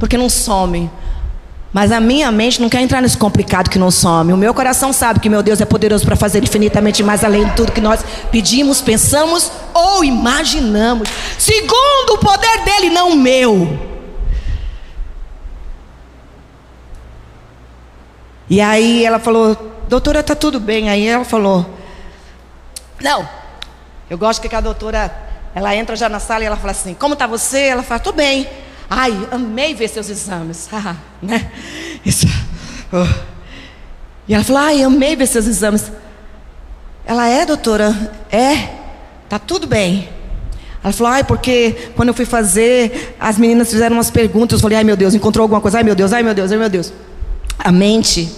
porque 0.00 0.18
não 0.18 0.28
some. 0.28 0.90
Mas 1.72 1.92
a 1.92 2.00
minha 2.00 2.30
mente 2.32 2.60
não 2.60 2.68
quer 2.68 2.80
entrar 2.80 3.00
nesse 3.00 3.16
complicado 3.16 3.70
que 3.70 3.78
não 3.78 3.90
some. 3.90 4.32
O 4.32 4.36
meu 4.36 4.52
coração 4.52 4.92
sabe 4.92 5.20
que 5.20 5.28
meu 5.28 5.42
Deus 5.42 5.60
é 5.60 5.64
poderoso 5.64 6.04
para 6.04 6.16
fazer 6.16 6.42
infinitamente 6.42 7.02
mais 7.02 7.22
além 7.22 7.44
de 7.44 7.54
tudo 7.54 7.72
que 7.72 7.80
nós 7.80 8.04
pedimos, 8.32 8.80
pensamos 8.80 9.52
ou 9.72 10.02
imaginamos, 10.02 11.08
segundo 11.38 12.14
o 12.14 12.18
poder 12.18 12.64
dele, 12.64 12.90
não 12.90 13.12
o 13.12 13.16
meu. 13.16 13.87
E 18.48 18.60
aí 18.60 19.04
ela 19.04 19.18
falou, 19.18 19.54
doutora, 19.88 20.22
tá 20.22 20.34
tudo 20.34 20.58
bem. 20.58 20.88
Aí 20.88 21.06
ela 21.06 21.24
falou, 21.24 21.66
não, 23.00 23.28
eu 24.08 24.16
gosto 24.16 24.46
que 24.46 24.54
a 24.54 24.60
doutora, 24.60 25.12
ela 25.54 25.74
entra 25.74 25.96
já 25.96 26.08
na 26.08 26.18
sala 26.18 26.44
e 26.44 26.46
ela 26.46 26.56
fala 26.56 26.72
assim, 26.72 26.94
como 26.94 27.14
tá 27.14 27.26
você? 27.26 27.60
Ela 27.60 27.82
fala, 27.82 28.00
tô 28.00 28.12
bem. 28.12 28.48
Ai, 28.90 29.28
amei 29.30 29.74
ver 29.74 29.88
seus 29.88 30.08
exames. 30.08 30.68
né? 31.20 31.50
Isso. 32.04 32.26
Oh. 32.92 33.38
E 34.26 34.34
ela 34.34 34.44
falou: 34.44 34.62
Ai, 34.62 34.82
amei 34.82 35.14
ver 35.14 35.26
seus 35.26 35.46
exames. 35.46 35.92
Ela 37.04 37.28
é, 37.28 37.44
doutora? 37.44 37.94
É. 38.30 38.76
Tá 39.28 39.38
tudo 39.38 39.66
bem. 39.66 40.08
Ela 40.82 40.92
falou, 40.92 41.12
ai, 41.12 41.24
porque 41.24 41.90
quando 41.96 42.08
eu 42.08 42.14
fui 42.14 42.24
fazer, 42.24 43.16
as 43.18 43.36
meninas 43.36 43.70
fizeram 43.70 43.96
umas 43.96 44.10
perguntas. 44.10 44.58
Eu 44.58 44.62
falei, 44.62 44.78
ai 44.78 44.84
meu 44.84 44.96
Deus, 44.96 45.12
encontrou 45.12 45.42
alguma 45.42 45.60
coisa? 45.60 45.78
Ai 45.78 45.84
meu 45.84 45.94
Deus, 45.94 46.12
ai 46.12 46.22
meu 46.22 46.34
Deus, 46.34 46.52
ai 46.52 46.58
meu 46.58 46.68
Deus. 46.68 46.92
A 47.58 47.72
mente. 47.72 48.30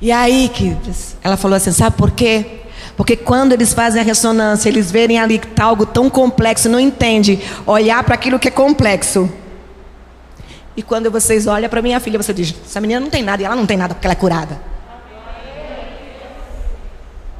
E 0.00 0.12
aí, 0.12 0.50
que 0.52 0.76
ela 1.22 1.36
falou 1.36 1.56
assim, 1.56 1.72
sabe 1.72 1.96
por 1.96 2.10
quê? 2.10 2.60
Porque 2.96 3.16
quando 3.16 3.52
eles 3.52 3.72
fazem 3.72 4.00
a 4.00 4.04
ressonância, 4.04 4.68
eles 4.68 4.90
verem 4.90 5.18
ali 5.18 5.38
que 5.38 5.46
está 5.46 5.64
algo 5.64 5.86
tão 5.86 6.08
complexo, 6.08 6.68
não 6.68 6.78
entende 6.78 7.40
olhar 7.66 8.02
para 8.04 8.14
aquilo 8.14 8.38
que 8.38 8.48
é 8.48 8.50
complexo. 8.50 9.30
E 10.76 10.82
quando 10.82 11.10
vocês 11.10 11.46
olham 11.46 11.68
para 11.68 11.82
minha 11.82 11.98
filha, 12.00 12.20
você 12.20 12.32
diz: 12.32 12.54
essa 12.64 12.80
menina 12.80 13.00
não 13.00 13.10
tem 13.10 13.22
nada, 13.22 13.42
e 13.42 13.44
ela 13.44 13.56
não 13.56 13.66
tem 13.66 13.76
nada 13.76 13.94
porque 13.94 14.06
ela 14.06 14.12
é 14.12 14.16
curada. 14.16 14.60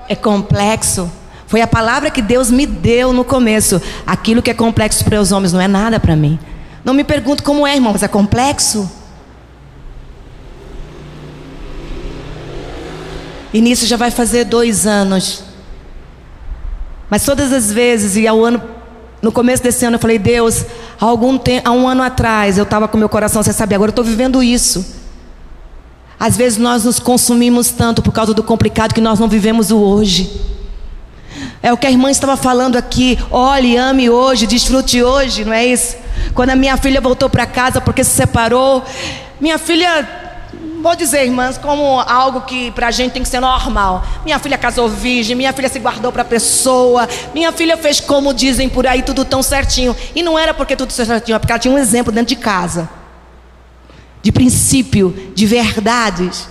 É 0.09 0.14
complexo. 0.14 1.11
Foi 1.47 1.61
a 1.61 1.66
palavra 1.66 2.11
que 2.11 2.22
Deus 2.22 2.51
me 2.51 2.66
deu 2.66 3.12
no 3.12 3.24
começo. 3.24 3.80
Aquilo 4.07 4.43
que 4.43 4.51
é 4.51 4.55
complexo 4.55 5.05
para 5.05 5.20
os 5.20 5.30
homens 5.32 5.53
não 5.53 5.61
é 5.61 5.68
nada 5.68 6.01
para 6.01 6.16
mim. 6.16 6.39
Não 6.85 6.93
me 6.93 7.05
pergunto 7.05 7.43
como 7.43 7.66
é, 7.66 7.74
irmão, 7.74 7.93
mas 7.93 8.03
é 8.03 8.09
complexo? 8.09 8.91
E 13.55 13.61
nisso 13.61 13.87
já 13.87 13.97
vai 13.97 14.11
fazer 14.11 14.43
dois 14.43 14.85
anos. 14.85 15.45
Mas 17.09 17.25
todas 17.25 17.53
as 17.53 17.73
vezes, 17.73 18.17
e 18.17 18.27
ao 18.27 18.45
ano, 18.45 18.61
no 19.23 19.31
começo 19.31 19.63
desse 19.63 19.87
ano, 19.87 19.95
eu 19.95 20.01
falei, 20.01 20.19
Deus, 20.19 20.67
há, 21.01 21.05
algum 21.05 21.39
tempo, 21.39 21.69
há 21.69 21.71
um 21.71 21.87
ano 21.87 22.03
atrás 22.03 22.59
eu 22.59 22.65
estava 22.65 22.89
com 22.89 22.99
meu 22.99 23.09
coração, 23.09 23.45
você 23.45 23.53
sabe, 23.53 23.73
agora 23.73 23.91
eu 23.91 23.93
estou 23.93 24.05
vivendo 24.05 24.43
isso. 24.43 24.85
Às 26.19 26.37
vezes 26.37 26.59
nós 26.59 26.85
nos 26.85 26.99
consumimos 26.99 27.71
tanto 27.71 28.03
por 28.03 28.11
causa 28.11 28.35
do 28.35 28.43
complicado 28.43 28.93
que 28.93 29.01
nós 29.01 29.21
não 29.21 29.29
vivemos 29.29 29.71
o 29.71 29.79
hoje. 29.79 30.41
É 31.63 31.73
o 31.73 31.77
que 31.77 31.87
a 31.87 31.91
irmã 31.93 32.11
estava 32.11 32.37
falando 32.37 32.75
aqui. 32.75 33.17
Olhe, 33.31 33.77
ame 33.77 34.11
hoje, 34.11 34.49
desfrute 34.49 35.01
hoje, 35.01 35.45
não 35.45 35.53
é 35.53 35.65
isso? 35.65 35.97
Quando 36.35 36.51
a 36.51 36.57
minha 36.57 36.77
filha 36.77 37.01
voltou 37.01 37.31
para 37.31 37.47
casa 37.47 37.81
porque 37.81 38.03
se 38.03 38.11
separou, 38.11 38.83
minha 39.41 39.59
filha, 39.59 40.34
vou 40.85 40.95
dizer, 40.95 41.24
irmãs, 41.24 41.57
como 41.57 41.99
algo 42.01 42.43
que 42.43 42.70
para 42.72 42.89
a 42.89 42.91
gente 42.91 43.12
tem 43.12 43.22
que 43.22 43.28
ser 43.28 43.41
normal. 43.41 44.05
Minha 44.22 44.39
filha 44.39 44.59
casou 44.59 44.89
virgem, 44.89 45.35
minha 45.35 45.53
filha 45.53 45.68
se 45.68 45.78
guardou 45.78 46.12
para 46.12 46.22
a 46.22 46.26
pessoa, 46.26 47.09
minha 47.35 47.51
filha 47.51 47.76
fez 47.76 48.01
como 48.01 48.35
dizem 48.35 48.68
por 48.68 48.87
aí, 48.87 49.03
tudo 49.03 49.24
tão 49.24 49.43
certinho. 49.43 49.97
E 50.14 50.22
não 50.22 50.39
era 50.39 50.53
porque 50.53 50.76
tudo 50.76 50.93
certinho, 50.93 51.35
é 51.35 51.39
porque 51.39 51.53
ela 51.53 51.59
tinha 51.59 51.72
um 51.72 51.78
exemplo 51.78 52.12
dentro 52.12 52.28
de 52.28 52.37
casa 52.37 52.89
de 54.22 54.32
princípio, 54.32 55.32
de 55.35 55.45
verdades. 55.45 56.49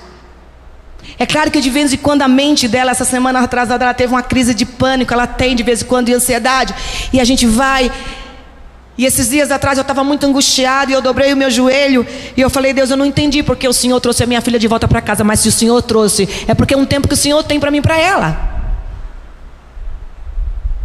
É 1.18 1.26
claro 1.26 1.50
que 1.50 1.60
de 1.60 1.72
vez 1.72 1.92
em 1.92 1.98
quando 1.98 2.22
a 2.22 2.28
mente 2.28 2.68
dela, 2.68 2.92
essa 2.92 3.04
semana 3.04 3.40
atrasada, 3.40 3.84
ela 3.84 3.94
teve 3.96 4.14
uma 4.14 4.22
crise 4.22 4.54
de 4.54 4.64
pânico, 4.64 5.12
ela 5.12 5.26
tem 5.26 5.56
de 5.56 5.64
vez 5.64 5.82
em 5.82 5.86
quando 5.86 6.06
de 6.06 6.14
ansiedade, 6.14 6.74
e 7.12 7.20
a 7.20 7.24
gente 7.24 7.48
vai. 7.48 7.92
E 8.98 9.06
esses 9.06 9.30
dias 9.30 9.50
atrás 9.50 9.78
eu 9.78 9.82
estava 9.82 10.04
muito 10.04 10.26
angustiado 10.26 10.92
e 10.92 10.94
eu 10.94 11.02
dobrei 11.02 11.34
o 11.34 11.38
meu 11.38 11.50
joelho 11.50 12.06
e 12.38 12.42
eu 12.42 12.50
falei, 12.50 12.74
Deus, 12.74 12.92
eu 12.92 12.98
não 12.98 13.06
entendi 13.06 13.42
porque 13.42 13.68
o 13.68 13.74
Senhor 13.74 14.00
trouxe 14.00 14.24
a 14.24 14.28
minha 14.28 14.42
filha 14.42 14.60
de 14.60 14.68
volta 14.68 14.88
para 14.88 15.02
casa, 15.02 15.24
mas 15.24 15.40
se 15.40 15.50
o 15.50 15.52
Senhor 15.52 15.82
trouxe, 15.82 16.30
é 16.48 16.54
porque 16.54 16.74
é 16.76 16.78
um 16.78 16.86
tempo 16.86 17.08
que 17.08 17.16
o 17.16 17.18
Senhor 17.18 17.44
tem 17.44 17.60
para 17.60 17.72
mim 17.72 17.82
para 17.82 17.98
ela. 17.98 18.54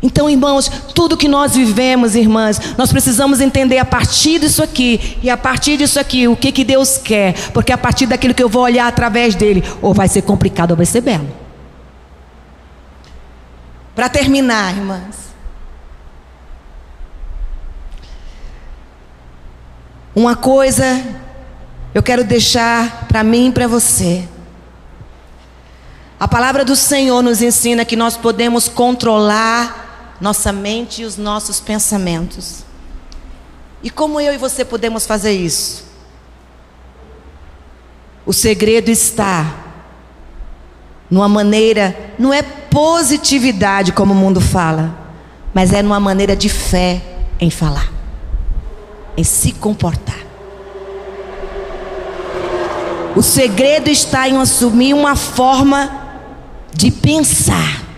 Então, 0.00 0.30
irmãos, 0.30 0.70
tudo 0.94 1.16
que 1.16 1.26
nós 1.26 1.56
vivemos, 1.56 2.14
irmãs, 2.14 2.74
nós 2.78 2.90
precisamos 2.90 3.40
entender 3.40 3.78
a 3.78 3.84
partir 3.84 4.38
disso 4.38 4.62
aqui 4.62 5.18
e 5.22 5.28
a 5.28 5.36
partir 5.36 5.76
disso 5.76 5.98
aqui 5.98 6.28
o 6.28 6.36
que, 6.36 6.52
que 6.52 6.64
Deus 6.64 6.98
quer, 6.98 7.34
porque 7.52 7.72
a 7.72 7.78
partir 7.78 8.06
daquilo 8.06 8.32
que 8.32 8.42
eu 8.42 8.48
vou 8.48 8.62
olhar 8.62 8.86
através 8.86 9.34
dele, 9.34 9.62
ou 9.82 9.92
vai 9.92 10.06
ser 10.08 10.22
complicado 10.22 10.70
ou 10.70 10.76
vai 10.76 10.86
ser 10.86 11.00
belo. 11.00 11.28
Para 13.94 14.08
terminar, 14.08 14.76
irmãs, 14.76 15.27
uma 20.18 20.34
coisa 20.34 21.00
eu 21.94 22.02
quero 22.02 22.24
deixar 22.24 23.06
para 23.06 23.22
mim 23.22 23.48
e 23.48 23.52
para 23.52 23.68
você. 23.68 24.28
A 26.18 26.26
palavra 26.26 26.64
do 26.64 26.74
Senhor 26.74 27.22
nos 27.22 27.40
ensina 27.40 27.84
que 27.84 27.94
nós 27.94 28.16
podemos 28.16 28.68
controlar 28.68 30.16
nossa 30.20 30.52
mente 30.52 31.02
e 31.02 31.04
os 31.04 31.16
nossos 31.16 31.60
pensamentos. 31.60 32.64
E 33.80 33.90
como 33.90 34.20
eu 34.20 34.34
e 34.34 34.36
você 34.36 34.64
podemos 34.64 35.06
fazer 35.06 35.32
isso? 35.32 35.84
O 38.26 38.32
segredo 38.32 38.88
está 38.90 39.54
numa 41.08 41.28
maneira, 41.28 41.96
não 42.18 42.34
é 42.34 42.42
positividade 42.42 43.92
como 43.92 44.12
o 44.12 44.16
mundo 44.16 44.40
fala, 44.40 44.98
mas 45.54 45.72
é 45.72 45.80
numa 45.80 46.00
maneira 46.00 46.34
de 46.34 46.48
fé 46.48 47.00
em 47.40 47.50
falar, 47.50 47.90
em 49.18 49.24
se 49.24 49.52
comportar. 49.52 50.26
O 53.14 53.22
segredo 53.22 53.90
está 53.90 54.26
em 54.26 54.38
assumir 54.38 54.94
uma 54.94 55.14
forma 55.14 56.22
de 56.72 56.90
pensar 56.90 57.88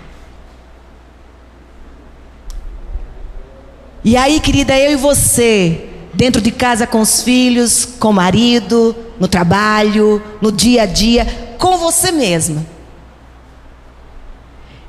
E 4.03 4.17
aí, 4.17 4.41
querida, 4.41 4.79
eu 4.79 4.93
e 4.93 4.97
você, 4.97 5.89
dentro 6.15 6.41
de 6.41 6.51
casa 6.51 6.87
com 6.87 7.03
os 7.03 7.23
filhos, 7.23 7.85
com 7.85 8.09
o 8.09 8.13
marido, 8.15 8.97
no 9.19 9.29
trabalho, 9.29 10.23
no 10.41 10.51
dia 10.51 10.85
a 10.85 10.87
dia, 10.87 11.27
com 11.59 11.77
você 11.77 12.11
mesma. 12.11 12.65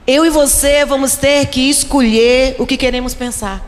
Eu 0.07 0.25
e 0.25 0.29
você 0.29 0.85
vamos 0.85 1.17
ter 1.17 1.45
que 1.47 1.69
escolher 1.69 2.55
o 2.57 2.65
que 2.65 2.77
queremos 2.77 3.13
pensar. 3.13 3.61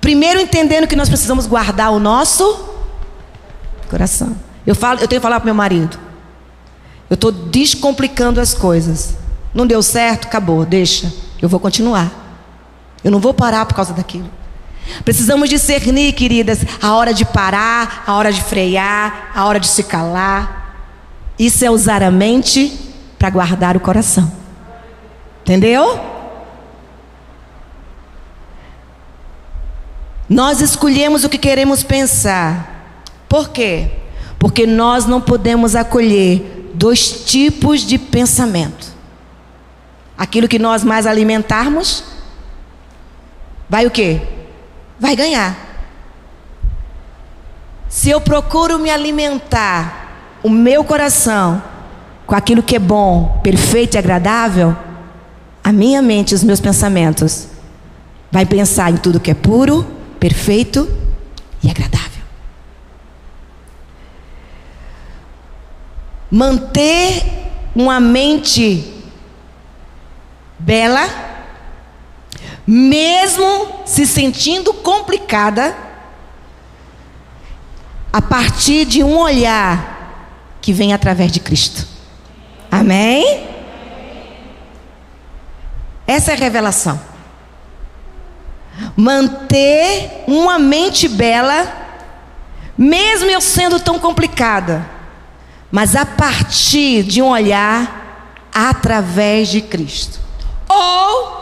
Primeiro 0.00 0.40
entendendo 0.40 0.86
que 0.86 0.96
nós 0.96 1.08
precisamos 1.08 1.46
guardar 1.46 1.92
o 1.92 1.98
nosso 1.98 2.68
coração. 3.88 4.36
Eu 4.66 4.74
falo, 4.74 5.00
eu 5.00 5.08
tenho 5.08 5.20
que 5.20 5.22
falar 5.22 5.40
para 5.40 5.46
meu 5.46 5.54
marido. 5.54 5.98
Eu 7.08 7.14
estou 7.14 7.30
descomplicando 7.32 8.40
as 8.40 8.54
coisas. 8.54 9.16
Não 9.52 9.66
deu 9.66 9.82
certo, 9.82 10.26
acabou, 10.26 10.64
deixa. 10.64 11.12
Eu 11.42 11.48
vou 11.48 11.58
continuar. 11.58 12.10
Eu 13.02 13.10
não 13.10 13.18
vou 13.18 13.34
parar 13.34 13.66
por 13.66 13.74
causa 13.74 13.92
daquilo. 13.92 14.30
Precisamos 15.04 15.48
discernir, 15.48 16.12
queridas, 16.12 16.60
a 16.80 16.94
hora 16.94 17.12
de 17.12 17.24
parar, 17.24 18.04
a 18.06 18.14
hora 18.14 18.32
de 18.32 18.42
frear, 18.42 19.30
a 19.34 19.44
hora 19.44 19.60
de 19.60 19.66
se 19.66 19.82
calar. 19.82 20.74
Isso 21.38 21.64
é 21.64 21.70
usar 21.70 22.02
a 22.02 22.10
mente 22.10 22.72
para 23.18 23.30
guardar 23.30 23.76
o 23.76 23.80
coração. 23.80 24.30
Entendeu? 25.42 26.19
Nós 30.30 30.60
escolhemos 30.60 31.24
o 31.24 31.28
que 31.28 31.36
queremos 31.36 31.82
pensar. 31.82 33.02
Por 33.28 33.48
quê? 33.48 33.90
Porque 34.38 34.64
nós 34.64 35.04
não 35.04 35.20
podemos 35.20 35.74
acolher 35.74 36.70
dois 36.72 37.24
tipos 37.24 37.80
de 37.80 37.98
pensamento. 37.98 38.86
Aquilo 40.16 40.46
que 40.46 40.56
nós 40.56 40.84
mais 40.84 41.04
alimentarmos 41.04 42.04
vai 43.68 43.86
o 43.86 43.90
quê? 43.90 44.22
Vai 45.00 45.16
ganhar. 45.16 45.56
Se 47.88 48.08
eu 48.08 48.20
procuro 48.20 48.78
me 48.78 48.88
alimentar 48.88 50.38
o 50.44 50.48
meu 50.48 50.84
coração 50.84 51.60
com 52.24 52.36
aquilo 52.36 52.62
que 52.62 52.76
é 52.76 52.78
bom, 52.78 53.40
perfeito 53.42 53.96
e 53.96 53.98
agradável, 53.98 54.76
a 55.64 55.72
minha 55.72 56.00
mente, 56.00 56.36
os 56.36 56.44
meus 56.44 56.60
pensamentos 56.60 57.48
vai 58.30 58.46
pensar 58.46 58.92
em 58.92 58.96
tudo 58.96 59.18
que 59.18 59.32
é 59.32 59.34
puro, 59.34 59.98
perfeito 60.20 60.88
e 61.62 61.70
agradável. 61.70 62.22
Manter 66.30 67.24
uma 67.74 67.98
mente 67.98 68.94
bela 70.58 71.30
mesmo 72.70 73.82
se 73.84 74.06
sentindo 74.06 74.72
complicada, 74.72 75.76
a 78.12 78.22
partir 78.22 78.84
de 78.84 79.02
um 79.02 79.18
olhar 79.18 80.56
que 80.60 80.72
vem 80.72 80.92
através 80.92 81.32
de 81.32 81.40
Cristo. 81.40 81.84
Amém? 82.70 83.48
Essa 86.06 86.30
é 86.30 86.34
a 86.34 86.38
revelação. 86.38 87.09
Manter 88.96 90.24
uma 90.26 90.58
mente 90.58 91.08
bela, 91.08 91.66
mesmo 92.76 93.30
eu 93.30 93.40
sendo 93.40 93.78
tão 93.78 93.98
complicada, 93.98 94.84
mas 95.70 95.94
a 95.94 96.04
partir 96.04 97.02
de 97.02 97.22
um 97.22 97.28
olhar 97.28 98.48
através 98.52 99.48
de 99.48 99.60
Cristo. 99.60 100.18
Ou 100.68 101.40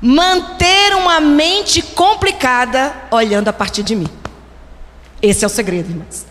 manter 0.00 0.94
uma 0.94 1.20
mente 1.20 1.82
complicada 1.82 2.94
olhando 3.10 3.48
a 3.48 3.52
partir 3.52 3.82
de 3.82 3.94
mim. 3.94 4.08
Esse 5.20 5.44
é 5.44 5.46
o 5.46 5.50
segredo, 5.50 5.90
irmãos. 5.90 6.24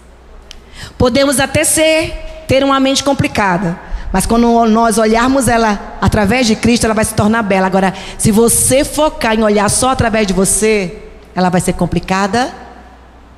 Podemos 0.97 1.39
até 1.39 1.63
ser, 1.63 2.45
ter 2.47 2.63
uma 2.63 2.79
mente 2.79 3.03
complicada, 3.03 3.79
mas 4.11 4.25
quando 4.25 4.65
nós 4.65 4.97
olharmos 4.97 5.47
ela 5.47 5.97
através 6.01 6.47
de 6.47 6.55
Cristo, 6.55 6.85
ela 6.85 6.95
vai 6.95 7.05
se 7.05 7.13
tornar 7.13 7.43
bela. 7.43 7.67
Agora, 7.67 7.93
se 8.17 8.31
você 8.31 8.83
focar 8.83 9.35
em 9.35 9.43
olhar 9.43 9.69
só 9.69 9.89
através 9.89 10.25
de 10.25 10.33
você, 10.33 10.97
ela 11.35 11.49
vai 11.49 11.61
ser 11.61 11.73
complicada 11.73 12.51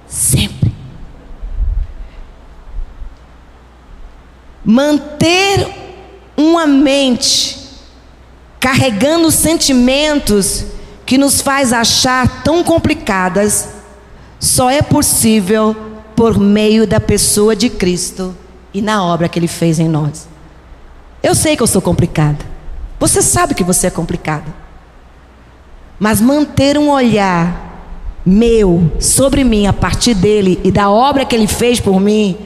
sempre. 0.08 0.72
Manter 4.64 5.68
uma 6.38 6.66
mente 6.66 7.60
carregando 8.60 9.30
sentimentos 9.32 10.66
que 11.06 11.18
nos 11.18 11.42
faz 11.42 11.74
achar 11.74 12.44
tão 12.44 12.64
complicadas, 12.64 13.70
só 14.40 14.70
é 14.70 14.82
possível 14.82 15.76
por 16.16 16.40
meio 16.40 16.88
da 16.88 17.00
pessoa 17.00 17.56
de 17.56 17.70
Cristo 17.70 18.38
e 18.74 18.82
na 18.82 19.04
obra 19.04 19.28
que 19.28 19.38
ele 19.38 19.48
fez 19.48 19.80
em 19.80 19.90
nós. 19.90 20.31
Eu 21.22 21.36
sei 21.36 21.56
que 21.56 21.64
eu 21.64 21.68
sou 21.68 21.82
complicada. 21.82 22.46
Você 23.00 23.22
sabe 23.22 23.54
que 23.54 23.64
você 23.64 23.88
é 23.88 23.90
complicada. 23.90 24.62
Mas 26.00 26.20
manter 26.20 26.78
um 26.78 26.90
olhar 26.90 27.70
meu 28.26 28.92
sobre 29.00 29.44
mim 29.44 29.68
a 29.68 29.74
partir 29.74 30.14
dele 30.14 30.60
e 30.64 30.72
da 30.72 30.90
obra 30.90 31.26
que 31.26 31.36
ele 31.36 31.48
fez 31.48 31.80
por 31.80 32.00
mim 32.00 32.38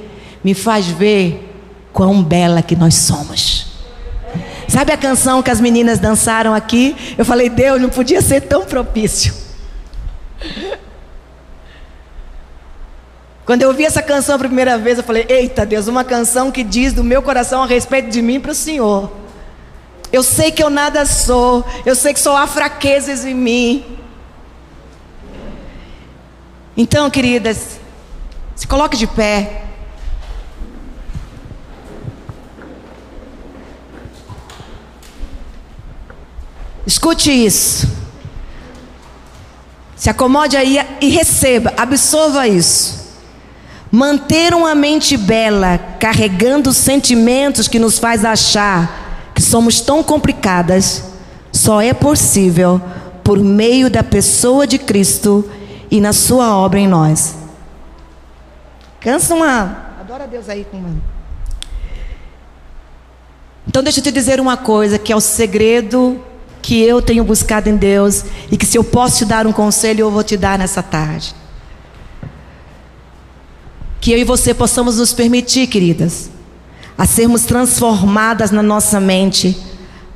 me 0.43 0.53
faz 0.53 0.88
ver 0.88 1.53
quão 1.91 2.23
bela 2.23 2.61
que 2.61 2.76
nós 2.76 2.95
somos. 2.95 3.67
Sabe 4.67 4.91
a 4.91 4.97
canção 4.97 5.41
que 5.41 5.49
as 5.49 5.61
meninas 5.61 5.99
dançaram 5.99 6.53
aqui? 6.53 6.95
Eu 7.17 7.23
falei, 7.23 7.49
Deus, 7.49 7.82
não 7.82 7.89
podia 7.89 8.21
ser 8.21 8.41
tão 8.41 8.65
propício. 8.65 9.34
Quando 13.45 13.61
eu 13.61 13.69
ouvi 13.69 13.85
essa 13.85 14.01
canção 14.01 14.35
a 14.35 14.39
primeira 14.39 14.77
vez, 14.77 14.97
eu 14.97 15.03
falei: 15.03 15.25
Eita 15.29 15.65
Deus, 15.65 15.87
uma 15.87 16.03
canção 16.03 16.51
que 16.51 16.63
diz 16.63 16.93
do 16.93 17.03
meu 17.03 17.21
coração 17.21 17.61
a 17.61 17.67
respeito 17.67 18.09
de 18.09 18.21
mim 18.21 18.39
para 18.39 18.51
o 18.51 18.55
Senhor. 18.55 19.11
Eu 20.11 20.23
sei 20.23 20.51
que 20.51 20.63
eu 20.63 20.69
nada 20.69 21.05
sou, 21.05 21.63
eu 21.85 21.95
sei 21.95 22.13
que 22.13 22.19
só 22.19 22.35
há 22.37 22.47
fraquezas 22.47 23.23
em 23.23 23.35
mim. 23.35 23.97
Então, 26.75 27.09
queridas, 27.09 27.79
se 28.55 28.65
coloque 28.65 28.97
de 28.97 29.05
pé. 29.05 29.61
Escute 36.87 37.31
isso. 37.31 37.87
Se 39.95 40.09
acomode 40.09 40.57
aí 40.57 40.77
e 40.99 41.09
receba, 41.09 41.73
absorva 41.77 42.47
isso. 42.47 43.05
Manter 43.95 44.53
uma 44.53 44.75
mente 44.75 45.15
bela, 45.15 45.77
carregando 45.77 46.73
sentimentos 46.73 47.65
que 47.69 47.79
nos 47.79 47.97
faz 47.97 48.25
achar 48.25 49.31
que 49.33 49.41
somos 49.41 49.79
tão 49.79 50.03
complicadas, 50.03 51.01
só 51.49 51.81
é 51.81 51.93
possível 51.93 52.81
por 53.23 53.39
meio 53.39 53.89
da 53.89 54.03
pessoa 54.03 54.67
de 54.67 54.77
Cristo 54.77 55.49
e 55.89 56.01
na 56.01 56.11
sua 56.11 56.57
obra 56.57 56.77
em 56.77 56.89
nós. 56.89 57.35
Cansa 58.99 59.33
uma. 59.33 59.93
Adora 60.01 60.27
Deus 60.27 60.49
aí 60.49 60.67
com. 60.69 60.83
Então 63.65 63.81
deixa 63.81 64.01
eu 64.01 64.03
te 64.03 64.11
dizer 64.11 64.41
uma 64.41 64.57
coisa 64.57 64.99
que 64.99 65.13
é 65.13 65.15
o 65.15 65.21
segredo 65.21 66.21
que 66.61 66.83
eu 66.83 67.01
tenho 67.01 67.23
buscado 67.23 67.69
em 67.69 67.77
Deus 67.77 68.25
e 68.51 68.57
que 68.57 68.65
se 68.65 68.77
eu 68.77 68.83
posso 68.83 69.19
te 69.19 69.25
dar 69.25 69.47
um 69.47 69.53
conselho 69.53 70.01
eu 70.01 70.11
vou 70.11 70.21
te 70.21 70.35
dar 70.35 70.59
nessa 70.59 70.83
tarde 70.83 71.33
que 73.99 74.11
eu 74.11 74.17
e 74.17 74.23
você 74.23 74.53
possamos 74.53 74.97
nos 74.97 75.13
permitir, 75.13 75.67
queridas, 75.67 76.29
a 76.97 77.05
sermos 77.05 77.43
transformadas 77.43 78.51
na 78.51 78.63
nossa 78.63 78.99
mente 78.99 79.57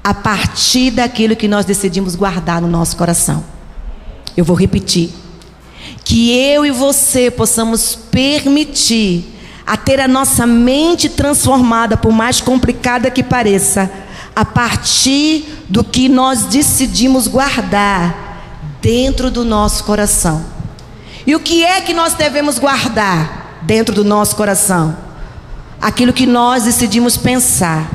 a 0.04 0.14
partir 0.14 0.92
daquilo 0.92 1.36
que 1.36 1.48
nós 1.48 1.66
decidimos 1.66 2.16
guardar 2.16 2.62
no 2.62 2.68
nosso 2.68 2.96
coração. 2.96 3.44
Eu 4.36 4.46
vou 4.46 4.56
repetir. 4.56 5.10
Que 6.04 6.32
eu 6.32 6.66
e 6.66 6.72
você 6.72 7.30
possamos 7.30 7.96
permitir 7.96 9.36
a 9.66 9.78
ter 9.78 10.00
a 10.00 10.08
nossa 10.08 10.48
mente 10.48 11.10
transformada, 11.10 11.96
por 11.96 12.12
mais 12.12 12.42
complicada 12.42 13.12
que 13.12 13.22
pareça, 13.22 13.92
a 14.36 14.44
partir 14.44 15.46
do 15.70 15.84
que 15.84 16.10
nós 16.10 16.46
decidimos 16.46 17.28
guardar 17.28 18.30
dentro 18.82 19.30
do 19.30 19.46
nosso 19.46 19.84
coração. 19.84 20.44
E 21.28 21.36
o 21.36 21.40
que 21.40 21.64
é 21.64 21.82
que 21.82 21.94
nós 21.94 22.16
devemos 22.16 22.58
guardar? 22.58 23.39
Dentro 23.62 23.94
do 23.94 24.04
nosso 24.04 24.36
coração. 24.36 24.98
Aquilo 25.82 26.14
que 26.14 26.26
nós 26.26 26.64
decidimos 26.64 27.18
pensar. 27.18 27.90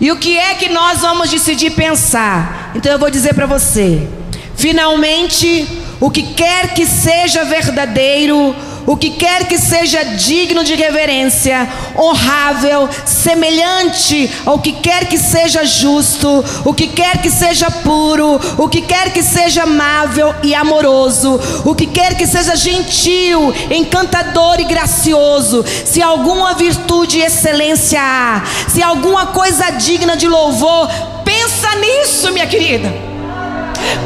E 0.00 0.10
o 0.10 0.16
que 0.16 0.36
é 0.38 0.54
que 0.54 0.68
nós 0.68 1.00
vamos 1.00 1.30
decidir 1.30 1.72
pensar? 1.72 2.72
Então 2.74 2.90
eu 2.90 2.98
vou 2.98 3.10
dizer 3.10 3.34
para 3.34 3.46
você: 3.46 4.08
finalmente, 4.56 5.68
o 6.00 6.10
que 6.10 6.22
quer 6.22 6.74
que 6.74 6.86
seja 6.86 7.44
verdadeiro, 7.44 8.54
o 8.86 8.96
que 8.96 9.10
quer 9.10 9.46
que 9.46 9.58
seja 9.58 10.04
digno 10.04 10.64
de 10.64 10.74
reverência, 10.74 11.68
honrável, 11.96 12.88
semelhante 13.04 14.30
ao 14.44 14.58
que 14.58 14.72
quer 14.72 15.06
que 15.06 15.18
seja 15.18 15.64
justo, 15.64 16.44
o 16.64 16.72
que 16.72 16.88
quer 16.88 17.20
que 17.22 17.30
seja 17.30 17.70
puro, 17.70 18.40
o 18.58 18.68
que 18.68 18.82
quer 18.82 19.12
que 19.12 19.22
seja 19.22 19.62
amável 19.62 20.34
e 20.42 20.54
amoroso, 20.54 21.40
o 21.64 21.74
que 21.74 21.86
quer 21.86 22.16
que 22.16 22.26
seja 22.26 22.56
gentil, 22.56 23.52
encantador 23.70 24.60
e 24.60 24.64
gracioso, 24.64 25.64
se 25.84 26.02
alguma 26.02 26.54
virtude 26.54 27.18
e 27.18 27.22
excelência 27.22 28.00
há, 28.02 28.42
se 28.68 28.82
alguma 28.82 29.26
coisa 29.26 29.70
digna 29.70 30.16
de 30.16 30.28
louvor, 30.28 30.88
pensa 31.24 31.74
nisso, 31.76 32.32
minha 32.32 32.46
querida. 32.46 32.92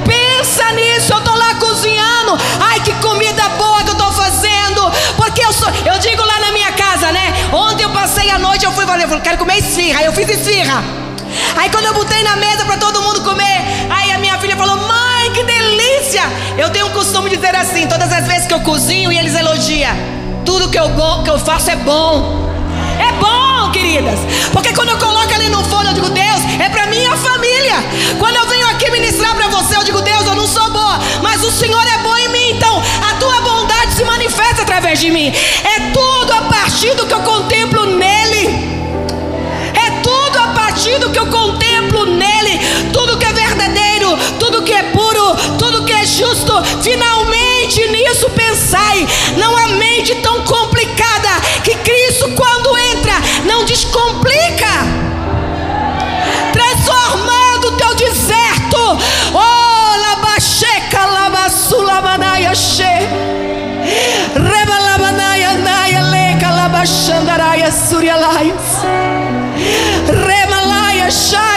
Pensa 0.06 0.23
nisso, 0.72 1.12
eu 1.12 1.18
estou 1.18 1.34
lá 1.34 1.54
cozinhando. 1.54 2.38
Ai, 2.60 2.80
que 2.80 2.92
comida 2.94 3.48
boa 3.50 3.82
que 3.82 3.90
eu 3.90 3.94
estou 3.94 4.12
fazendo. 4.12 4.90
Porque 5.16 5.44
eu 5.44 5.52
sou, 5.52 5.68
eu 5.86 5.98
digo 5.98 6.22
lá 6.22 6.40
na 6.40 6.52
minha 6.52 6.72
casa, 6.72 7.10
né? 7.12 7.32
Ontem 7.52 7.84
eu 7.84 7.90
passei 7.90 8.30
a 8.30 8.38
noite, 8.38 8.64
eu 8.64 8.72
fui 8.72 8.86
falei, 8.86 9.06
eu 9.06 9.20
quero 9.20 9.38
comer 9.38 9.58
esfirra. 9.58 10.00
Aí 10.00 10.06
eu 10.06 10.12
fiz 10.12 10.28
esfirra. 10.28 10.82
Aí 11.56 11.70
quando 11.70 11.86
eu 11.86 11.94
botei 11.94 12.22
na 12.22 12.36
mesa 12.36 12.64
para 12.64 12.76
todo 12.76 13.02
mundo 13.02 13.22
comer, 13.22 13.64
aí 13.90 14.12
a 14.12 14.18
minha 14.18 14.38
filha 14.38 14.56
falou: 14.56 14.76
"Mãe, 14.76 15.32
que 15.32 15.42
delícia!" 15.42 16.22
Eu 16.56 16.70
tenho 16.70 16.86
um 16.86 16.90
costume 16.90 17.30
de 17.30 17.36
dizer 17.36 17.56
assim, 17.56 17.86
todas 17.86 18.12
as 18.12 18.26
vezes 18.26 18.46
que 18.46 18.54
eu 18.54 18.60
cozinho 18.60 19.10
e 19.12 19.18
eles 19.18 19.34
elogiam, 19.34 19.96
tudo 20.44 20.68
que 20.68 20.78
eu, 20.78 20.88
que 21.24 21.30
eu 21.30 21.38
faço 21.38 21.70
é 21.70 21.76
bom. 21.76 22.53
É 22.98 23.12
bom, 23.12 23.70
queridas. 23.72 24.20
Porque 24.52 24.72
quando 24.72 24.90
eu 24.90 24.98
coloco 24.98 25.34
ali 25.34 25.48
no 25.48 25.64
forno, 25.64 25.90
eu 25.90 25.94
digo, 25.94 26.10
Deus, 26.10 26.40
é 26.60 26.68
para 26.68 26.86
minha 26.86 27.16
família. 27.16 27.74
Quando 28.18 28.36
eu 28.36 28.46
venho 28.46 28.66
aqui 28.68 28.90
ministrar 28.90 29.34
para 29.34 29.48
você, 29.48 29.76
eu 29.76 29.84
digo, 29.84 30.00
Deus, 30.00 30.26
eu 30.26 30.34
não 30.34 30.46
sou 30.46 30.70
boa, 30.70 30.98
mas 31.22 31.42
o 31.42 31.50
Senhor 31.50 31.82
é 31.86 31.98
bom 31.98 32.16
em 32.16 32.28
mim. 32.28 32.50
Então, 32.50 32.82
a 33.10 33.14
tua 33.14 33.40
bondade 33.40 33.94
se 33.94 34.04
manifesta 34.04 34.62
através 34.62 35.00
de 35.00 35.10
mim. 35.10 35.32
É 35.64 35.90
tudo 35.92 36.32
a 36.32 36.42
partir 36.42 36.94
do 36.94 37.06
que 37.06 37.14
eu 37.14 37.20
contemplo 37.20 37.86
nele. 37.86 38.74
É 39.74 39.90
tudo 40.02 40.38
a 40.38 40.48
partir 40.48 40.98
do 40.98 41.10
que 41.10 41.18
eu 41.18 41.26
contemplo 41.26 42.06
nele. 42.06 42.60
Tudo 42.92 43.18
que 43.18 43.26
é 43.26 43.32
verdadeiro, 43.32 44.16
tudo 44.38 44.62
que 44.62 44.72
é 44.72 44.82
puro, 44.84 45.34
tudo 45.58 45.84
que 45.84 45.92
é 45.92 46.04
justo. 46.04 46.52
Finalmente 46.82 47.86
nisso 47.88 48.30
pensai. 48.30 49.06
Não 49.36 49.56
há 49.56 49.68
mente 49.68 50.14
tão 50.16 50.42
complicada 50.42 51.40
que 51.62 51.74
Cristo, 51.76 52.30
realize. 68.14 68.84
Remalaya 70.06 71.10
shine. 71.10 71.53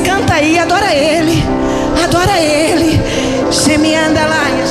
Canta 0.00 0.34
aí, 0.34 0.58
adora 0.58 0.94
ele. 0.94 1.42
Adora 2.04 2.38
ele. 2.40 3.00
Chemianda 3.50 4.26
lá. 4.26 4.65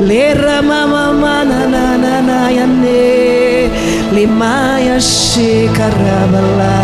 Lera 0.00 0.60
mama 0.62 1.12
mana 1.12 1.66
na 1.74 1.96
na 1.96 2.20
na 2.28 2.48
ya 2.50 2.66
ne 2.66 3.70
limaya 4.16 5.00
she 5.00 5.68
karabala 5.76 6.74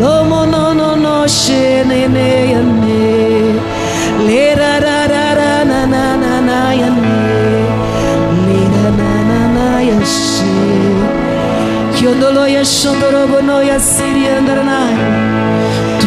lomo 0.00 0.44
no 0.52 0.72
no 0.74 0.94
no 0.94 1.26
she 1.26 1.82
ne 1.88 2.06
ya 2.52 2.60
ne 2.60 3.04
lera 4.28 4.72
ra 4.84 4.98
ra 5.12 5.26
ra 5.40 5.52
na 5.70 5.80
na 5.92 6.04
na 6.22 6.34
na 6.48 6.60
ya 6.80 6.90
ne 7.00 7.18
lera 8.46 8.90
na 9.00 9.10
na 9.30 9.40
na 9.56 9.66
ya 9.80 9.98
ya 12.56 13.26
bono 13.32 13.62
ya 13.62 13.78
siri 13.80 14.24
andaranai 14.36 14.96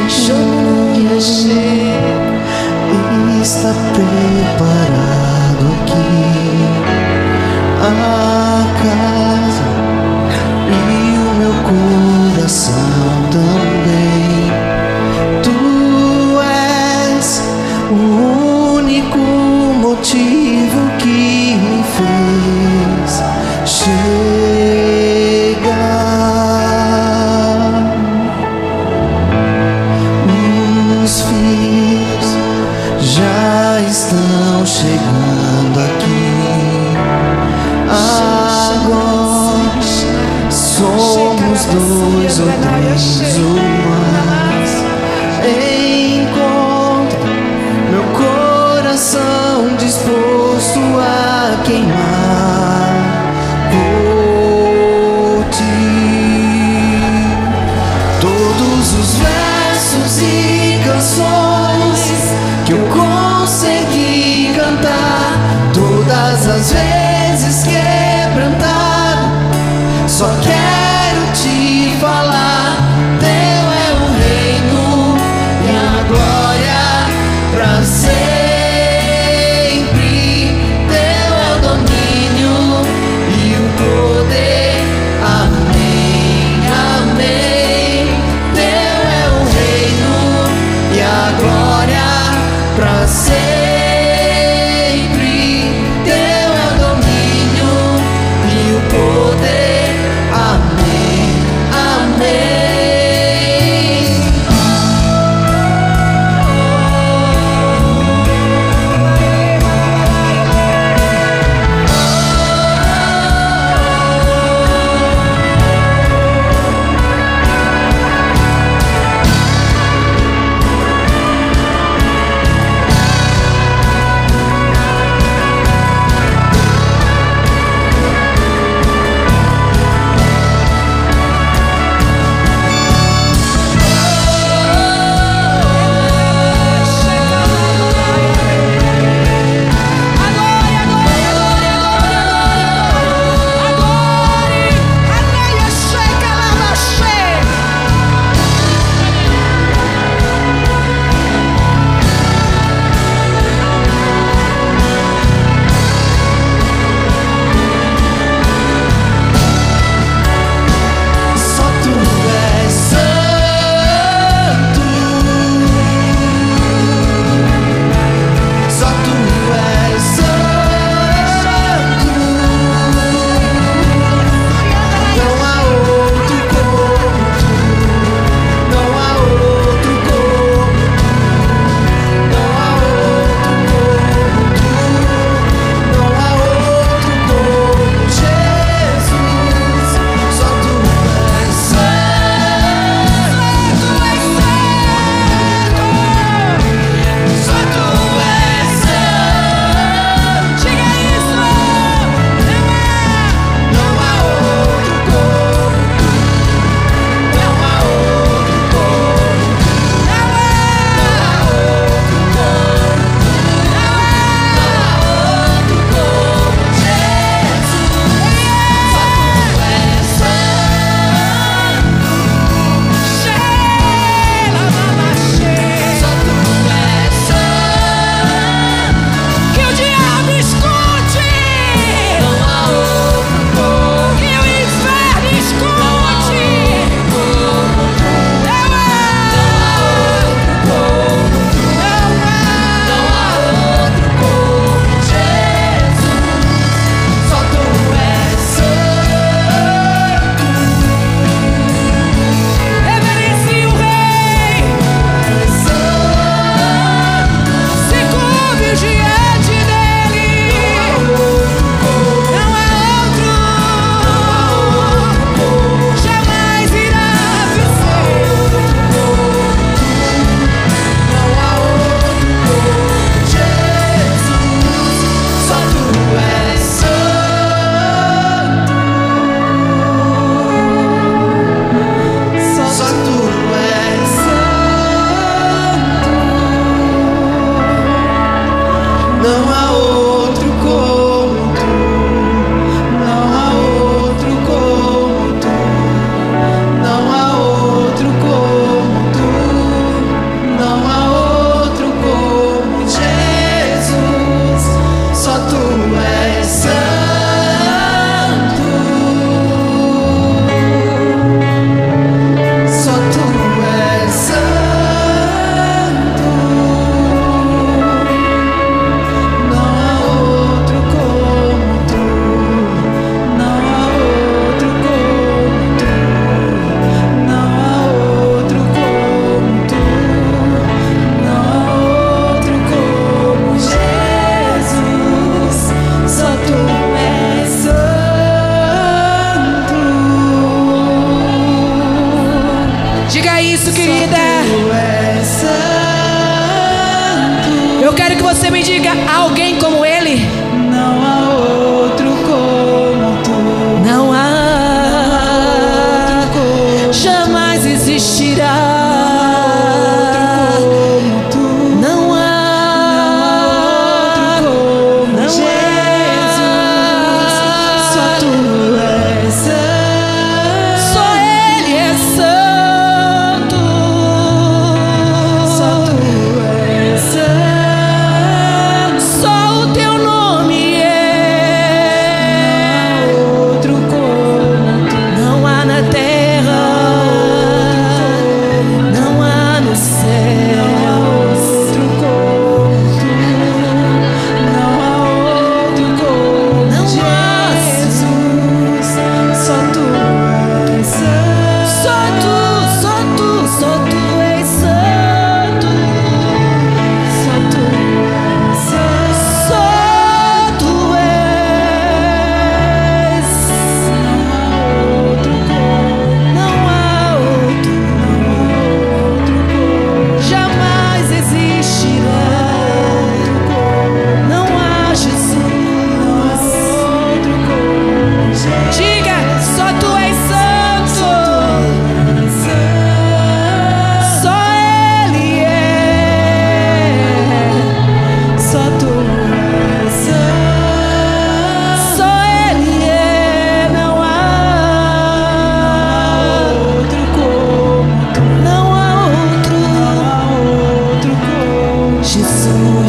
Shono 0.09 0.93
ya 1.09 1.19
she 1.19 2.13
está 3.43 3.73
preparado 3.93 5.22
a 7.81 8.65
casa 8.81 9.67
e 10.69 11.17
o 11.17 11.33
meu 11.35 11.53
coração 11.63 13.29
também. 13.31 13.72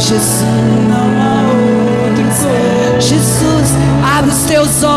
Jesus, 0.07 0.43
não 0.87 1.09
há 1.19 1.41
outro. 1.49 3.01
Jesus, 3.01 3.71
abre 4.19 4.31
os 4.31 4.43
teus 4.45 4.83
olhos. 4.83 4.94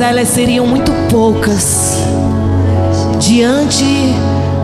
Elas 0.00 0.28
seriam 0.28 0.66
muito 0.66 0.92
poucas 1.10 1.96
diante 3.18 3.84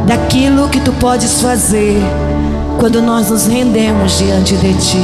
daquilo 0.06 0.68
que 0.68 0.80
tu 0.80 0.92
podes 0.94 1.40
fazer 1.40 1.96
quando 2.78 3.02
nós 3.02 3.30
nos 3.30 3.46
rendemos 3.46 4.18
diante 4.18 4.56
de 4.56 4.74
ti. 4.74 5.02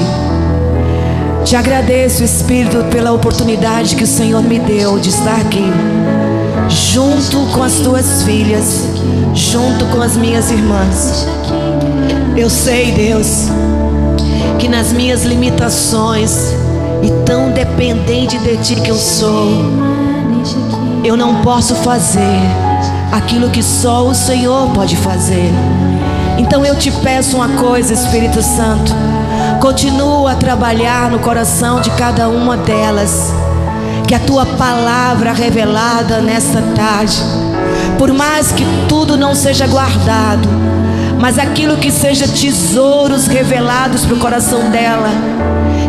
Te 1.44 1.56
agradeço, 1.56 2.24
Espírito, 2.24 2.84
pela 2.90 3.12
oportunidade 3.12 3.96
que 3.96 4.05
o 4.05 4.06
Senhor 4.06 4.42
me 4.42 4.59
deu 4.59 4.98
de 4.98 5.10
estar 5.10 5.36
aqui, 5.40 5.64
junto 6.68 7.38
com 7.52 7.62
as 7.62 7.74
tuas 7.74 8.22
filhas, 8.22 8.84
junto 9.34 9.84
com 9.86 10.01
as 10.01 10.16
minhas 10.16 10.51
irmãs. 10.51 11.26
Eu 12.36 12.48
sei, 12.48 12.92
Deus, 12.92 13.48
que 14.59 14.68
nas 14.68 14.92
minhas 14.92 15.24
limitações 15.24 16.55
e 17.02 17.10
tão 17.26 17.51
dependente 17.51 18.38
de 18.38 18.56
Ti 18.56 18.76
que 18.76 18.90
eu 18.90 18.96
sou, 18.96 19.48
eu 21.04 21.16
não 21.16 21.42
posso 21.42 21.74
fazer 21.76 22.40
aquilo 23.12 23.50
que 23.50 23.62
só 23.62 24.06
o 24.06 24.14
Senhor 24.14 24.70
pode 24.70 24.96
fazer. 24.96 25.52
Então 26.38 26.64
eu 26.64 26.76
te 26.76 26.90
peço 26.90 27.36
uma 27.36 27.48
coisa, 27.50 27.92
Espírito 27.92 28.42
Santo, 28.42 28.92
continua 29.60 30.32
a 30.32 30.36
trabalhar 30.36 31.10
no 31.10 31.18
coração 31.18 31.80
de 31.80 31.90
cada 31.90 32.28
uma 32.28 32.56
delas. 32.56 33.32
Que 34.06 34.14
a 34.14 34.18
tua 34.18 34.44
palavra 34.44 35.32
revelada 35.32 36.20
nesta 36.20 36.60
tarde, 36.74 37.22
por 37.98 38.12
mais 38.12 38.52
que 38.52 38.64
tudo 38.88 39.16
não 39.16 39.34
seja 39.34 39.66
guardado, 39.66 40.48
mas 41.18 41.38
aquilo 41.38 41.76
que 41.78 41.90
seja 41.90 42.28
tesouros 42.28 43.26
revelados 43.26 44.04
para 44.04 44.14
o 44.14 44.18
coração 44.18 44.68
dela, 44.70 45.08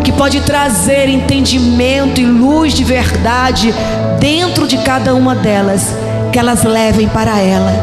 que 0.06 0.12
pode 0.12 0.40
trazer 0.42 1.10
entendimento 1.10 2.22
e 2.22 2.26
luz 2.26 2.76
de 2.76 2.84
verdade 2.84 3.74
dentro 4.20 4.68
de 4.68 4.78
cada 4.78 5.16
uma 5.16 5.34
delas, 5.34 5.96
que 6.32 6.38
elas 6.38 6.64
levem 6.64 7.10
para 7.10 7.40
ela, 7.40 7.74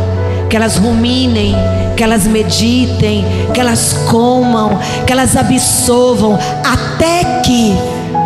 que 0.48 0.54
elas 0.54 0.76
ruminem, 0.76 1.52
que 1.96 2.02
elas 2.04 2.24
meditem, 2.24 3.26
que 3.52 3.60
elas 3.60 3.92
comam, 4.08 4.78
que 5.04 5.12
elas 5.12 5.36
absorvam, 5.36 6.38
até 6.64 7.40
que 7.40 7.74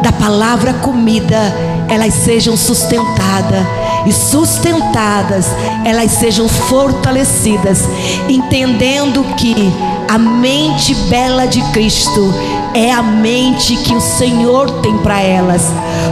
da 0.03 0.13
palavra 0.13 0.75
comida 0.75 1.41
elas 1.89 2.13
sejam 2.13 2.55
sustentadas 2.55 3.65
e 4.07 4.13
sustentadas 4.13 5.47
elas 5.87 6.11
sejam 6.11 6.49
fortalecidas, 6.49 7.81
entendendo 8.29 9.25
que 9.37 9.55
a 10.09 10.19
mente 10.19 10.95
bela 11.09 11.47
de 11.47 11.63
Cristo 11.73 12.35
é 12.77 12.93
a 12.93 13.03
mente 13.03 13.75
que 13.77 13.95
o 13.95 14.01
Senhor 14.01 14.71
tem 14.83 14.99
para 14.99 15.19
elas. 15.23 15.63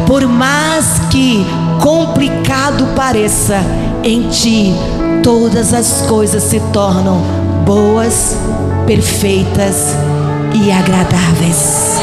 Por 0.06 0.26
mais 0.26 0.98
que 1.10 1.44
complicado 1.82 2.86
pareça, 2.96 3.60
em 4.02 4.28
ti 4.28 4.74
todas 5.22 5.74
as 5.74 6.02
coisas 6.02 6.42
se 6.42 6.60
tornam 6.72 7.18
boas, 7.66 8.34
perfeitas 8.86 9.94
e 10.54 10.72
agradáveis. 10.72 12.00